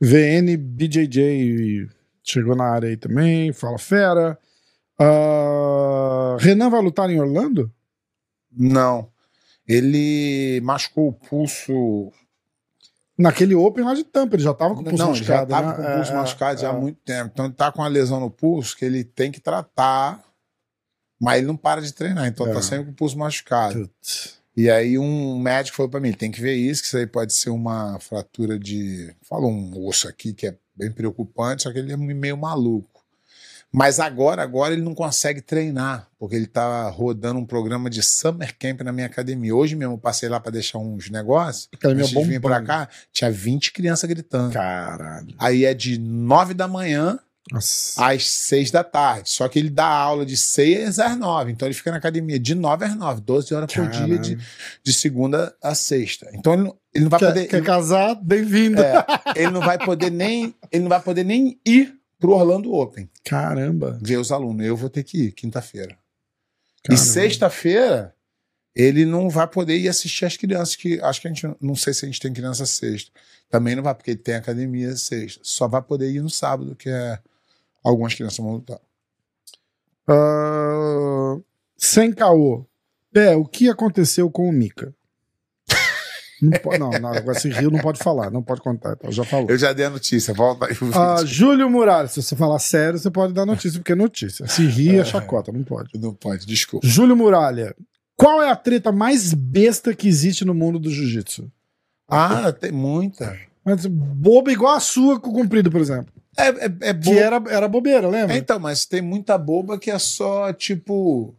[0.00, 1.90] VN BJJ
[2.24, 4.38] chegou na área aí também, fala fera.
[4.98, 7.72] Ah, Renan vai lutar em Orlando?
[8.50, 9.10] Não.
[9.66, 12.12] Ele machucou o pulso.
[13.16, 15.50] Naquele Open lá de Tampa, ele já tava com o pulso não, ele já machucado.
[15.50, 15.74] tava né?
[15.76, 16.70] com o pulso É, machucado já é.
[16.70, 17.30] há muito tempo.
[17.32, 20.24] Então ele tá com uma lesão no pulso que ele tem que tratar,
[21.20, 22.26] mas ele não para de treinar.
[22.26, 22.52] Então É.
[22.52, 23.88] tá sempre com o pulso machucado.
[23.88, 24.38] Putz.
[24.56, 27.32] E aí um médico falou pra mim, tem que ver isso, que isso aí pode
[27.32, 29.14] ser uma fratura de...
[29.22, 32.97] Falou um osso aqui que é bem preocupante, só que ele é meio maluco.
[33.72, 38.56] Mas agora, agora ele não consegue treinar, porque ele tá rodando um programa de summer
[38.58, 39.54] camp na minha academia.
[39.54, 42.66] Hoje mesmo eu passei lá pra deixar uns negócios, Academia antes de vir pra bombando.
[42.66, 44.54] cá, tinha 20 crianças gritando.
[44.54, 45.34] Caralho.
[45.38, 47.18] Aí é de 9 da manhã
[47.52, 48.06] Nossa.
[48.06, 49.28] às 6 da tarde.
[49.28, 51.52] Só que ele dá aula de 6 às 9.
[51.52, 54.38] Então ele fica na academia de 9 às 9, 12 horas por dia, de,
[54.82, 56.26] de segunda a sexta.
[56.32, 57.46] Então ele não, ele não vai Quer, poder.
[57.48, 58.14] quer casar?
[58.14, 58.80] Bem-vindo.
[58.82, 59.04] é,
[59.36, 60.54] ele não vai poder nem.
[60.72, 63.98] Ele não vai poder nem ir pro Orlando Open Caramba.
[64.02, 64.66] ver os alunos.
[64.66, 65.96] Eu vou ter que ir quinta-feira.
[66.90, 68.14] E sexta-feira
[68.74, 71.92] ele não vai poder ir assistir as crianças, que acho que a gente não sei
[71.92, 73.10] se a gente tem criança sexta.
[73.50, 75.40] Também não vai, porque ele tem academia sexta.
[75.42, 77.18] Só vai poder ir no sábado, que é
[77.82, 78.80] algumas crianças vão lutar.
[80.06, 81.36] Ah,
[81.76, 82.64] sem caô.
[83.12, 84.94] Pé, o que aconteceu com o Mika?
[86.40, 89.24] Não, po- não, não, agora esse Rio não pode falar, não pode contar, então, já
[89.24, 89.48] falou.
[89.50, 90.76] Eu já dei a notícia, volta aí.
[90.94, 91.24] Ah.
[91.24, 94.46] Júlio Muralha, se você falar sério, você pode dar notícia, porque é notícia.
[94.46, 95.90] Se rir é chacota, não pode.
[95.98, 96.86] Não pode, desculpa.
[96.86, 97.74] Júlio Muralha,
[98.16, 101.50] qual é a treta mais besta que existe no mundo do jiu-jitsu?
[102.08, 103.36] Ah, tem muita.
[103.64, 106.12] Mas boba igual a sua com o comprido, por exemplo.
[106.36, 108.34] É, é, é Que era, era bobeira, lembra?
[108.34, 111.34] É, então, mas tem muita boba que é só, tipo,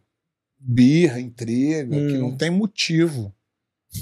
[0.58, 2.20] birra, intriga, que Hum.
[2.20, 3.34] não tem motivo.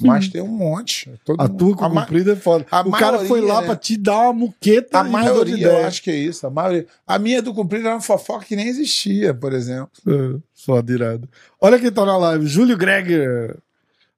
[0.02, 1.10] Mas tem um monte.
[1.24, 2.66] Todo A tua com a o ma- comprido é foda.
[2.70, 3.66] a o cara foi maioria, lá né?
[3.68, 5.80] pra te dar uma muqueta A maioria, ideia.
[5.80, 6.46] eu acho que é isso.
[6.46, 6.86] A, maioria.
[7.06, 9.90] a minha do comprido era uma fofoca que nem existia, por exemplo.
[10.06, 11.28] É, Foda, irado.
[11.60, 13.56] Olha quem tá na live, Júlio Greger.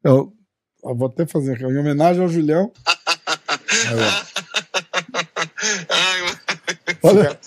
[0.02, 0.32] Eu,
[0.82, 2.72] eu vou até fazer aqui, em homenagem ao Julião.
[7.02, 7.38] Olha,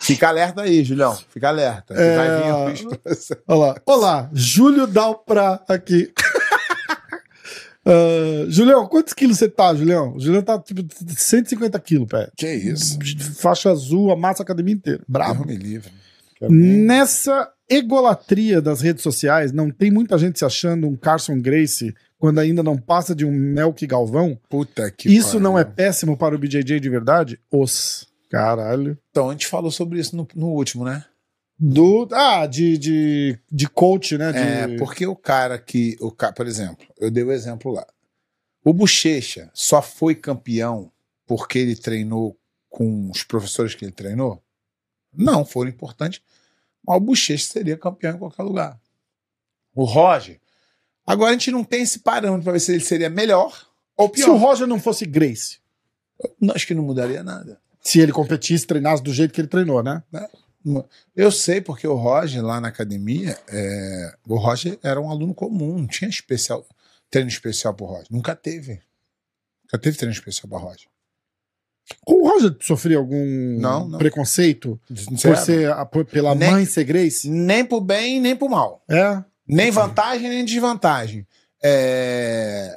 [0.00, 1.18] Fica alerta aí, Julião.
[1.30, 1.92] Fica alerta.
[1.94, 2.86] É, Vai vir
[3.48, 3.74] olha lá.
[3.84, 6.12] Olá, Júlio Dalprá aqui.
[7.86, 10.16] Ah, Julião, quantos quilos você tá, Julião?
[10.16, 12.28] O Julião tá tipo 150 quilos, pé.
[12.36, 12.98] Que isso?
[13.36, 15.00] Faixa azul, amassa a academia inteira.
[15.06, 15.44] Bravo.
[15.44, 15.92] Deus me livre.
[16.50, 22.40] Nessa egolatria das redes sociais, não tem muita gente se achando um Carson Grace quando
[22.40, 24.38] ainda não passa de um Melk Galvão?
[24.48, 25.40] Puta que Isso pariu.
[25.40, 27.40] não é péssimo para o BJJ de verdade?
[27.50, 28.06] Os.
[28.30, 28.98] Caralho.
[29.10, 31.04] Então, a gente falou sobre isso no, no último, né?
[31.58, 32.06] Do.
[32.12, 34.32] Ah, de, de, de coach, né?
[34.32, 34.38] De...
[34.38, 35.96] É, porque o cara que.
[36.00, 37.86] O cara, por exemplo, eu dei o exemplo lá.
[38.62, 40.90] O Bochecha só foi campeão
[41.26, 42.38] porque ele treinou
[42.68, 44.42] com os professores que ele treinou?
[45.16, 46.20] Não, foram importantes.
[46.86, 48.78] Mas o Bochecha seria campeão em qualquer lugar.
[49.74, 50.40] O Roger.
[51.06, 53.66] Agora a gente não tem esse parâmetro para ver se ele seria melhor
[53.96, 54.36] ou Se o pior.
[54.36, 55.58] Roger não fosse Grace,
[56.54, 57.60] Acho que não mudaria nada.
[57.80, 60.02] se ele competisse, treinasse do jeito que ele treinou, né?
[61.14, 65.78] Eu sei porque o Roger lá na academia, é, o Roger era um aluno comum,
[65.78, 66.66] não tinha especial,
[67.10, 68.06] treino especial pro Roger.
[68.10, 68.80] Nunca teve.
[69.64, 70.88] Nunca teve treino especial pro Roger.
[72.04, 73.98] O Roger sofria algum Não, não.
[73.98, 74.80] preconceito
[75.22, 77.30] por ser, por- pela Nem- mãe ser Grace?
[77.30, 78.82] Nem pro bem, nem pro mal.
[78.90, 79.22] É.
[79.46, 81.24] Nem vantagem, nem desvantagem.
[81.62, 82.76] É...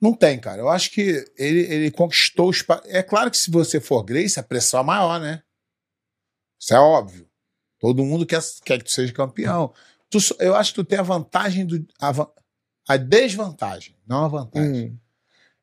[0.00, 0.60] Não tem, cara.
[0.60, 2.82] Eu acho que ele, ele conquistou o espaço.
[2.86, 5.42] É claro que se você for Grace, a pressão é maior, né?
[6.58, 7.26] Isso é óbvio.
[7.80, 9.72] Todo mundo quer, quer que tu seja campeão.
[10.10, 11.84] Tu eu acho que tu tem a vantagem do.
[12.00, 12.12] A,
[12.88, 14.90] a desvantagem, não a vantagem.
[14.90, 14.96] Hum.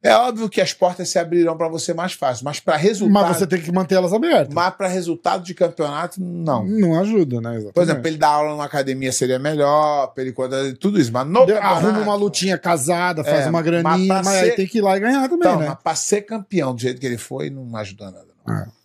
[0.04, 3.24] É óbvio que as portas se abrirão para você mais fácil, mas para resultado.
[3.28, 4.52] Mas você tem que manter elas abertas.
[4.52, 6.66] Mas para resultado de campeonato, não.
[6.66, 7.50] Não ajuda, né?
[7.52, 7.74] Exatamente.
[7.74, 10.34] Por exemplo, ele dar aula numa academia seria melhor, pra ele
[10.80, 11.12] tudo isso.
[11.14, 14.68] Mas no Arruma uma lutinha casada, faz É, uma mas graninha, mas, aí ser- tem
[14.68, 15.68] que ir lá e ganhar também, Então, né?
[15.70, 18.26] mas pra ser campeão do jeito que ele foi, não ajudou nada.
[18.46, 18.81] Não.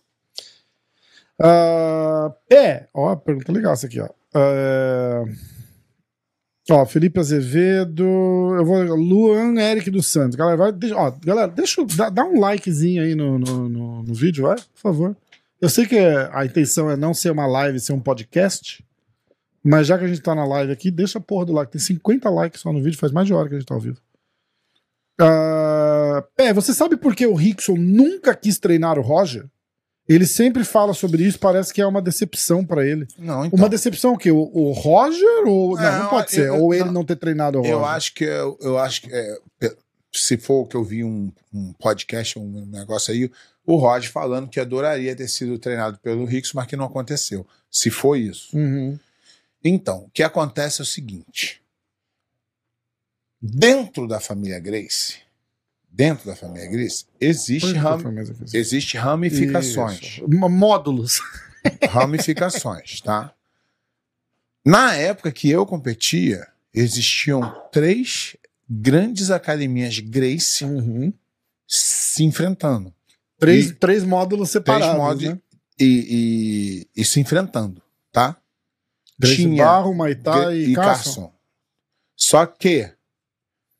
[1.39, 4.09] Ah, é, ó, pergunta legal essa aqui, ó.
[4.33, 5.23] Ah,
[6.69, 8.83] ó, Felipe Azevedo, eu vou.
[8.95, 10.35] Luan Eric dos Santos.
[10.35, 14.13] Galera, vai, deixa, ó, galera, deixa dá, dá um likezinho aí no, no, no, no
[14.13, 15.17] vídeo, vai, por favor.
[15.59, 18.83] Eu sei que a intenção é não ser uma live, ser um podcast,
[19.63, 21.71] mas já que a gente tá na live aqui, deixa a porra do like.
[21.71, 23.81] Tem 50 likes só no vídeo, faz mais de hora que a gente tá ao
[23.81, 23.99] vivo.
[25.19, 29.45] Ah, é, você sabe por que o Rickson nunca quis treinar o Roger?
[30.07, 33.05] Ele sempre fala sobre isso, parece que é uma decepção pra ele.
[33.17, 33.59] Não, então.
[33.59, 34.31] Uma decepção o quê?
[34.31, 35.77] O, o Roger ou.
[35.77, 36.47] É, não, não pode eu- ser.
[36.47, 36.93] eu- ou ele não.
[36.93, 37.73] não ter treinado o Roger.
[37.75, 39.37] Eu acho que eu, eu acho que é,
[40.13, 43.29] se for o que eu vi um, um podcast, um negócio aí,
[43.65, 47.45] o Roger falando que adoraria ter sido treinado pelo Ricks, mas que não aconteceu.
[47.69, 48.55] Se foi isso.
[48.57, 48.97] Uhum.
[49.61, 51.61] Então, o que acontece é o seguinte:
[53.41, 55.15] dentro da família Grace,
[55.97, 57.99] dentro da família Grace, existe, ram-
[58.53, 59.99] existe ramificações.
[60.19, 60.27] Isso.
[60.29, 61.19] Módulos.
[61.89, 63.33] ramificações, tá?
[64.63, 67.41] Na época que eu competia, existiam
[67.71, 68.37] três
[68.69, 71.11] grandes academias Grace Uhum.
[71.67, 72.93] se enfrentando
[73.39, 74.87] Três, E- três módulos separados.
[74.87, 75.39] três modos né?
[75.79, 78.35] e, e- e se enfrentando, tá?
[79.19, 81.31] Grace tinha Barro, Maitá Gra- e, Carson.
[82.15, 82.91] Só que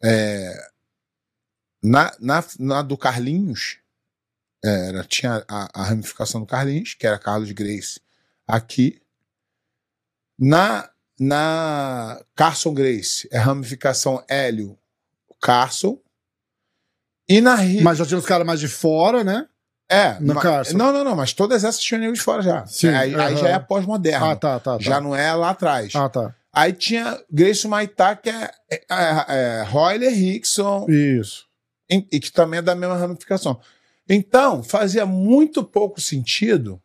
[0.03, 0.53] é,
[1.87, 3.77] na, na, na do Carlinhos,
[4.63, 8.01] é, era, tinha a, a ramificação do Carlinhos, que era Carlos Grace
[8.47, 9.01] aqui.
[10.39, 10.89] Na,
[11.19, 14.77] na Carson Grace, é ramificação Hélio
[15.41, 15.99] Carson.
[17.27, 19.47] E na Mas já tinha os caras mais de fora, né?
[19.89, 20.77] é, no Carson.
[20.77, 22.65] Não, não, não, mas todas essas tinham nego de fora já.
[22.65, 24.25] Sim, aí, aí já é pós-moderno.
[24.25, 24.77] Ah, tá, tá.
[24.77, 24.83] tá.
[24.83, 25.95] Já não é lá atrás.
[25.95, 26.35] Ah, tá.
[26.51, 31.46] Aí tinha Grace Maitá, que é, é, é, é Royler Rickson, Isso.
[31.89, 33.59] E que também é da mesma ramificação.
[34.09, 36.81] Então, fazia muito pouco sentido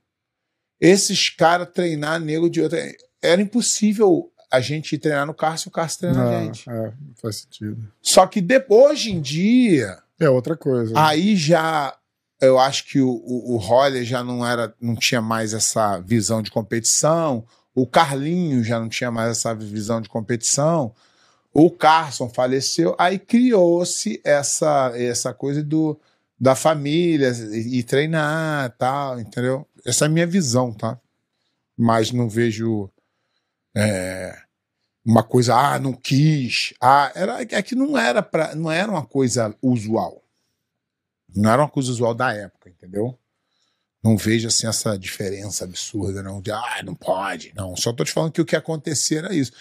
[0.80, 2.78] esses caras treinar nego de outra.
[3.22, 6.68] Era impossível a gente treinar no Cássio e o Cássio treinar a Ah, gente.
[6.68, 7.90] é, faz sentido.
[8.02, 10.92] Só que de, hoje em dia, É outra coisa.
[10.96, 11.96] aí já.
[12.40, 16.42] Eu acho que o, o, o Roller já não era, não tinha mais essa visão
[16.42, 17.46] de competição.
[17.72, 20.92] O Carlinho já não tinha mais essa visão de competição.
[21.54, 25.98] O Carson faleceu, aí criou-se essa essa coisa do
[26.40, 29.66] da família e, e treinar, tal, entendeu?
[29.84, 30.98] Essa é a minha visão, tá?
[31.76, 32.90] Mas não vejo
[33.76, 34.36] é,
[35.04, 39.04] uma coisa, ah, não quis, ah, era é que não era para, não era uma
[39.04, 40.22] coisa usual.
[41.34, 43.18] Não era uma coisa usual da época, entendeu?
[44.02, 47.52] Não vejo assim essa diferença absurda, não, de ah, não pode.
[47.54, 49.52] Não, só tô te falando que o que acontecia era isso.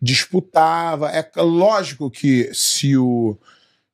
[0.00, 1.10] Disputava.
[1.10, 3.38] É lógico que se o.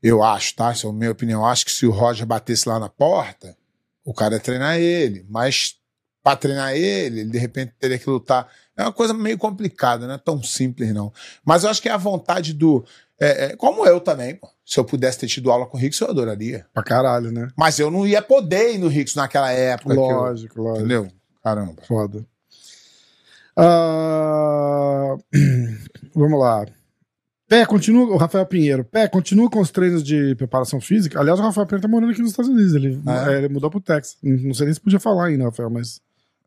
[0.03, 0.71] Eu acho, tá?
[0.71, 1.41] Essa é a minha opinião.
[1.43, 3.57] Eu acho que se o Roger batesse lá na porta,
[4.05, 5.27] o cara ia treinar ele.
[5.29, 5.75] Mas
[6.23, 8.49] para treinar ele, ele de repente teria que lutar.
[8.77, 11.13] É uma coisa meio complicada, não é tão simples, não.
[11.45, 12.85] Mas eu acho que é a vontade do.
[13.21, 14.49] é, é, como eu também, pô.
[14.65, 16.67] Se eu pudesse ter tido aula com o Rix, eu adoraria.
[16.75, 17.49] Pra caralho, né?
[17.57, 19.95] Mas eu não ia poder ir no Rix naquela época.
[19.95, 20.79] que eu- Lógico, lógico.
[20.81, 21.09] entendeu?
[21.43, 21.83] Caramba.
[21.87, 22.27] Foda.
[23.57, 25.17] Ah,
[26.15, 26.67] vamos lá.
[27.49, 28.07] Pé, continua.
[28.13, 28.85] O Rafael Pinheiro.
[28.85, 31.21] Pé, continua com os treinos de preparação física.
[31.21, 32.75] Aliás, o Rafael Pinheiro tá morando aqui nos Estados Unidos.
[32.75, 33.39] Ele, Ah, é?
[33.39, 34.17] ele mudou pro Texas.
[34.23, 36.01] Não sei nem se podia falar ainda, Rafael, mas.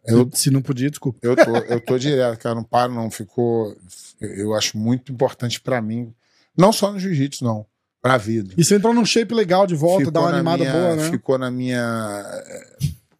[0.05, 1.19] Eu, Se não podia, desculpa.
[1.21, 2.55] eu, tô, eu tô direto, cara.
[2.55, 3.09] Não paro, não.
[3.09, 3.75] Ficou.
[4.19, 6.13] Eu acho muito importante pra mim.
[6.57, 7.65] Não só no jiu-jitsu, não.
[8.01, 8.53] Pra vida.
[8.57, 11.09] E você entrou num shape legal de volta, dá uma animada minha- boa, né?
[11.11, 12.23] Ficou na minha.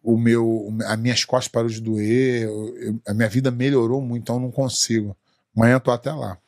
[0.02, 0.72] O meu.
[0.86, 2.42] As minhas costas parou de doer.
[2.44, 5.16] eu- a minha vida melhorou muito, então eu não consigo.
[5.56, 6.38] Amanhã eu tô até lá.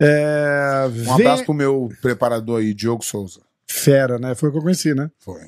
[0.00, 3.40] É, Um V- abraço pro meu preparador aí, Diogo Souza.
[3.68, 4.34] Fera, né?
[4.34, 5.10] Foi o que eu conheci, né?
[5.18, 5.40] Foi.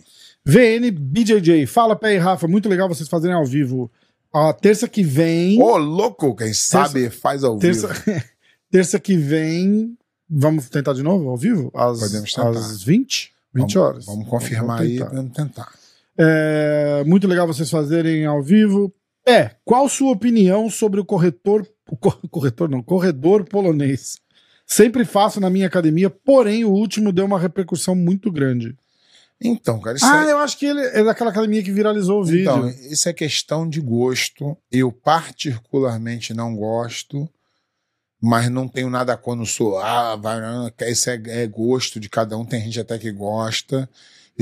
[0.45, 1.67] VN BJJ.
[1.67, 2.47] Fala, Pé e Rafa.
[2.47, 3.91] Muito legal vocês fazerem ao vivo.
[4.33, 5.61] A terça que vem.
[5.61, 8.23] Ô, louco, quem sabe faz ao terça, vivo.
[8.71, 9.97] terça que vem.
[10.29, 11.71] Vamos tentar de novo ao vivo?
[11.75, 12.51] Às, Podemos tentar.
[12.51, 13.33] às 20?
[13.55, 14.07] 20 Vamos- horas.
[14.07, 15.73] Vamos confirmar Vamos aí, vamos tentar.
[16.19, 18.93] É, muito legal vocês fazerem ao vivo.
[19.27, 21.67] É, qual sua opinião sobre o corretor.
[21.89, 24.17] O co- corretor não, corredor polonês?
[24.67, 28.77] Sempre faço na minha academia, porém o último deu uma repercussão muito grande.
[29.45, 30.33] Então, cara, isso Ah, é...
[30.33, 32.43] eu acho que ele é daquela academia que viralizou o vídeo.
[32.43, 34.57] Então, isso é questão de gosto.
[34.71, 37.29] Eu particularmente não gosto,
[38.21, 39.79] mas não tenho nada quando sou.
[39.79, 40.39] Ah, vai,
[40.89, 42.45] isso é, é gosto de cada um.
[42.45, 43.89] Tem gente até que gosta.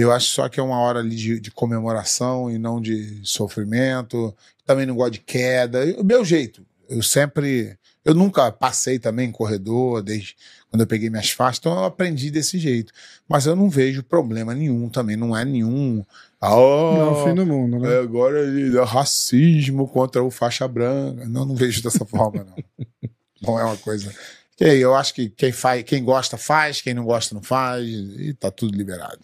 [0.01, 4.35] Eu acho só que é uma hora ali de, de comemoração e não de sofrimento.
[4.65, 5.85] Também não gosto de queda.
[5.99, 6.65] O meu jeito.
[6.89, 7.77] Eu sempre.
[8.05, 10.35] Eu nunca passei também em corredor, desde
[10.71, 12.93] quando eu peguei minhas faixas, então eu aprendi desse jeito.
[13.29, 15.17] Mas eu não vejo problema nenhum também.
[15.17, 16.05] Não é nenhum.
[16.41, 17.93] Ah, não é o fim do mundo, né?
[17.93, 21.27] é, agora é racismo contra o faixa branca.
[21.29, 22.89] Não, não vejo dessa forma, não.
[23.43, 24.15] Não é uma coisa.
[24.61, 28.51] Eu acho que quem, faz, quem gosta faz, quem não gosta não faz, e tá
[28.51, 29.19] tudo liberado.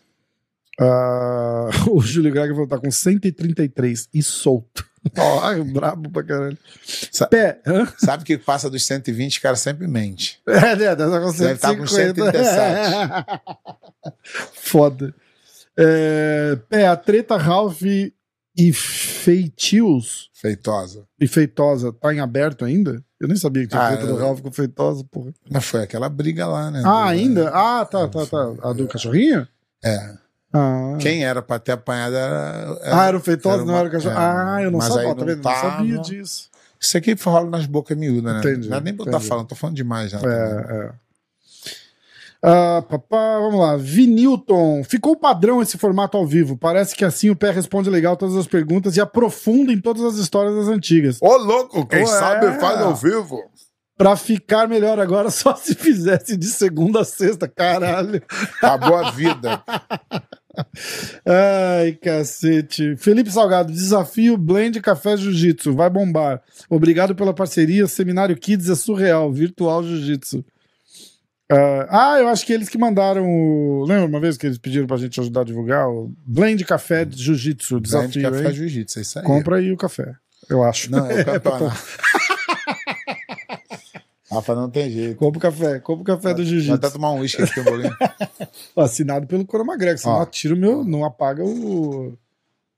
[0.80, 4.84] Ah, o Júlio Greg falou tá com 133 e solto.
[5.16, 6.58] Ó, brabo pra caralho.
[7.12, 7.86] Sa- Pé, hã?
[7.96, 10.40] Sabe que passa dos 120, o cara sempre mente.
[10.46, 10.96] É, né?
[10.96, 13.26] Tá com Deve tá com 150.
[14.54, 15.14] Foda.
[15.78, 21.04] É, pé, a treta Ralph e Feitios Feitosa.
[21.20, 23.04] e Feitosa tá em aberto ainda?
[23.20, 25.32] Eu nem sabia que tinha Ah, treta do eu- Ralph com Feitosa, porra.
[25.50, 26.82] Mas foi aquela briga lá, né?
[26.84, 27.48] Ah, Do- ainda?
[27.50, 28.54] Ah, tá, tá, tá.
[28.62, 29.46] A do cachorrinho?
[29.84, 30.14] É.
[30.56, 30.96] Ah.
[30.98, 32.78] Quem era pra ter apanhado era.
[32.84, 34.14] Ah, era o Feitosa, era não era o cachorro.
[34.14, 36.50] é, ah, eu não mas sabia, aí ó, tá não sabia disso.
[36.80, 38.38] Isso aqui rola nas bocas miúdas, né?
[38.38, 39.26] Entendi, Não é nem botar entendi.
[39.26, 40.18] falando, tô falando demais já.
[40.18, 40.22] É,
[40.70, 40.90] é.
[42.42, 43.76] Ah, papá, vamos lá.
[43.76, 44.84] Vinilton.
[44.84, 46.56] Ficou padrão esse formato ao vivo.
[46.56, 50.16] Parece que assim o pé responde legal todas as perguntas e aprofunda em todas as
[50.16, 51.18] histórias das antigas.
[51.20, 52.06] Ô, louco, quem Ué.
[52.06, 53.42] sabe faz ao vivo.
[53.96, 57.48] Pra ficar melhor agora, só se fizesse de segunda a sexta.
[57.48, 58.22] Caralho.
[58.58, 59.62] Acabou a vida.
[61.24, 62.96] Ai, cacete.
[62.96, 65.74] Felipe Salgado, desafio Blend Café Jiu-Jitsu.
[65.74, 66.42] Vai bombar.
[66.70, 67.86] Obrigado pela parceria.
[67.86, 69.32] Seminário Kids é surreal.
[69.32, 70.44] Virtual Jiu-Jitsu.
[71.50, 73.24] Ah, ah, eu acho que eles que mandaram.
[73.24, 75.88] o- Lembra uma vez que eles pediram pra gente ajudar a divulgar?
[75.88, 77.80] O Blend Café Jiu-Jitsu.
[77.80, 79.24] Desafio Desafio, café jiu-jitsu, é isso aí.
[79.24, 80.14] Compra aí o café.
[80.50, 80.90] Eu acho.
[80.90, 81.76] Não, é o campeonato.
[84.30, 85.16] Rafa, não tem jeito.
[85.18, 85.78] Compra o café.
[85.80, 86.92] Compra o café do Vou até Jiu-Jitsu.
[86.92, 87.96] tomar um uísque aqui, tem um bolinho.
[88.76, 89.98] Assinado pelo Conor McGregor.
[89.98, 90.84] Senão atira o meu.
[90.84, 92.16] Não apaga o.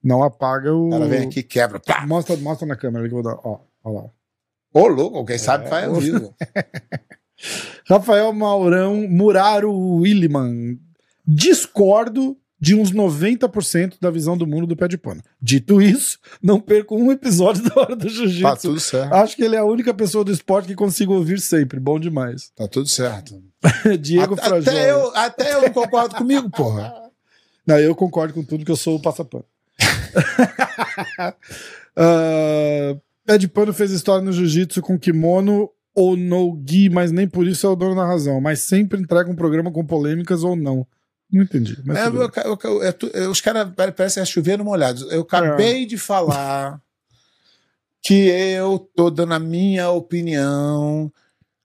[0.03, 0.91] Não apaga o.
[0.91, 1.81] Cara vem aqui, quebra.
[1.81, 2.07] Pá!
[2.07, 3.41] Mostra, mostra na câmera que eu vou dar.
[3.43, 4.05] Ó, ó lá.
[4.75, 6.35] Ô, louco, quem sabe É, faz ao vivo.
[7.89, 10.79] Rafael Maurão Muraro Williman.
[11.27, 15.23] Discordo de uns 90% da visão do mundo do pé de pano.
[15.41, 18.57] Dito isso, não perco um episódio da hora do Tá Jiu-Jitsu.
[18.69, 19.13] tudo certo.
[19.15, 21.79] Acho que ele é a única pessoa do esporte que consigo ouvir sempre.
[21.79, 22.51] Bom demais.
[22.57, 23.41] Tá tudo certo.
[24.01, 24.61] Diego Frajola.
[24.61, 26.93] até, eu, até eu não concordo comigo, porra.
[27.67, 29.45] Não, eu concordo com tudo que eu sou o passapano.
[32.01, 37.27] Ah, pé de pano fez história no jiu-jitsu com kimono ou no gi, mas nem
[37.27, 38.41] por isso é o dono da razão.
[38.41, 40.87] Mas sempre entrega um programa com polêmicas ou não.
[41.31, 41.77] Não entendi.
[41.95, 45.11] É, eu- eu- eu- é é, os caras parecem chover no molhado.
[45.13, 46.81] Eu acabei de falar
[48.03, 51.13] que eu tô dando a minha opinião.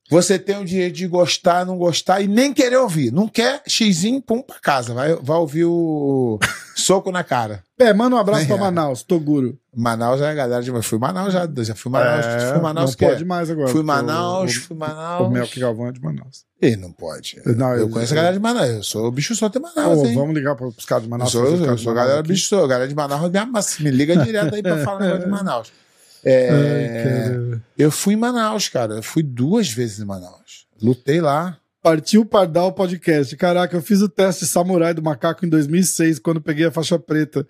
[0.09, 3.11] Você tem o direito de gostar, não gostar e nem querer ouvir.
[3.11, 4.93] Não quer, xizinho, pum pra casa.
[4.93, 6.37] Vai, vai ouvir o
[6.75, 7.63] soco na cara.
[7.79, 8.47] É, manda um abraço É.
[8.47, 9.57] pra Manaus, Toguro.
[9.75, 10.71] Manaus é a galera de.
[10.83, 11.49] Fui Manaus já.
[11.63, 12.25] Já fui Manaus.
[12.25, 13.25] É, fui Manaus não que pode é?
[13.25, 13.67] mais agora.
[13.69, 15.27] Fui Manaus, o- fui O, Manaus.
[15.27, 16.45] o Melk Galvão é de Manaus.
[16.61, 17.41] Ih, não pode.
[17.45, 18.69] Não, eu eu- conheço a galera de Manaus.
[18.69, 21.31] Eu sou bicho solto em Manaus, vamos ligar para os caras de Eu Manaus.
[21.31, 22.29] sou, fazer os eu caras de sou Manaus galera aqui.
[22.33, 22.67] bicho solto.
[22.67, 25.71] Galera de Manaus me, me liga direto aí pra falar negócio de Manaus.
[26.25, 27.61] Ai, É, cara.
[27.77, 28.95] eu fui em Manaus, cara.
[28.95, 30.65] Eu fui duas vezes em Manaus.
[30.81, 31.57] Lutei lá.
[31.81, 33.35] Partiu Pardal Podcast.
[33.35, 37.45] Caraca, eu fiz o teste samurai do macaco em 2006, quando peguei a faixa preta.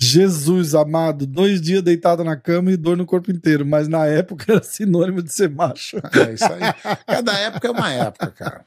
[0.00, 4.44] Jesus amado, dois dias deitado na cama e dor no corpo inteiro, mas na época
[4.52, 5.96] era sinônimo de ser macho.
[5.96, 6.96] É isso aí.
[7.06, 8.64] Cada época é uma época, cara.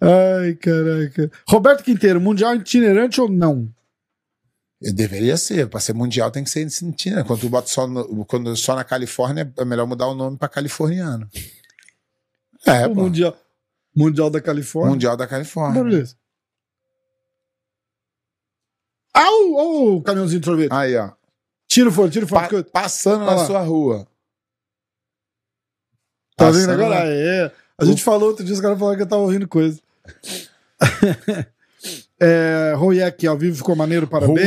[0.00, 1.30] Ai, caraca.
[1.48, 3.68] Roberto Quinteiro, mundial itinerante ou não?
[4.80, 5.68] Eu deveria ser.
[5.68, 7.16] Para ser mundial tem que ser sentido.
[7.16, 7.24] Né?
[7.24, 10.48] Quando tu bota só, no- quando só na Califórnia, é melhor mudar o nome para
[10.48, 11.28] californiano.
[12.66, 13.02] É, o pô.
[13.02, 13.36] mundial,
[13.94, 14.90] mundial da Califórnia.
[14.92, 15.82] Mundial da Califórnia.
[19.14, 19.58] Au!
[19.58, 19.96] Au!
[19.96, 20.72] O caminhãozinho de sorvete.
[20.72, 21.10] Aí, ó.
[21.68, 22.48] Tira fora, tira fora.
[22.64, 24.06] Pa- passando na sua rua.
[26.36, 27.04] Tá vendo Passando agora?
[27.04, 27.52] na- É.
[27.78, 29.80] A gente falou outro dia, os caras falaram que eu tava ouvindo coisa.
[32.20, 34.38] é, Royek ao vivo ficou maneiro, parabéns.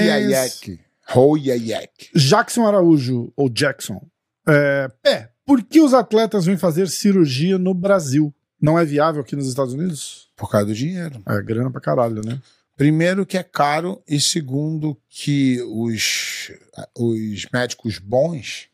[1.08, 2.10] Royayek.
[2.16, 4.02] Jackson Araújo, ou Jackson.
[4.48, 8.34] É, é, por que os atletas vêm fazer cirurgia no Brasil?
[8.62, 10.30] Não é viável aqui nos Estados Unidos?
[10.36, 11.22] Por causa do dinheiro.
[11.28, 12.40] É grana pra caralho, né?
[12.78, 16.52] Primeiro que é caro e segundo que os,
[16.98, 18.68] os médicos bons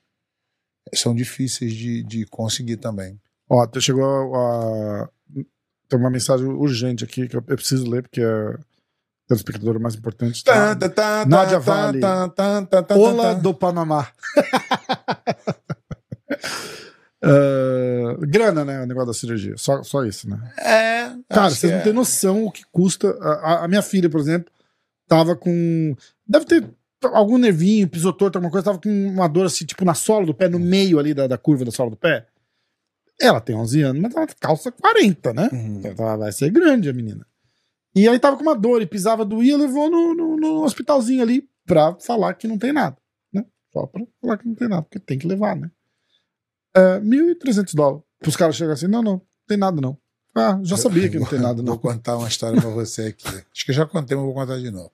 [0.93, 3.19] são difíceis de, de conseguir também.
[3.49, 5.09] Ó, até chegou a-
[5.89, 8.57] Tem uma mensagem urgente aqui que eu, eu preciso ler, porque é a
[9.27, 10.43] telespectadora mais importante.
[10.43, 10.75] Tá?
[11.25, 11.99] Nádia Vale.
[12.95, 14.07] Ola do Panamá.
[17.21, 18.81] É, grana, né?
[18.81, 19.55] O negócio da cirurgia.
[19.57, 20.39] Só, só isso, né?
[20.57, 21.95] É, Cara, vocês que não têm é.
[21.95, 23.09] noção o que custa.
[23.19, 24.49] A, a- minha filha, por exemplo,
[25.07, 25.95] tava com.
[26.25, 26.63] Deve ter
[27.03, 30.47] algum nervinho, pisotorto, alguma coisa, tava com uma dor assim, tipo na sola do pé,
[30.47, 32.25] no meio ali da, da curva da sola do pé.
[33.21, 35.49] Ela tem 11 anos, mas ela calça 40, né?
[35.51, 35.81] Uhum.
[35.83, 37.25] Então ela vai ser grande a menina.
[37.95, 41.49] E aí tava com uma dor e pisava, doía, levou no, no, no hospitalzinho ali
[41.65, 42.95] pra falar que não tem nada,
[43.33, 43.43] né?
[43.73, 45.69] Só pra falar que não tem nada, porque tem que levar, né?
[46.73, 48.03] É, 1.300 dólares.
[48.25, 49.97] Os caras chegam assim, não, não, tem nada não.
[50.35, 51.77] Ah, já sabia que não tem nada Vou não.
[51.77, 53.27] contar uma história pra você aqui.
[53.27, 54.91] Acho que eu já contei, mas vou contar de novo.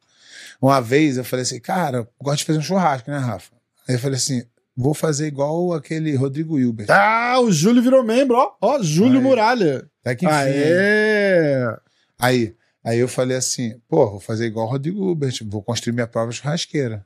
[0.61, 3.51] Uma vez eu falei assim, cara, eu gosto de fazer um churrasco, né, Rafa?
[3.87, 4.43] Aí eu falei assim,
[4.75, 6.87] vou fazer igual aquele Rodrigo Hilbert.
[6.89, 8.53] Ah, o Júlio virou membro, ó.
[8.61, 9.23] Ó, Júlio Aí.
[9.23, 9.89] Muralha.
[10.01, 10.33] Até que enfim.
[10.35, 11.77] Aê!
[12.19, 16.07] Aí, aí eu falei assim, pô, vou fazer igual o Rodrigo Hilbert, vou construir minha
[16.07, 17.05] própria churrasqueira.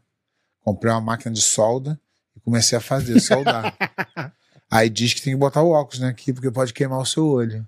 [0.63, 1.99] Comprei uma máquina de solda
[2.35, 3.75] e comecei a fazer, soldar.
[4.69, 7.25] aí diz que tem que botar o óculos né, aqui, porque pode queimar o seu
[7.25, 7.67] olho.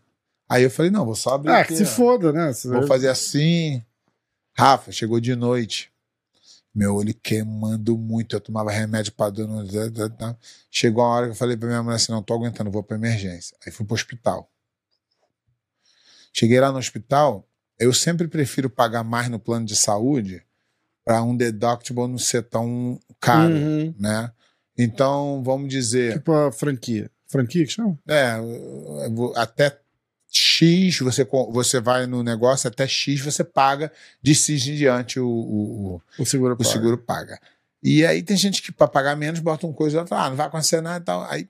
[0.49, 1.86] Aí eu falei, não, vou só abrir Ah, aqui, que se ó.
[1.86, 2.52] foda, né?
[2.65, 3.82] Vou fazer assim.
[4.57, 5.91] Rafa, chegou de noite.
[6.73, 8.35] Meu olho queimando muito.
[8.35, 9.48] Eu tomava remédio pra dor.
[9.48, 9.65] no-
[10.69, 12.95] Chegou a hora que eu falei pra minha mulher assim: não tô aguentando, vou pra
[12.98, 13.56] emergência.
[13.65, 14.49] Aí fui pro hospital.
[16.34, 17.45] Cheguei lá no hospital.
[17.77, 20.43] Eu sempre prefiro pagar mais no plano de saúde
[21.03, 23.93] para um deductible não ser tão caro, Uhum.
[23.98, 24.31] né?
[24.77, 26.14] Então, vamos dizer.
[26.14, 27.10] Tipo a franquia.
[27.27, 27.98] Franquia que chama?
[28.07, 28.35] É,
[29.35, 29.77] até
[30.32, 33.91] X você, você vai no negócio, até X você paga,
[34.22, 36.70] de X em diante o, o, o- seguro o paga.
[36.70, 37.40] seguro paga.
[37.84, 40.38] E aí tem gente que para pagar menos bota uma coisa e outra, ah, não
[40.38, 41.24] vai acontecer nada e tal.
[41.24, 41.49] Aí,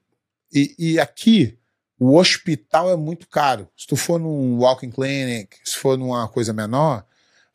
[0.54, 1.58] e, e aqui
[2.00, 3.68] o hospital é muito caro.
[3.78, 7.06] Se tu for num walking clinic, se for numa coisa menor,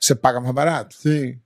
[0.01, 0.95] você paga mais barato.
[0.97, 1.39] Sim.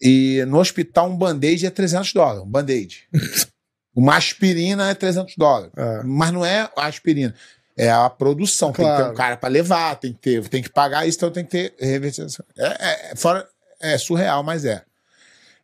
[0.00, 3.08] E no hospital um band-aid é 300 dólares, um band-aid.
[3.92, 5.72] Uma aspirina é 300 dólares.
[5.76, 6.02] É.
[6.04, 7.34] Mas não é a aspirina.
[7.76, 8.72] É a produção.
[8.72, 9.12] Tem que ter Claro.
[9.12, 11.74] um cara para levar, tem que ter, tem que pagar isso, então tem que ter
[11.78, 12.44] revertição.
[12.56, 13.48] É, é, é fora,
[13.80, 14.84] é surreal, mas é.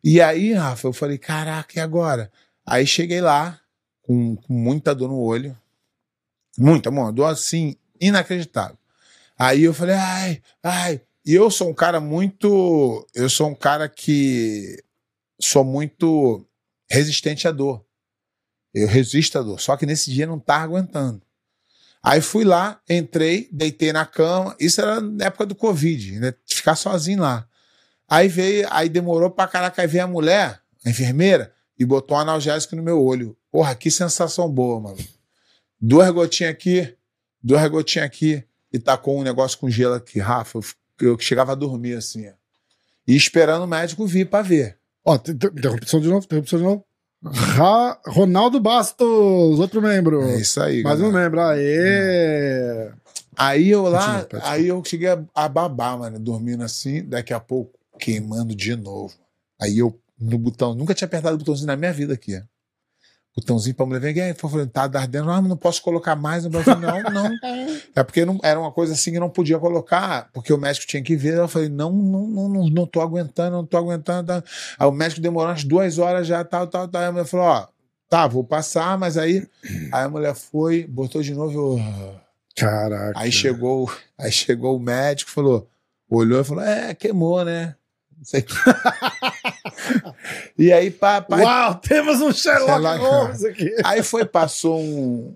[0.03, 2.31] E aí, Rafa, eu falei, caraca, e agora?
[2.65, 3.61] Aí cheguei lá,
[4.03, 5.57] com, com muita dor no olho.
[6.59, 8.78] Muita, uma dor assim, inacreditável.
[9.39, 11.01] Aí eu falei, ai, ai.
[11.24, 13.07] E eu sou um cara muito.
[13.15, 14.83] Eu sou um cara que
[15.41, 16.47] sou muito
[16.89, 17.85] resistente à dor.
[18.73, 19.61] Eu resisto à dor.
[19.61, 21.20] Só que nesse dia não tava aguentando.
[22.07, 24.55] Aí fui lá, entrei, deitei na cama.
[24.61, 26.33] Isso era na época do Covid, né?
[26.47, 27.49] Ficar sozinho lá.
[28.09, 29.83] Aí veio, aí demorou pra caraca.
[29.83, 33.37] Aí veio a mulher, a enfermeira, e botou um analgésico no meu olho.
[33.51, 35.05] Porra, que sensação boa, mano.
[35.81, 36.97] Duas gotinhas aqui,
[37.43, 40.20] duas gotinhas aqui, e tacou um negócio com gelo aqui.
[40.20, 40.61] Rafa,
[41.01, 42.35] eu, chegava a dormir assim, ó.
[43.05, 44.78] E esperando o médico vir pra ver.
[45.05, 46.87] Ó, interrupção de novo, interrupção de novo.
[47.32, 50.23] Ra- Ronaldo Bastos, outro membro.
[50.23, 51.24] É isso aí, Mais um galera.
[51.24, 51.40] membro.
[51.40, 52.90] Aê!
[53.36, 57.40] Aí eu lá, Continua, aí eu cheguei a, a babar, mano, dormindo assim, daqui a
[57.40, 59.15] pouco queimando de novo.
[59.61, 62.40] Aí eu, no botão, nunca tinha apertado o botãozinho na minha vida aqui.
[63.36, 66.44] Botãozinho pra mulher ver, falei, tá ardendo, ah, mas não posso colocar mais.
[66.46, 67.36] Eu falei, não, não.
[67.94, 71.02] É porque não, era uma coisa assim que não podia colocar, porque o médico tinha
[71.02, 71.34] que ver.
[71.34, 74.26] Eu falei, não, não, não, não, não tô aguentando, não tô aguentando.
[74.26, 74.42] Tá.
[74.78, 77.02] Aí o médico demorou umas duas horas já, tal, tal, tal.
[77.02, 77.68] Aí a mulher falou, ó,
[78.08, 79.46] tá, vou passar, mas aí.
[79.92, 82.16] Aí a mulher foi, botou de novo, eu.
[82.56, 83.20] Caraca.
[83.20, 85.68] Aí chegou, aí chegou o médico, falou,
[86.08, 87.74] olhou e falou: É, queimou, né?
[90.59, 93.74] E aí, pá, pá, Uau, temos um Sherlock Sherlock Holmes aqui.
[93.84, 95.34] aí foi, passou um,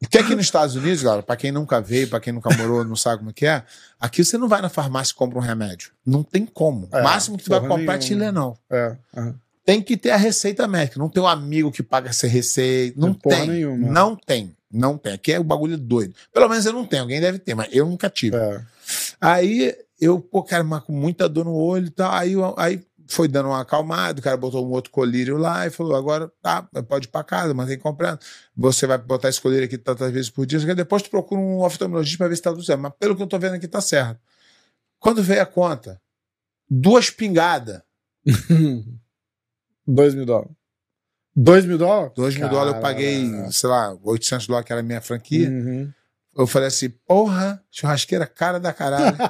[0.00, 2.96] Porque aqui nos Estados Unidos, galera, pra quem nunca veio, pra quem nunca morou, não
[2.96, 3.62] sabe como é que é,
[3.98, 5.92] aqui você não vai na farmácia e compra um remédio.
[6.04, 6.88] Não tem como.
[6.92, 7.98] É, o máximo que tu vai comprar é.
[7.98, 8.58] Tilenol.
[8.70, 8.96] É.
[9.16, 9.34] aham.
[9.64, 10.98] Tem que ter a receita médica.
[10.98, 12.98] Não tem um amigo que paga essa receita.
[13.00, 13.48] Não Tem porra tem.
[13.48, 13.92] nenhuma.
[13.92, 14.56] Não tem.
[14.68, 15.12] Não tem.
[15.12, 16.14] Aqui é o bagulho doido.
[16.32, 17.02] Pelo menos eu não tenho.
[17.02, 18.36] Alguém deve ter, mas eu nunca tive.
[18.36, 18.60] É.
[19.20, 19.72] Aí
[20.02, 22.12] eu, pô, cara, mas com muita dor no olho e tal.
[22.12, 25.94] Aí, aí foi dando uma acalmada, o cara botou um outro colírio lá e falou:
[25.94, 28.18] agora tá, pode ir pra casa, mantém comprando.
[28.56, 32.18] Você vai botar esse colírio aqui tantas vezes por dia, depois tu procura um oftalmologista
[32.18, 32.80] pra ver se tá tudo certo.
[32.80, 34.20] Mas pelo que eu tô vendo aqui, tá certo.
[34.98, 36.00] Quando veio a conta,
[36.68, 37.80] duas pingadas.
[39.86, 40.52] Dois mil dólares.
[41.34, 42.12] Dois mil dólares?
[42.14, 45.48] Dois mil dólares eu paguei, sei lá, 800 dólares, que era a minha franquia.
[45.48, 45.92] Uhum.
[46.36, 49.16] Eu falei assim, porra, churrasqueira cara da caralho.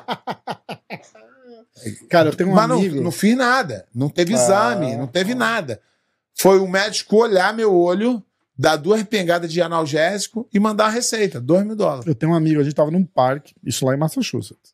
[2.09, 3.01] Cara, eu tenho um Mas não, amigo.
[3.01, 3.87] não fiz nada.
[3.95, 4.37] Não teve Ah.
[4.37, 5.81] exame, não teve nada.
[6.35, 8.23] Foi o médico olhar meu olho,
[8.57, 12.07] dar duas pingadas de analgésico e mandar a receita, dois mil dólares.
[12.07, 14.73] Eu tenho um amigo, a gente tava num parque, isso lá em Massachusetts.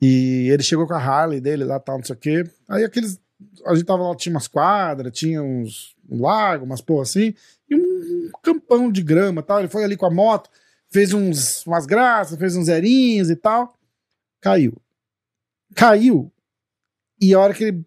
[0.00, 2.44] E ele chegou com a Harley dele lá, tal, não sei o quê.
[2.68, 3.18] Aí aqueles.
[3.66, 7.34] A gente tava lá, tinha umas quadras, tinha uns um lago, umas porra assim,
[7.68, 9.58] e um campão de grama tal.
[9.58, 10.50] Ele foi ali com a moto,
[10.90, 13.74] fez uns, umas graças, fez uns zerinhos e tal.
[14.40, 14.76] Caiu.
[15.74, 16.30] Caiu.
[17.20, 17.86] E a hora que ele.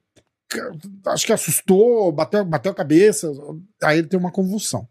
[1.08, 3.32] Acho que assustou, bateu, bateu a cabeça.
[3.82, 4.88] Aí ele tem uma convulsão.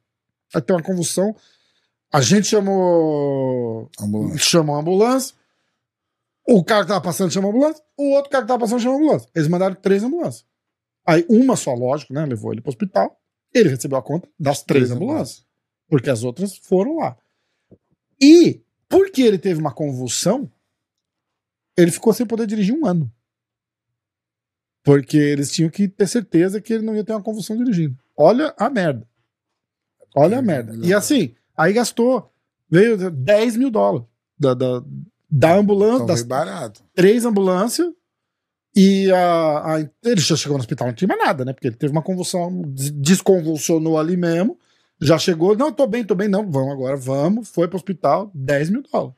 [0.55, 1.35] Aí tem uma convulsão.
[2.13, 4.39] A gente chamou Ambulância.
[4.39, 5.35] chamou a ambulância.
[6.47, 7.83] O cara que tava passando chamou a ambulância.
[7.97, 9.29] O outro cara que tava passando chamou a ambulância.
[9.35, 10.45] Eles mandaram três ambulâncias.
[11.07, 12.27] Aí uma só, lógico, né?
[12.27, 13.19] Levou ele pro hospital.
[13.55, 15.47] Ele recebeu a conta das três, Três ambulâncias.
[15.89, 17.17] Porque as outras foram lá.
[18.23, 20.51] E, porque ele teve uma convulsão,
[21.77, 23.13] ele ficou sem poder dirigir um ano.
[24.85, 27.97] Porque eles tinham que ter certeza que ele não ia ter uma convulsão dirigindo.
[28.17, 29.07] Olha a merda.
[30.15, 30.75] Olha a merda.
[30.85, 32.31] E assim, aí gastou,
[32.69, 34.07] veio 10 mil dólares
[34.39, 34.83] da, da,
[35.31, 36.85] da ambulância, Então das foi barato.
[36.95, 37.93] três ambulâncias.
[38.75, 41.53] E a, a- ele já chegou no hospital, não tinha mais nada, né?
[41.53, 44.59] Porque ele teve uma convulsão, des- desconvulsionou ali mesmo.
[45.03, 47.49] Já chegou, não, tô bem, tô bem, não, vamos agora, vamos.
[47.49, 49.15] Foi pro hospital, 10 mil dólares.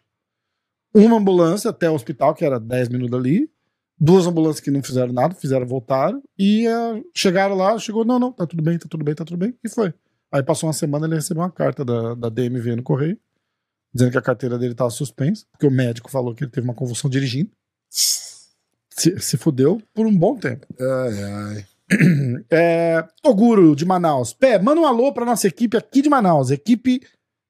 [0.95, 3.51] Uma ambulância até o hospital, que era 10 minutos ali.
[4.01, 6.23] Duas ambulâncias que não fizeram nada, fizeram, voltaram.
[6.39, 9.37] E eh, chegaram lá, chegou, não, não, tá tudo bem, tá tudo bem, tá tudo
[9.37, 9.55] bem.
[9.63, 9.93] E foi.
[10.33, 13.19] Aí passou uma semana, ele recebeu uma carta da, da DMV no correio,
[13.93, 16.75] dizendo que a carteira dele tava suspensa, porque o médico falou que ele teve uma
[16.75, 17.51] convulsão dirigindo.
[17.91, 20.67] Se, se fudeu por um bom tempo.
[20.81, 21.67] Ai, ai.
[22.51, 24.33] É, Toguro, de Manaus.
[24.33, 26.51] Pé, manda um alô pra nossa equipe aqui de Manaus.
[26.51, 27.01] Equipe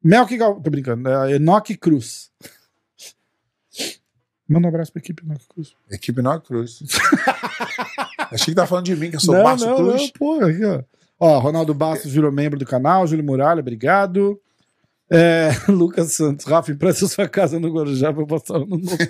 [0.02, 0.60] Melk Gal...
[0.60, 1.08] Tô brincando.
[1.08, 2.30] É, Enoque Cruz.
[4.46, 5.74] Manda um abraço pra equipe Enoque Cruz.
[5.90, 6.80] Equipe Nova Cruz.
[8.30, 10.02] Achei que tá falando de mim, que eu sou Márcio Cruz.
[10.02, 10.82] não, pô, aqui, ó.
[11.18, 14.38] Ó, Ronaldo Bastos virou membro do canal, Júlio Muralha, obrigado.
[15.10, 18.98] É, Lucas Santos, Rafa, empresta sua casa no Guarujá pra eu passar no novo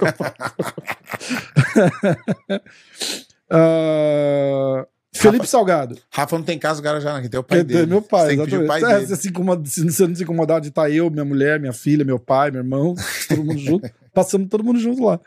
[3.51, 5.97] Ah, Felipe Salgado.
[6.11, 7.86] Rafa não tem casa, o cara já não tem o pai É, dele.
[7.86, 8.82] meu pai, Você tem que pedir o exatamente.
[8.85, 9.16] pai É, dele.
[9.16, 12.05] se, se incomoda- se você não se incomodar de estar eu, minha mulher, minha filha,
[12.05, 12.95] meu pai, meu irmão,
[13.28, 15.20] todo mundo junto, passamos todo mundo junto lá.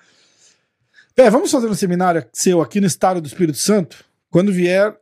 [1.16, 4.04] É, vamos fazer um seminário seu aqui no estado do Espírito Santo?
[4.30, 4.96] Quando vier,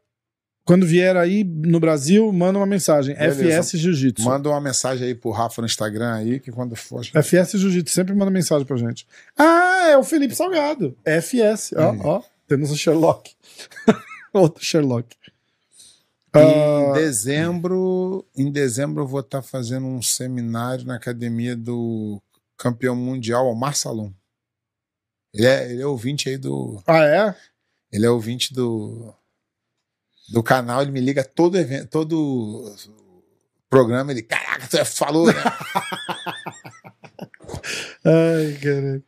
[0.63, 3.15] quando vier aí no Brasil, manda uma mensagem.
[3.15, 3.43] Beleza.
[3.63, 4.23] FS Jiu-Jitsu.
[4.23, 7.03] Manda uma mensagem aí pro Rafa no Instagram aí, que quando for.
[7.05, 9.05] FS Jiu-Jitsu, sempre manda mensagem pra gente.
[9.37, 10.95] Ah, é o Felipe Salgado.
[11.03, 11.73] FS.
[11.75, 11.99] Ó, Aí.
[12.03, 13.31] ó, temos o Sherlock.
[14.35, 15.15] Outro Sherlock.
[16.35, 22.21] Em Ah, dezembro, em dezembro eu vou estar fazendo um seminário na academia do
[22.57, 24.11] campeão mundial, Omar Salom.
[25.33, 26.83] Ele é, ele é ouvinte aí do.
[26.85, 27.35] ah, é?
[27.91, 29.13] Ele é ouvinte do,
[30.29, 32.75] do canal, ele me liga todo evento, todo
[33.69, 35.33] programa, ele, caraca, tu falou, né?
[38.03, 39.03] Ai, caralho.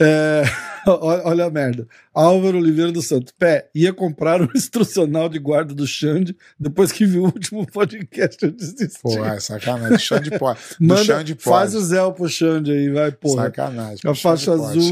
[0.00, 0.42] É,
[1.24, 1.86] olha, a merda.
[2.14, 3.32] Álvaro Oliveira dos Santos.
[3.38, 8.44] Pé, ia comprar um instrucional de guarda do Xande depois que viu o último podcast.
[8.44, 8.88] Eu desisti.
[9.02, 9.98] Pô, é sacanagem.
[9.98, 10.54] Chão de pó.
[10.54, 11.50] Do Manda, chão de pó.
[11.50, 13.44] faz o Zé pro Xande aí, vai, porra.
[13.44, 14.10] Sacanagem.
[14.10, 14.90] A faixa azul.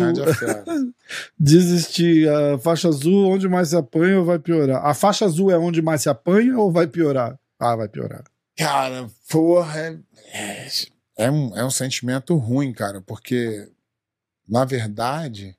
[1.39, 2.29] Desistir.
[2.29, 4.85] A faixa azul, onde mais se apanha ou vai piorar?
[4.85, 7.39] A faixa azul é onde mais se apanha ou vai piorar?
[7.59, 8.25] Ah, vai piorar.
[8.57, 9.99] Cara, porra, é,
[10.33, 10.69] é,
[11.19, 13.69] é um, é um sentimento ruim, cara, porque,
[14.49, 15.57] na verdade,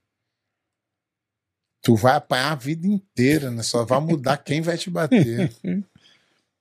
[1.82, 3.64] tu vai apanhar a vida inteira, né?
[3.64, 5.52] Só vai mudar quem vai te bater.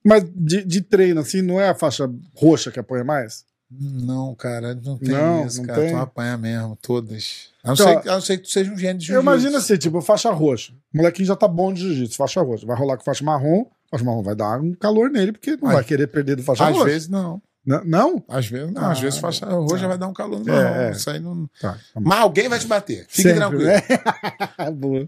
[0.03, 3.45] Mas de, de treino, assim, não é a faixa roxa que apanha mais?
[3.69, 5.81] Não, cara, não tem Não, isso, não cara.
[5.81, 5.89] tem?
[5.89, 7.49] Tu vai apanhar mesmo, todas.
[7.61, 9.21] A não, Então, ser, que- a não ser que tu seja um gênio de Eu
[9.21, 9.21] jiu-jitsu.
[9.21, 10.71] imagino assim, tipo, faixa roxa.
[10.93, 12.65] O molequinho já tá bom de jiu-jitsu, faixa roxa.
[12.65, 15.75] Vai rolar com faixa marrom, faixa marrom vai dar um calor nele, porque não Ai.
[15.75, 16.85] vai querer perder do faixa Às roxa.
[16.85, 17.41] vezes não.
[17.67, 18.23] N- não?
[18.29, 19.87] Às vezes, não, Ah, às vezes faixa roxa tá.
[19.89, 20.75] vai dar um calor no É, marrom.
[20.83, 20.91] é.
[20.91, 21.47] Isso aí não...
[21.59, 21.73] Tá.
[21.73, 21.79] tá.
[21.99, 23.05] Mas alguém vai te bater.
[23.09, 23.65] Fique Sempre, tranquilo.
[23.65, 23.81] né?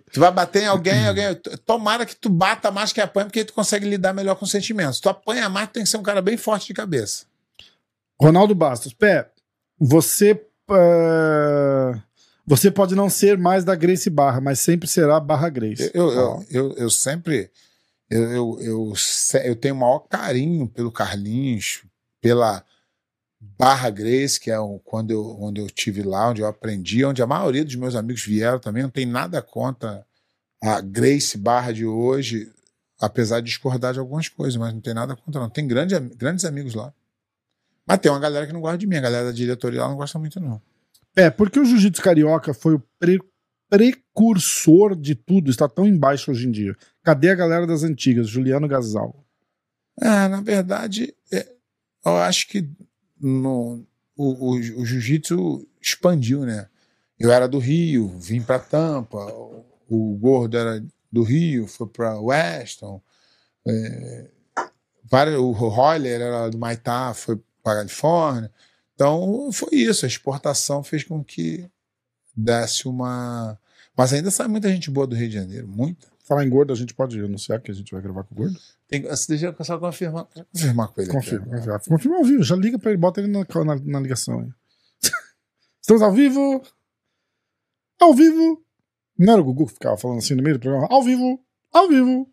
[0.11, 1.34] Tu vai bater em alguém, alguém.
[1.65, 4.99] Tomara que tu bata mais que apanha, porque tu consegue lidar melhor com sentimentos.
[4.99, 7.26] Tu apanha mais, tu tem que ser um cara bem forte de cabeça.
[8.22, 9.30] Ronaldo Bastos, Pé,
[9.80, 10.40] você.
[10.69, 11.99] ah,
[12.45, 15.90] você pode não ser mais da Grace Barra, mas sempre será Barra Grace.
[15.94, 17.49] Eu, eu, eu, eu sempre.
[18.10, 18.94] Eu, eu, eu,
[19.44, 21.84] eu tenho o maior carinho pelo Carlinhos,
[22.22, 22.64] pela
[23.40, 27.22] Barra Grace, que é o, quando eu, onde eu tive lá, onde eu aprendi, onde
[27.22, 28.84] a maioria dos meus amigos vieram também.
[28.84, 30.06] Não tem nada contra
[30.62, 32.52] a Grace Barra de hoje,
[33.00, 35.50] apesar de discordar de algumas coisas, mas não tem nada contra, não.
[35.50, 36.94] Tem grande, grandes amigos lá.
[37.88, 39.96] Mas tem uma galera que não gosta de mim, a galera da diretoria lá não
[39.96, 40.62] gosta muito, não.
[41.16, 43.20] É, porque o Jiu-Jitsu Carioca foi o pre-
[43.70, 46.76] precursor de tudo, está tão embaixo hoje em dia.
[47.04, 48.28] Cadê a galera das antigas?
[48.28, 49.26] Juliano Gasal.
[50.00, 51.52] É, na verdade, é,
[52.18, 52.68] eu acho que
[53.19, 56.68] no, o, o, o jiu-jitsu expandiu, né?
[57.19, 62.19] Eu era do Rio, vim para Tampa, o, o Gordo era do Rio, foi para
[62.19, 63.02] Weston,
[63.68, 64.30] é,
[65.03, 68.52] vários- o Roller era do Maitá, foi para Califórnia.
[68.95, 71.69] Então, foi isso, a exportação fez com que
[72.36, 73.60] desse uma...
[73.98, 76.09] Mas ainda sai muita gente boa do Rio de Janeiro, muita.
[76.30, 78.56] Falar em gordo, a gente pode anunciar que a gente vai gravar com o gordo?
[78.88, 81.10] Tem, deixa eu só confirmar, confirmar com ele.
[81.10, 81.60] aqui Confirma, agora.
[81.61, 81.80] confirma.
[81.97, 84.49] Confirma ao vivo, já liga pra ele, bota ele na, na, na ligação aí.
[85.81, 86.61] Estamos ao vivo.
[87.99, 88.64] Ao vivo.
[89.18, 90.88] Não era o Gugu que ficava falando assim no meio do programa?
[90.89, 91.43] Ao vivo.
[91.73, 92.30] Ao vivo.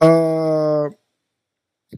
[0.00, 0.88] Ah,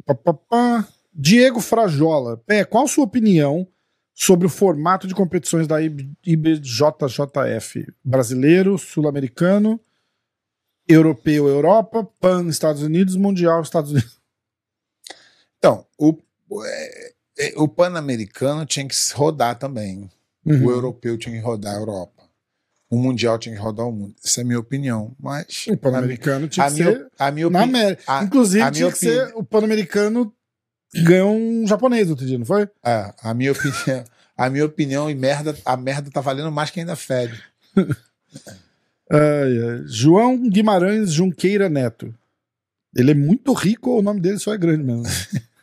[0.06, 0.88] pá, pá, pá.
[1.12, 2.38] Diego Frajola.
[2.38, 3.68] Pé, qual a sua opinião
[4.14, 7.86] sobre o formato de competições da IB- IBJJF?
[8.02, 9.78] Brasileiro, sul-americano,
[10.88, 14.18] europeu, Europa, PAN, Estados Unidos, Mundial, Estados Unidos.
[15.58, 20.10] Então, o, o- é- é- o Pan-Americano tinha que se rodar também.
[20.44, 20.66] Uhum.
[20.66, 22.22] O europeu tinha que rodar a Europa.
[22.90, 24.14] O Mundial tinha que rodar o mundo.
[24.22, 25.16] Essa é a minha opinião.
[25.18, 25.66] Mas.
[25.68, 27.80] O Pan-Americano tinha a que minha, ser a minha na opinião.
[27.80, 28.02] América.
[28.06, 30.32] a- Inclusive, a tinha que ser o Pan-Americano
[31.02, 32.68] ganhou um japonês outro dia, não foi?
[32.84, 34.04] É, a minha opinião.
[34.36, 37.40] A minha opinião e merda, a merda tá valendo mais que ainda fede.
[39.86, 42.14] João Guimarães Junqueira Neto.
[42.94, 45.02] Ele é muito rico ou o nome dele só é grande mesmo?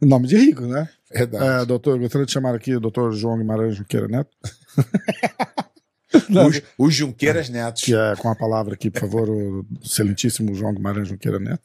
[0.00, 0.88] nome de rico, né?
[1.10, 1.62] Verdade.
[1.62, 4.30] É, doutor, gostaria de chamar aqui o doutor João Guimarães Junqueira Neto,
[6.48, 7.82] os, os Junqueiras Netos.
[7.82, 11.62] que é com a palavra aqui, por favor, o excelentíssimo João Guimarães Junqueira Neto.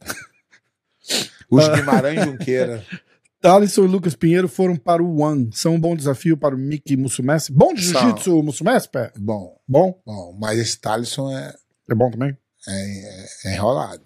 [1.49, 2.85] Os Guimarães Junqueira.
[3.43, 5.49] Alisson e Lucas Pinheiro foram para o One.
[5.53, 7.51] São um bom desafio para o Mickey Musumessi.
[7.51, 9.11] Bom de jiu-jitsu, Musumessi, pé?
[9.17, 9.99] Bom, Bom?
[10.05, 10.37] bom.
[10.39, 11.53] Mas esse Talisson é,
[11.89, 12.37] É bom também?
[12.67, 14.03] é, é enrolado.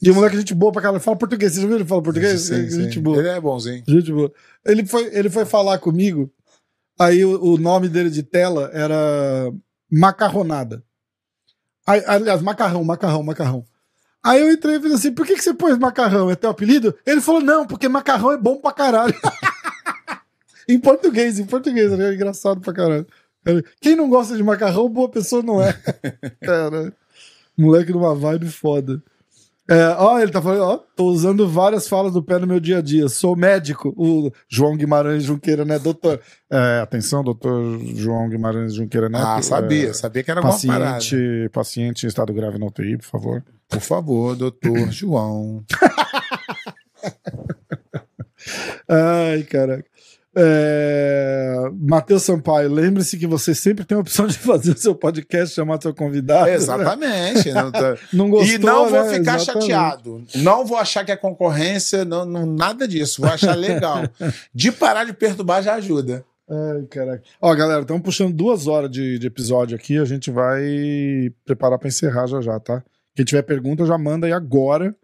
[0.00, 1.00] E o moleque é gente boa pra caralho.
[1.02, 1.52] Fala português.
[1.52, 2.40] Você já viu ele falar português?
[2.42, 2.82] Sim, É sim.
[2.84, 3.18] gente boa.
[3.18, 3.82] Ele é bonzinho.
[3.86, 4.32] Gente boa.
[4.64, 6.32] Ele foi, ele foi falar comigo,
[6.98, 9.52] aí o, o nome dele de tela era
[9.90, 10.82] Macarronada.
[11.86, 13.64] Aliás, macarrão, macarrão, macarrão.
[14.28, 16.30] Aí eu entrei e falei assim: por que, que você pôs macarrão?
[16.30, 16.94] É teu apelido?
[17.06, 19.14] Ele falou: não, porque macarrão é bom pra caralho.
[20.68, 23.06] em português, em português, é engraçado pra caralho.
[23.80, 25.72] Quem não gosta de macarrão, boa pessoa não é.
[26.44, 26.92] Cara,
[27.56, 29.02] moleque numa vibe foda.
[29.70, 32.78] É, ó, ele tá falando, ó, tô usando várias falas do pé no meu dia
[32.78, 33.06] a dia.
[33.08, 36.20] Sou médico, o João Guimarães Junqueira, né, doutor?
[36.50, 39.26] É, atenção, doutor João Guimarães Junqueira Neto.
[39.26, 39.90] Ah, sabia.
[39.90, 40.94] é, Sabia que era alguma parada.
[40.94, 43.44] paciente, paciente em estado grave na UTI, por favor.
[43.68, 45.62] Por favor, doutor João.
[48.88, 49.84] Ai, caraca.
[50.36, 51.54] É...
[51.80, 55.80] Matheus Sampaio, lembre-se que você sempre tem a opção de fazer o seu podcast, chamar
[55.80, 56.46] seu convidado.
[56.46, 56.54] né?
[56.54, 57.52] Exatamente.
[57.52, 59.14] Não tá- Não gostou, e não vou né?
[59.18, 59.66] ficar Exatamente.
[59.70, 60.24] chateado.
[60.36, 63.22] Não vou achar que é concorrência, não, não, nada disso.
[63.22, 64.02] Vou achar legal.
[64.54, 66.24] De parar de perturbar já ajuda.
[66.50, 67.22] Ai, caraca.
[67.40, 69.98] Ó, galera, estamos puxando duas horas de, de episódio aqui.
[69.98, 72.82] A gente vai preparar para encerrar já já, tá?
[73.14, 74.94] Quem tiver pergunta, já manda aí agora.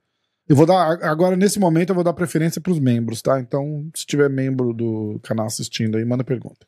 [0.48, 3.40] Eu vou dar, agora nesse momento, eu vou dar preferência para os membros, tá?
[3.40, 6.66] Então, se tiver membro do canal assistindo aí, manda pergunta.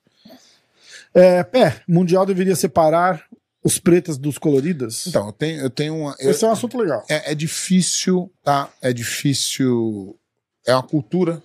[1.13, 3.25] É, Pé, Mundial deveria separar
[3.63, 5.07] os pretas dos coloridas?
[5.07, 6.17] Então, eu tenho, eu tenho uma.
[6.19, 7.05] eu- Esse é um assunto legal.
[7.09, 8.71] é, é difícil, tá?
[8.81, 10.19] É difícil.
[10.67, 11.43] É uma cultura.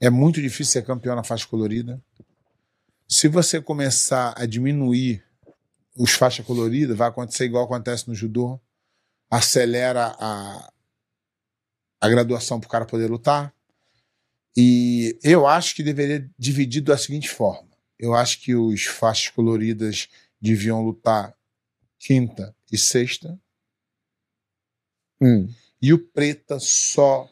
[0.00, 2.00] É muito difícil ser campeão na faixa colorida.
[3.08, 5.22] Se você começar a diminuir
[5.96, 8.58] os faixas coloridas, vai acontecer igual acontece no judô.
[9.30, 10.71] Acelera a,
[12.02, 13.54] a graduação para o cara poder lutar.
[14.56, 17.70] E eu acho que deveria dividir da seguinte forma.
[17.96, 20.08] Eu acho que os faixas coloridas
[20.40, 21.32] deviam lutar
[22.00, 23.38] quinta e sexta
[25.20, 25.48] Hum.
[25.80, 27.30] e o preta só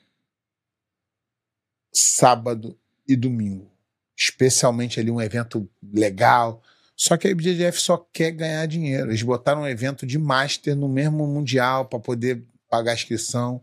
[1.93, 2.79] sábado
[3.09, 3.69] e domingo.
[4.17, 6.63] Especialmente ali um evento legal.
[6.95, 9.11] Só que a IBJJF só quer ganhar dinheiro.
[9.11, 13.61] Eles botaram um evento de Master no mesmo Mundial para poder pagar a inscrição.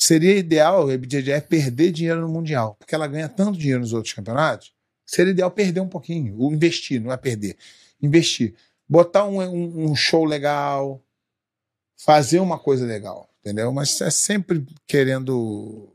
[0.00, 4.14] Seria ideal a IBJJF perder dinheiro no Mundial, porque ela ganha tanto dinheiro nos outros
[4.14, 4.72] campeonatos.
[5.04, 7.56] Seria ideal perder um pouquinho, ou investir, não é perder.
[8.00, 8.54] Investir.
[8.88, 11.02] Botar um, um, um show legal,
[11.96, 13.72] fazer uma coisa legal, entendeu?
[13.72, 15.92] Mas é sempre querendo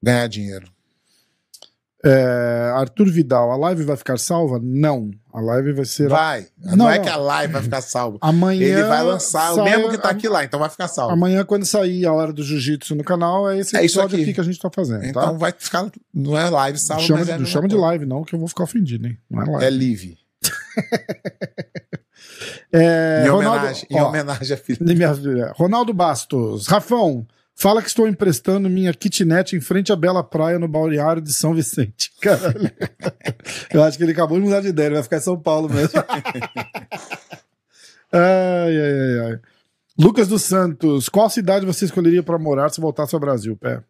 [0.00, 0.72] ganhar dinheiro.
[2.04, 4.58] É, Arthur Vidal, a live vai ficar salva?
[4.60, 5.10] Não.
[5.32, 6.08] A live vai ser.
[6.08, 6.46] Vai.
[6.58, 8.18] Não, Não, é que a live vai ficar salva.
[8.20, 8.66] Amanhã.
[8.66, 11.12] Ele vai lançar o sai- mesmo que tá aqui lá, então vai ficar salvo.
[11.12, 14.24] Amanhã, quando sair a hora do jiu-jitsu no canal, é esse É isso episódio aqui.
[14.24, 14.34] aqui.
[14.34, 15.04] que a gente tá fazendo.
[15.04, 15.32] Então tá?
[15.32, 15.88] vai ficar.
[16.12, 18.48] Não é live salvo, chama mas de, é chama de live, não, que eu vou
[18.48, 19.16] ficar ofendido, hein?
[19.30, 19.64] Não é live.
[19.64, 20.18] É live.
[22.72, 24.78] É, Em Ronaldo- homenagem, em ó, homenagem à filha.
[24.94, 25.52] minha filha.
[25.54, 26.66] Ronaldo Bastos.
[26.66, 31.32] Rafão, fala que estou emprestando minha kitnet em frente à Bela Praia, no balneário de
[31.32, 32.12] São Vicente.
[32.20, 32.70] Caralho.
[33.72, 35.68] Eu acho que ele acabou de mudar de ideia, ele vai ficar em São Paulo
[35.68, 35.98] mesmo.
[38.12, 39.40] ai, ai, ai, ai.
[39.98, 43.82] Lucas dos Santos, qual cidade você escolheria para morar se voltasse ao Brasil, pé?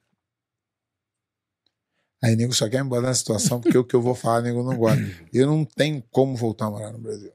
[2.23, 4.63] Aí, nego só quer me botar na situação, porque o que eu vou falar, nego
[4.63, 5.03] não gosta.
[5.33, 7.33] Eu não tenho como voltar a morar no Brasil.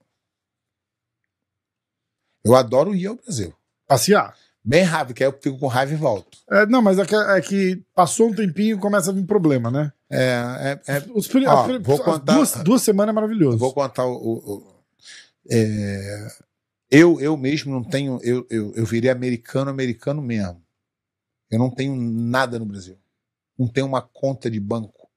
[2.44, 3.54] Eu adoro ir ao Brasil.
[3.86, 4.34] Passear.
[4.70, 6.38] Bem rápido, que aí eu fico com raiva e volto.
[6.52, 9.72] É, não, mas é que, é que passou um tempinho e começa a vir problema,
[9.72, 9.94] né?
[10.10, 11.38] É, é, é, Os Ó,
[11.72, 13.58] as vou as contar- duas, duas semanas é maravilhoso.
[13.58, 14.12] Vou contar o.
[14.14, 14.84] o- o-
[15.50, 16.28] é,
[16.92, 18.20] eu, eu mesmo não tenho.
[18.22, 20.62] Eu, eu, eu virei americano, americano mesmo.
[21.50, 22.98] Eu não tenho nada no Brasil.
[23.58, 25.08] Não tenho uma conta de banco.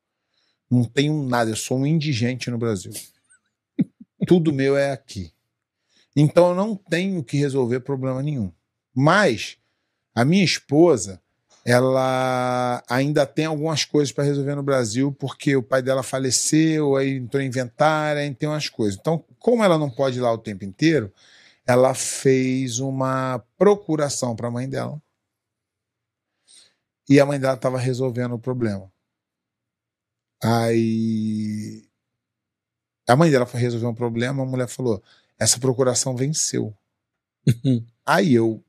[0.71, 1.51] Não tenho nada.
[1.51, 2.93] Eu sou um indigente no Brasil.
[4.29, 5.33] Tudo meu é aqui.
[6.15, 8.53] Então eu não tenho que resolver problema nenhum.
[8.95, 9.57] Mas
[10.15, 11.21] a minha esposa,
[11.65, 17.17] ela ainda tem algumas coisas para resolver no Brasil, porque o pai dela faleceu, aí
[17.17, 18.99] entrou em inventário, aí tem umas coisas.
[18.99, 21.13] Então, como ela não pode ir lá o tempo inteiro,
[21.67, 25.01] ela fez uma procuração para a mãe dela.
[27.09, 28.91] E a mãe dela estava resolvendo o problema.
[30.43, 31.91] Aí
[33.07, 35.03] a mãe dela foi resolver um problema, a mulher falou:
[35.39, 36.75] essa procuração venceu.
[38.07, 38.63] Aí eu,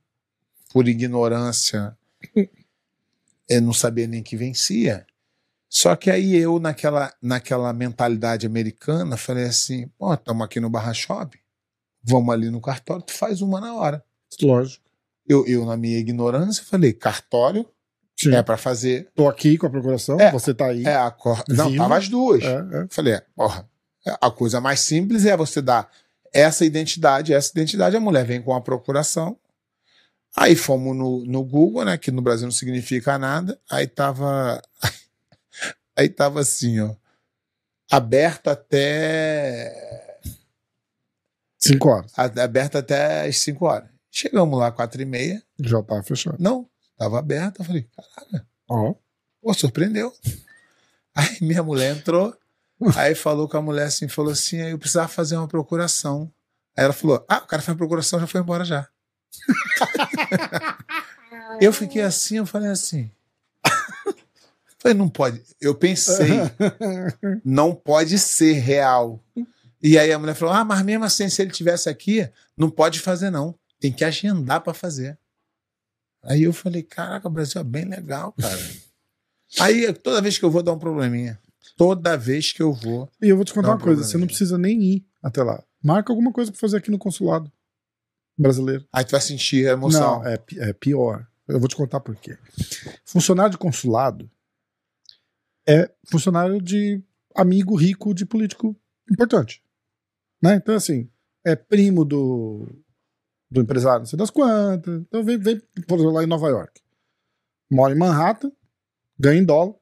[0.73, 1.95] por ignorância,
[3.47, 5.05] eu não sabia nem que vencia.
[5.69, 10.93] Só que aí eu, naquela, naquela mentalidade americana, falei assim: pô, estamos aqui no Barra
[10.93, 11.37] Shop,
[12.03, 14.03] vamos ali no cartório, tu faz uma na hora.
[14.41, 14.83] Lógico.
[15.27, 17.65] Eu, eu na minha ignorância, falei: cartório
[18.17, 18.35] Sim.
[18.35, 19.09] é para fazer.
[19.15, 20.31] Tô aqui com a procuração, É.
[20.31, 20.85] você tá aí.
[20.85, 21.43] É a cor...
[21.47, 22.43] Não, tava as duas.
[22.43, 22.87] É, é.
[22.89, 23.69] Falei, é, porra,
[24.19, 25.89] a coisa mais simples é você dar
[26.33, 29.37] essa identidade, essa identidade, a mulher vem com a procuração.
[30.35, 31.97] Aí fomos no, no Google, né?
[31.97, 33.59] Que no Brasil não significa nada.
[33.69, 34.61] Aí tava.
[35.95, 36.95] Aí tava assim, ó.
[37.91, 40.19] Aberto até.
[41.57, 42.11] Cinco horas.
[42.17, 43.89] a- Aberto até as 5 horas.
[44.09, 45.41] Chegamos lá, quatro e meia.
[45.59, 46.37] Já tá fechado.
[46.39, 46.67] Não,
[46.97, 47.59] tava aberto.
[47.61, 48.95] Eu falei, caraca, Ó.
[49.41, 50.13] Pô, surpreendeu.
[51.15, 52.33] Aí minha mulher entrou,
[52.95, 56.31] aí falou com a mulher assim, falou assim, aí eu precisava fazer uma procuração.
[56.75, 58.87] Aí ela falou, ah, o cara fez a procuração, já foi embora já.
[61.61, 63.09] eu fiquei assim, eu falei assim.
[64.77, 65.41] falei, não pode.
[65.59, 66.39] Eu pensei,
[67.43, 69.23] não pode ser real.
[69.81, 72.99] E aí a mulher falou, ah, mas mesmo assim, se ele tivesse aqui, não pode
[72.99, 73.55] fazer não.
[73.79, 75.17] Tem que agendar para fazer.
[76.23, 78.59] Aí eu falei, caraca, o Brasil é bem legal, cara.
[79.59, 81.39] Aí, toda vez que eu vou dar um probleminha.
[81.75, 83.09] Toda vez que eu vou.
[83.21, 85.63] E eu vou te contar uma coisa: problema você não precisa nem ir até lá.
[85.83, 87.51] Marca alguma coisa pra fazer aqui no consulado
[88.41, 88.85] brasileiro.
[88.91, 90.19] Aí tu vai sentir a emoção.
[90.19, 91.27] Não, é, é pior.
[91.47, 92.37] Eu vou te contar por quê.
[93.05, 94.29] Funcionário de consulado
[95.67, 97.03] é funcionário de
[97.35, 98.75] amigo rico de político
[99.09, 99.63] importante.
[100.41, 100.55] Né?
[100.55, 101.09] Então, assim,
[101.45, 102.67] é primo do,
[103.49, 105.01] do empresário, não sei das quantas.
[105.01, 106.81] Então, vem, vem por exemplo, lá em Nova York.
[107.69, 108.51] Mora em Manhattan,
[109.17, 109.75] ganha em dólar,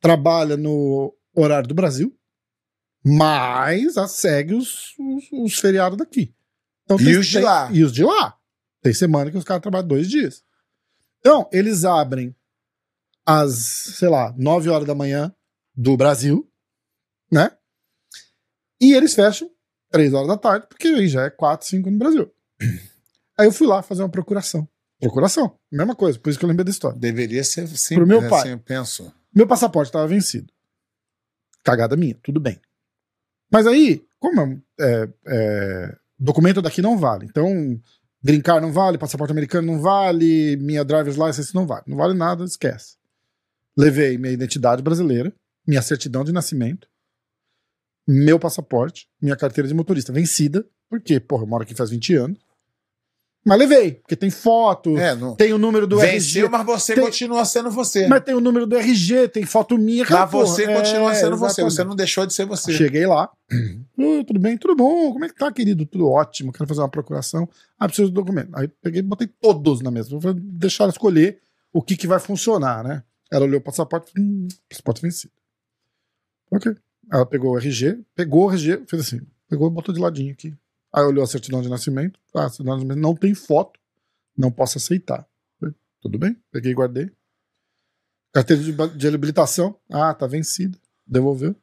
[0.00, 2.16] trabalha no horário do Brasil,
[3.04, 6.34] mas segue os, os, os feriados daqui.
[6.86, 7.70] Então, E os de lá?
[7.72, 8.38] E os de lá.
[8.80, 10.44] Tem semana que os caras trabalham dois dias.
[11.18, 12.34] Então, eles abrem
[13.26, 15.34] às, sei lá, 9 horas da manhã
[15.74, 16.48] do Brasil,
[17.30, 17.50] né?
[18.80, 19.50] E eles fecham
[19.90, 22.32] 3 horas da tarde, porque aí já é 4, 5 no Brasil.
[23.38, 24.66] Aí eu fui lá fazer uma procuração.
[24.98, 26.98] Procuração, mesma coisa, por isso que eu lembrei da história.
[26.98, 28.40] Deveria ser simples, Pro meu pai.
[28.40, 29.12] assim, eu penso.
[29.34, 30.50] Meu passaporte estava vencido.
[31.62, 32.58] Cagada minha, tudo bem.
[33.52, 37.80] Mas aí, como é, é, documento daqui não vale, então
[38.22, 42.14] green card não vale, passaporte americano não vale, minha driver's license não vale, não vale
[42.14, 42.96] nada, esquece.
[43.76, 45.32] Levei minha identidade brasileira,
[45.66, 46.88] minha certidão de nascimento,
[48.06, 52.45] meu passaporte, minha carteira de motorista vencida, porque, porra, eu moro aqui faz 20 anos.
[53.46, 55.36] Mas levei, porque tem foto, É, não...
[55.36, 56.48] tem o número do Venceu, RG.
[56.50, 58.08] mas você Tem- continua sendo você.
[58.08, 60.02] Mas tem o número do RG, tem foto minha.
[60.02, 60.46] Mas aquela porra.
[60.46, 61.60] você É, continua sendo você.
[61.60, 61.72] exatamente.
[61.74, 62.72] Você não deixou de ser você.
[62.72, 63.30] Cheguei lá.
[63.96, 64.58] Oi, tudo bem?
[64.58, 65.12] Tudo bom?
[65.12, 65.86] Como é que tá, querido?
[65.86, 66.52] Tudo ótimo.
[66.52, 67.48] Quero fazer uma procuração.
[67.78, 68.50] Ah, preciso do documento.
[68.52, 70.18] Aí peguei e botei todos na mesa.
[70.18, 71.38] Vou deixar escolher
[71.72, 73.04] o que, que vai funcionar, né?
[73.30, 74.10] Ela olhou o passaporte.
[74.18, 75.32] Hum, passaporte vencido.
[76.50, 76.74] Ok.
[77.12, 79.20] Ela pegou o RG, pegou o RG, fez assim.
[79.48, 80.52] Pegou e botou de ladinho aqui.
[80.96, 82.18] Aí olhou a certidão de nascimento.
[82.34, 83.78] Ah, certidão de nascimento não tem foto.
[84.34, 85.28] Não posso aceitar.
[85.60, 86.42] Falei, Tudo bem.
[86.50, 87.12] Peguei e guardei.
[88.32, 89.78] Carteira de, de habilitação.
[89.90, 90.78] Ah, tá vencida.
[91.06, 91.54] Devolveu.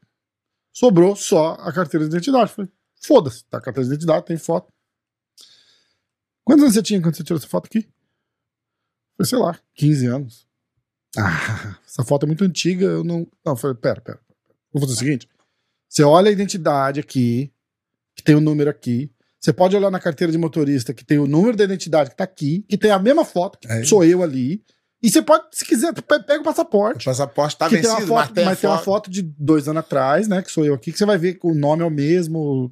[0.71, 2.51] Sobrou só a carteira de identidade.
[2.51, 4.71] Falei, foda-se, tá a carteira de identidade, tem foto.
[6.43, 7.87] Quantos anos você tinha quando você tirou essa foto aqui?
[9.15, 10.47] Foi, sei lá, 15 anos.
[11.17, 13.27] Ah, essa foto é muito antiga, eu não.
[13.45, 14.19] Não, falei, pera, pera.
[14.71, 15.29] Vou fazer o seguinte:
[15.87, 17.53] você olha a identidade aqui,
[18.15, 19.12] que tem o número aqui.
[19.43, 22.23] Você pode olhar na carteira de motorista, que tem o número da identidade que tá
[22.23, 23.83] aqui, que tem a mesma foto, que É.
[23.83, 24.63] sou eu ali.
[25.01, 28.05] E você pode, se quiser, pe- pega o passaporte O passaporte tá que tem vencido,
[28.13, 28.85] uma mas foto, tem mas tem uma foto.
[28.85, 30.41] foto de dois anos atrás, né?
[30.41, 32.71] Que sou eu aqui, que você vai ver que o nome é o mesmo.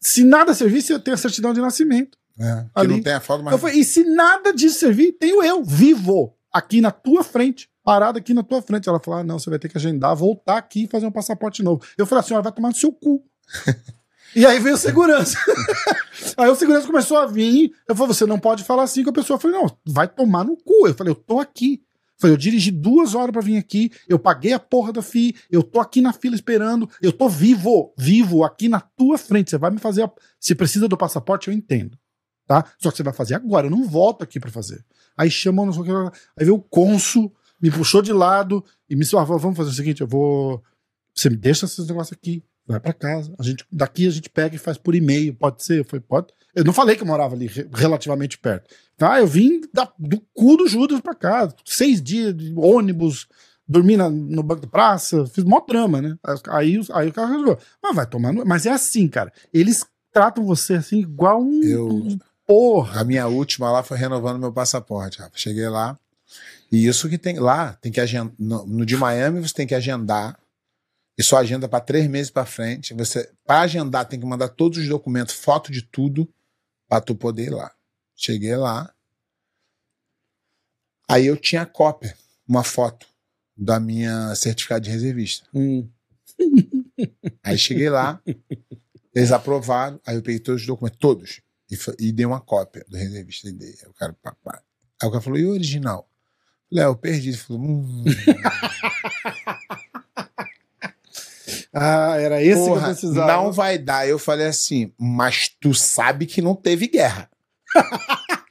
[0.00, 2.18] Se nada servir, você tem a certidão de nascimento.
[2.40, 2.88] É, que ali.
[2.94, 6.80] não tem a foto, mas falei, e se nada disso servir, tenho eu, vivo, aqui
[6.80, 8.88] na tua frente, parado aqui na tua frente.
[8.88, 11.62] Ela falou: ah, não, você vai ter que agendar, voltar aqui e fazer um passaporte
[11.62, 11.84] novo.
[11.96, 13.22] Eu falei, a senhora vai tomar no seu cu.
[14.34, 15.38] e aí veio o segurança.
[16.36, 17.72] aí o segurança começou a vir.
[17.88, 19.36] Eu falei, você não pode falar assim com a pessoa.
[19.36, 20.86] Eu falei, não, vai tomar no cu.
[20.86, 21.82] Eu falei, eu tô aqui.
[21.82, 25.34] Eu falei, eu dirigi duas horas pra vir aqui, eu paguei a porra da FI,
[25.50, 29.48] eu tô aqui na fila esperando, eu tô vivo, vivo, aqui na tua frente.
[29.48, 30.04] Você vai me fazer.
[30.04, 30.10] A...
[30.38, 31.98] Se precisa do passaporte, eu entendo
[32.50, 32.64] tá?
[32.80, 34.84] Só que você vai fazer agora, eu não volto aqui pra fazer.
[35.16, 35.92] Aí chamou, não sei o que,
[36.36, 37.32] aí veio o cônsul,
[37.62, 40.60] me puxou de lado e me disse, "Ah, vamos fazer o seguinte, eu vou,
[41.14, 44.54] você me deixa esses negócios aqui, vai pra casa, a gente, daqui a gente pega
[44.54, 45.80] e faz por e-mail, pode ser?
[45.80, 46.28] Eu falei, pode.
[46.54, 48.68] Eu não falei que eu morava ali re- relativamente perto.
[48.96, 53.26] Tá, eu vim da- do cu do Judas pra casa, seis dias de ônibus,
[53.66, 56.16] dormi na- no banco da praça, fiz mó drama, né?
[56.48, 58.44] Aí, aí o cara resolveu, mas vai tomar, no...
[58.44, 63.00] mas é assim, cara, eles tratam você assim igual um Eu- porra.
[63.00, 65.30] A minha última lá foi renovando meu passaporte, Rafa.
[65.36, 65.96] Cheguei lá.
[66.72, 68.32] E isso que tem lá, tem que agendar.
[68.38, 70.36] No, no de Miami você tem que agendar.
[71.20, 72.94] E só agenda para três meses para frente.
[72.94, 76.26] Você, para agendar, tem que mandar todos os documentos, foto de tudo,
[76.88, 77.70] para tu poder ir lá.
[78.16, 78.90] Cheguei lá.
[81.06, 82.16] Aí eu tinha cópia,
[82.48, 83.06] uma foto
[83.54, 85.46] da minha certificado de reservista.
[85.52, 85.86] Hum.
[87.44, 88.18] Aí cheguei lá,
[89.14, 91.40] eles aprovaram, aí eu peguei todos os documentos, todos,
[91.70, 93.46] e, e dei uma cópia do reservista.
[93.46, 93.74] E dei.
[93.82, 94.62] Aí o cara, pá, pá.
[95.02, 96.08] Aí o cara falou, e o original?
[96.70, 97.28] Eu perdi.
[97.28, 98.04] Ele falou, hum,
[101.72, 103.32] Ah, era esse que eu porra, precisava.
[103.32, 104.08] não vai dar.
[104.08, 107.30] Eu falei assim, mas tu sabe que não teve guerra.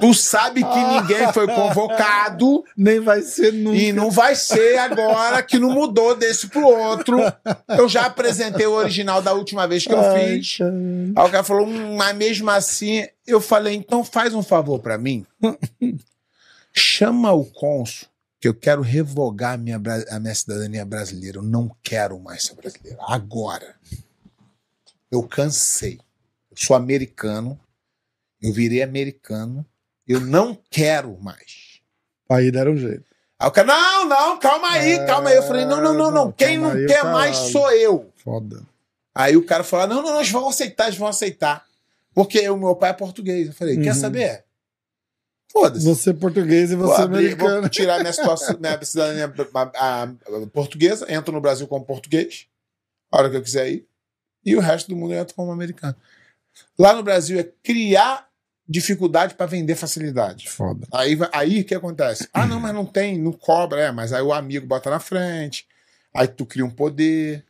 [0.00, 3.76] tu sabe que ninguém foi convocado Nem vai ser nunca.
[3.76, 7.18] e não vai ser agora que não mudou desse pro outro.
[7.68, 10.58] Eu já apresentei o original da última vez que eu Ai, fiz.
[10.58, 10.72] cara.
[11.16, 14.98] Aí o cara falou, hum, mas mesmo assim, eu falei, então faz um favor pra
[14.98, 15.24] mim.
[16.76, 18.08] Chama o cônsul,
[18.44, 19.80] que eu quero revogar a minha,
[20.10, 21.38] a minha cidadania brasileira.
[21.38, 22.98] Eu não quero mais ser brasileiro.
[23.00, 23.74] Agora.
[25.10, 25.98] Eu cansei.
[26.50, 27.58] Eu sou americano.
[28.42, 29.64] Eu virei americano.
[30.06, 31.80] Eu não quero mais.
[32.30, 33.06] Aí deram um jeito.
[33.38, 35.36] Aí o cara, não, não, calma aí, É, calma aí.
[35.36, 36.30] Eu falei, não, não, não, não.
[36.30, 37.14] Quem não aí, quer caralho.
[37.14, 38.12] mais sou eu.
[38.22, 38.60] Foda.
[39.14, 41.64] Aí o cara falou: não, não, eles vão aceitar, eles vão aceitar.
[42.12, 43.46] Porque o meu pai é português.
[43.48, 44.00] Eu falei, quer Uhum.
[44.00, 44.44] saber?
[45.56, 45.84] Foda-se.
[45.86, 47.60] Você é português e Vou, você é abrir, americano.
[47.60, 50.08] vou tirar minha, situação, minha cidadania a- a-
[50.52, 52.46] portuguesa, entro no Brasil como português,
[53.12, 53.86] a hora que eu quiser ir,
[54.44, 55.94] e o resto do mundo eu entro como americano.
[56.78, 58.28] Lá no Brasil é criar
[58.68, 60.48] dificuldade para vender facilidade.
[60.50, 60.86] Foda.
[60.92, 62.28] Aí, aí o que acontece?
[62.32, 65.66] Ah, não, mas não tem, não cobra, é, mas aí o amigo bota na frente,
[66.12, 67.44] aí tu cria um poder.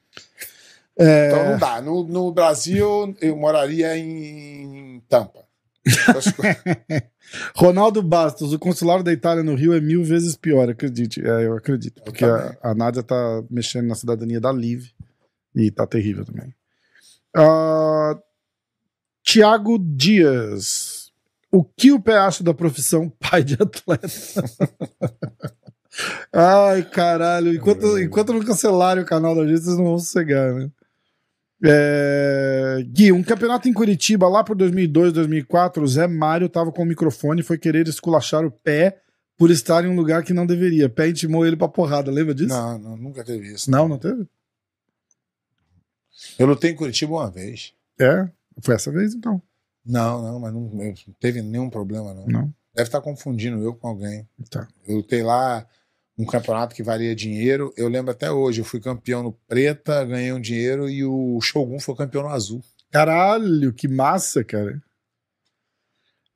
[0.98, 1.81] É, Então não dá.
[1.81, 5.44] No, no Brasil, eu moraria em Tampa.
[7.55, 11.20] Ronaldo Bastos, o consulado da Itália no Rio é mil vezes pior, acredite.
[11.24, 12.02] É, eu acredito.
[12.02, 12.56] Porque também.
[12.62, 14.92] a, a Nádia tá mexendo na cidadania da Live
[15.55, 16.55] e tá terrível também.
[17.36, 18.16] Ah,
[19.22, 21.12] Tiago Dias.
[21.51, 24.09] O que o pé acha da profissão pai de atleta?
[26.32, 27.55] Ai, caralho.
[27.55, 30.70] Enquanto, enquanto não cancelarem o canal da gente, vocês não vão sossegar, né?
[31.65, 32.85] É...
[32.89, 36.86] Gui, um campeonato em Curitiba lá por 2002, 2004, o Zé Mário tava com o
[36.86, 39.01] microfone e foi querer esculachar o pé
[39.36, 40.89] por estar em um lugar que não deveria.
[40.89, 42.49] Pé intimou ele pra porrada, lembra disso?
[42.49, 43.70] Não, não, nunca teve isso.
[43.70, 44.27] Não, não teve?
[46.39, 47.74] Eu lutei em Curitiba uma vez.
[48.01, 48.28] É,
[48.61, 49.41] foi essa vez então.
[49.85, 52.27] Não, não, mas não, não teve nenhum problema, não.
[52.27, 52.55] Não.
[52.74, 54.27] Deve estar confundindo eu com alguém.
[54.51, 54.66] Tá.
[54.86, 55.66] Eu lutei lá
[56.16, 57.73] um campeonato que valia dinheiro.
[57.77, 61.78] Eu lembro até hoje, eu fui campeão no preta, ganhei um dinheiro e o Shogun
[61.81, 62.62] foi campeão no azul.
[62.91, 64.81] Caralho, que massa, cara.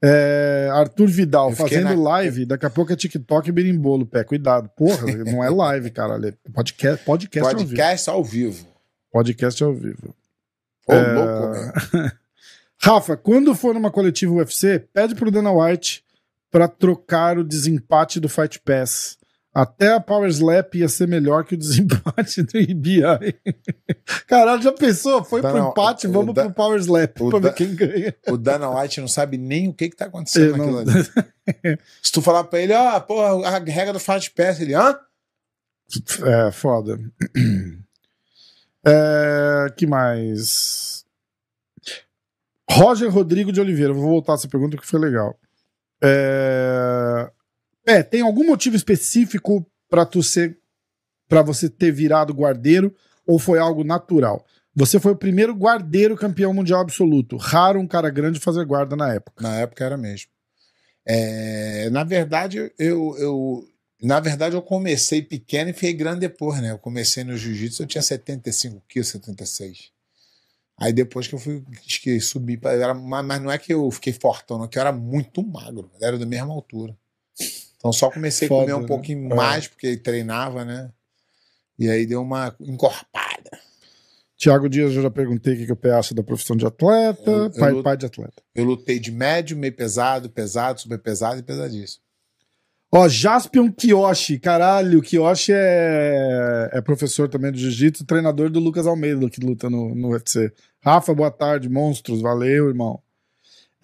[0.03, 4.23] É, Arthur Vidal fazendo na- live, daqui a pouco é TikTok e berimbolo, pé.
[4.23, 4.69] Cuidado.
[4.77, 6.27] Porra, não é live, caralho.
[6.29, 7.75] É podcast, podcast, ao vivo.
[7.75, 8.67] Podcast ao vivo.
[9.11, 10.15] Podcast ao vivo.
[10.87, 11.13] Ô, É.
[11.15, 11.49] louco,
[11.97, 12.11] meu.
[12.81, 16.05] Rafa, quando for numa coletiva UFC, pede pro Dana White
[16.49, 19.18] pra trocar o desempate do Fight Pass.
[19.60, 23.02] Até a Power Slap ia ser melhor que o desempate do IBI.
[24.28, 25.24] Caralho, já pensou?
[25.24, 28.14] Foi pro Dana- empate, o vamos Da- pro Power Slap o pra ver quem ganha.
[28.28, 30.93] O Dana White não sabe nem o que, que tá acontecendo Eu naquilo não-
[31.64, 31.78] ali.
[32.02, 34.97] Se tu falar pra ele, ó, porra, a regra do Fight Pass, ele, hã?
[36.24, 36.98] É, foda.
[38.86, 41.05] É, que mais?
[42.70, 43.93] Roger Rodrigo de Oliveira.
[43.93, 45.39] Vou voltar essa pergunta que foi legal.
[46.02, 47.30] É,
[47.89, 50.59] é, tem algum motivo específico pra tu ser
[51.27, 52.94] para você ter virado guardeiro
[53.27, 54.44] ou foi algo natural?
[54.74, 57.36] Você foi o primeiro guardeiro campeão mundial absoluto.
[57.39, 59.43] Raro um cara grande fazer guarda na época.
[59.43, 60.31] Na época era mesmo.
[61.06, 63.69] É, na verdade, eu, eu
[64.02, 66.70] na verdade eu comecei pequeno e fiquei grande depois, né?
[66.70, 69.90] Eu comecei no jiu-jitsu, eu tinha 75 quilos, 76.
[70.78, 71.65] Aí depois que eu fui
[72.02, 75.43] que subi, era, mas não é que eu fiquei fortão, não, que eu era muito
[75.43, 76.94] magro, era da mesma altura.
[77.79, 78.87] Então só comecei a comer um né?
[78.87, 79.35] pouquinho É.
[79.35, 80.91] mais, porque treinava, né?
[81.79, 83.59] E aí deu uma encorpada.
[84.37, 87.31] Tiago Dias, eu já perguntei o que que o Pé acha da profissão de atleta.
[87.31, 88.43] Eu- eu pai, luto- pai de atleta.
[88.55, 92.03] Eu lutei de médio, meio pesado, pesado, super pesado e pesadíssimo.
[92.91, 99.29] Ó, Jaspion Kiyoshi, caralho, Kiyoshi é, é professor também de jiu-jitsu, treinador do Lucas Almeida,
[99.29, 100.51] que luta no, no UFC.
[100.81, 103.03] Rafa, boa tarde, monstros, valeu, irmão.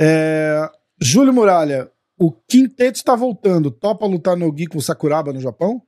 [0.01, 0.69] É,
[1.01, 5.83] Júlio Muralha, o quinteto está voltando, topa lutar no Gui com o Sakuraba no Japão?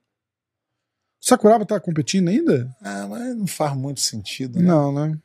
[1.23, 2.74] O Sakuraba tá competindo ainda?
[2.81, 4.65] Ah, mas não faz muito sentido, né?
[4.65, 5.19] Não, né?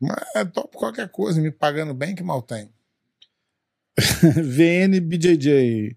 [0.00, 2.70] Mas é top qualquer coisa, me pagando bem que mal tem.
[4.42, 5.96] VN BJJ.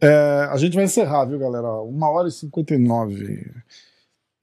[0.00, 1.66] É, a gente vai encerrar, viu, galera?
[1.66, 3.52] Ó, Uma hora e 59.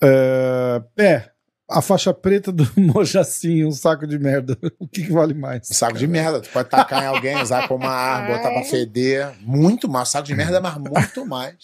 [0.03, 1.33] É, pé,
[1.69, 4.57] a faixa preta do Mojacinho, um saco de merda.
[4.79, 5.67] O que, que vale mais?
[5.67, 9.33] Saco de merda, tu pode tacar em alguém, usar como arma, botar pra feder.
[9.41, 10.09] Muito mais.
[10.09, 11.55] Saco de merda, mas muito mais.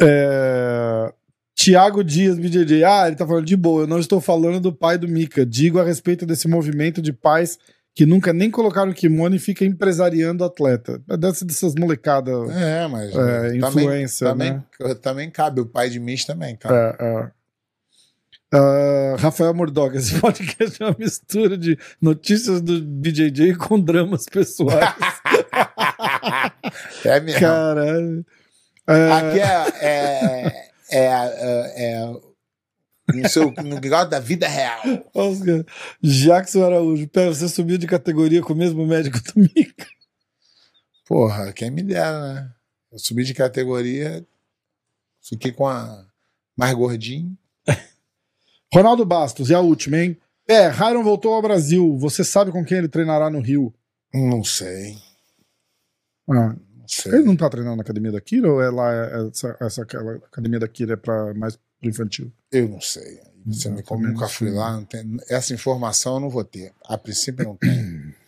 [0.00, 1.12] É,
[1.54, 2.84] Tiago Dias, BJJ.
[2.84, 3.82] Ah, ele tá falando de boa.
[3.82, 5.44] Eu não estou falando do pai do Mika.
[5.44, 7.58] Digo a respeito desse movimento de pais
[7.94, 11.02] que nunca nem colocaram kimono e fica empresariando o atleta.
[11.08, 12.50] É dessas, dessas molecadas.
[12.50, 13.10] É, mas.
[13.10, 14.94] É, também, influência, também, né?
[15.00, 15.62] também cabe.
[15.62, 16.74] O pai de Miss também cabe.
[16.74, 17.30] É, é.
[18.52, 24.94] Ah, Rafael Murdock, esse podcast é uma mistura de notícias do BJJ com dramas pessoais.
[27.04, 27.40] É, mesmo.
[27.40, 28.26] Caralho.
[28.88, 29.86] É, Aqui é.
[29.86, 30.70] É.
[30.90, 31.06] É.
[31.06, 32.14] é, é
[33.14, 34.82] no, seu, no negócio da vida real.
[35.14, 35.64] Oscar,
[36.02, 39.86] Jackson Araújo, pera, você subiu de categoria com o mesmo médico do Mika.
[41.06, 42.52] Porra, quem me dera, né?
[42.90, 44.26] Eu subi de categoria,
[45.22, 46.04] fiquei com a
[46.56, 47.36] mais gordinho.
[48.76, 50.18] Ronaldo Bastos, e a última, hein?
[50.46, 51.96] É, Ryron voltou ao Brasil.
[51.96, 53.72] Você sabe com quem ele treinará no Rio?
[54.12, 54.98] Não sei.
[56.28, 57.12] Ah, Não sei.
[57.14, 60.16] ele não tá treinando na academia da Kira ou é lá, é- essa, essa aquela
[60.16, 62.30] academia da Kira é pra, mais pro infantil?
[62.52, 63.18] Eu não sei.
[63.46, 66.72] Você como também nunca não fui lá, não tem- essa informação eu não vou ter.
[66.84, 67.70] A princípio não tem.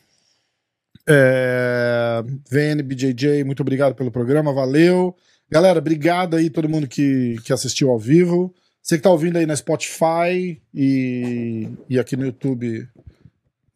[1.10, 5.16] É, VNBJJ, muito obrigado pelo programa, valeu.
[5.50, 8.54] Galera, obrigado aí todo mundo que, que assistiu ao vivo.
[8.82, 12.88] Você que tá ouvindo aí na Spotify e, e aqui no YouTube,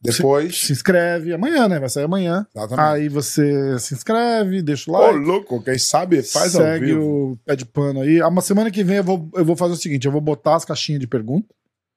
[0.00, 1.32] Depois, se inscreve.
[1.34, 1.78] Amanhã, né?
[1.78, 2.46] Vai sair amanhã.
[2.54, 2.86] exatamente.
[2.86, 5.18] Aí você se inscreve, deixa o Ô, like.
[5.18, 7.32] louco, quem sabe faz segue vivo.
[7.32, 8.22] o pé de pano aí.
[8.22, 10.64] Uma semana que vem eu vou, eu vou fazer o seguinte: eu vou botar as
[10.64, 11.54] caixinhas de pergunta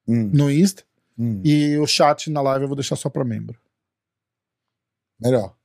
[0.08, 0.84] Hum, no Insta
[1.18, 1.42] hum.
[1.44, 3.58] e o chat na live eu vou deixar só pra membro.
[5.20, 5.56] Melhor.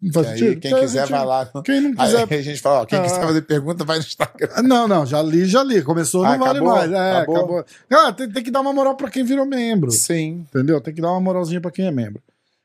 [0.00, 0.60] Não faz aí, sentido?
[0.60, 1.16] quem Faz quiser sentido.
[1.16, 1.46] vai lá.
[1.64, 3.02] Quem não Aí quiser a gente fala, ó, quem Ah.
[3.02, 4.48] quiser fazer pergunta vai no Instagram.
[4.54, 5.82] Ah, Não, não, já li, já li.
[5.82, 6.74] Começou, não Ah, vale acabou?
[6.74, 6.92] mais.
[6.92, 7.36] É, acabou.
[7.36, 7.64] Acabou?
[7.90, 9.90] Ah, tem, tem que dar uma moral pra quem virou membro.
[9.90, 10.46] Sim.
[10.48, 10.80] Entendeu?
[10.80, 12.22] Tem que dar uma moralzinha pra quem é membro.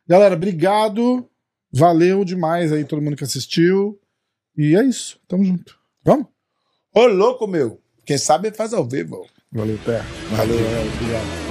[0.08, 1.28] Galera, obrigado.
[1.72, 4.00] Valeu demais aí todo mundo que assistiu.
[4.56, 5.18] E é isso.
[5.28, 5.76] Tamo junto.
[6.06, 6.28] Vamos?
[6.94, 7.80] Ô, louco, meu.
[8.06, 9.26] Quem sabe faz ao vivo.
[9.52, 10.04] Valeu, Pé.
[10.30, 10.56] Valeu.
[10.60, 11.44] é, obrigado.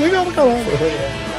[0.00, 1.33] Legal pra caralho.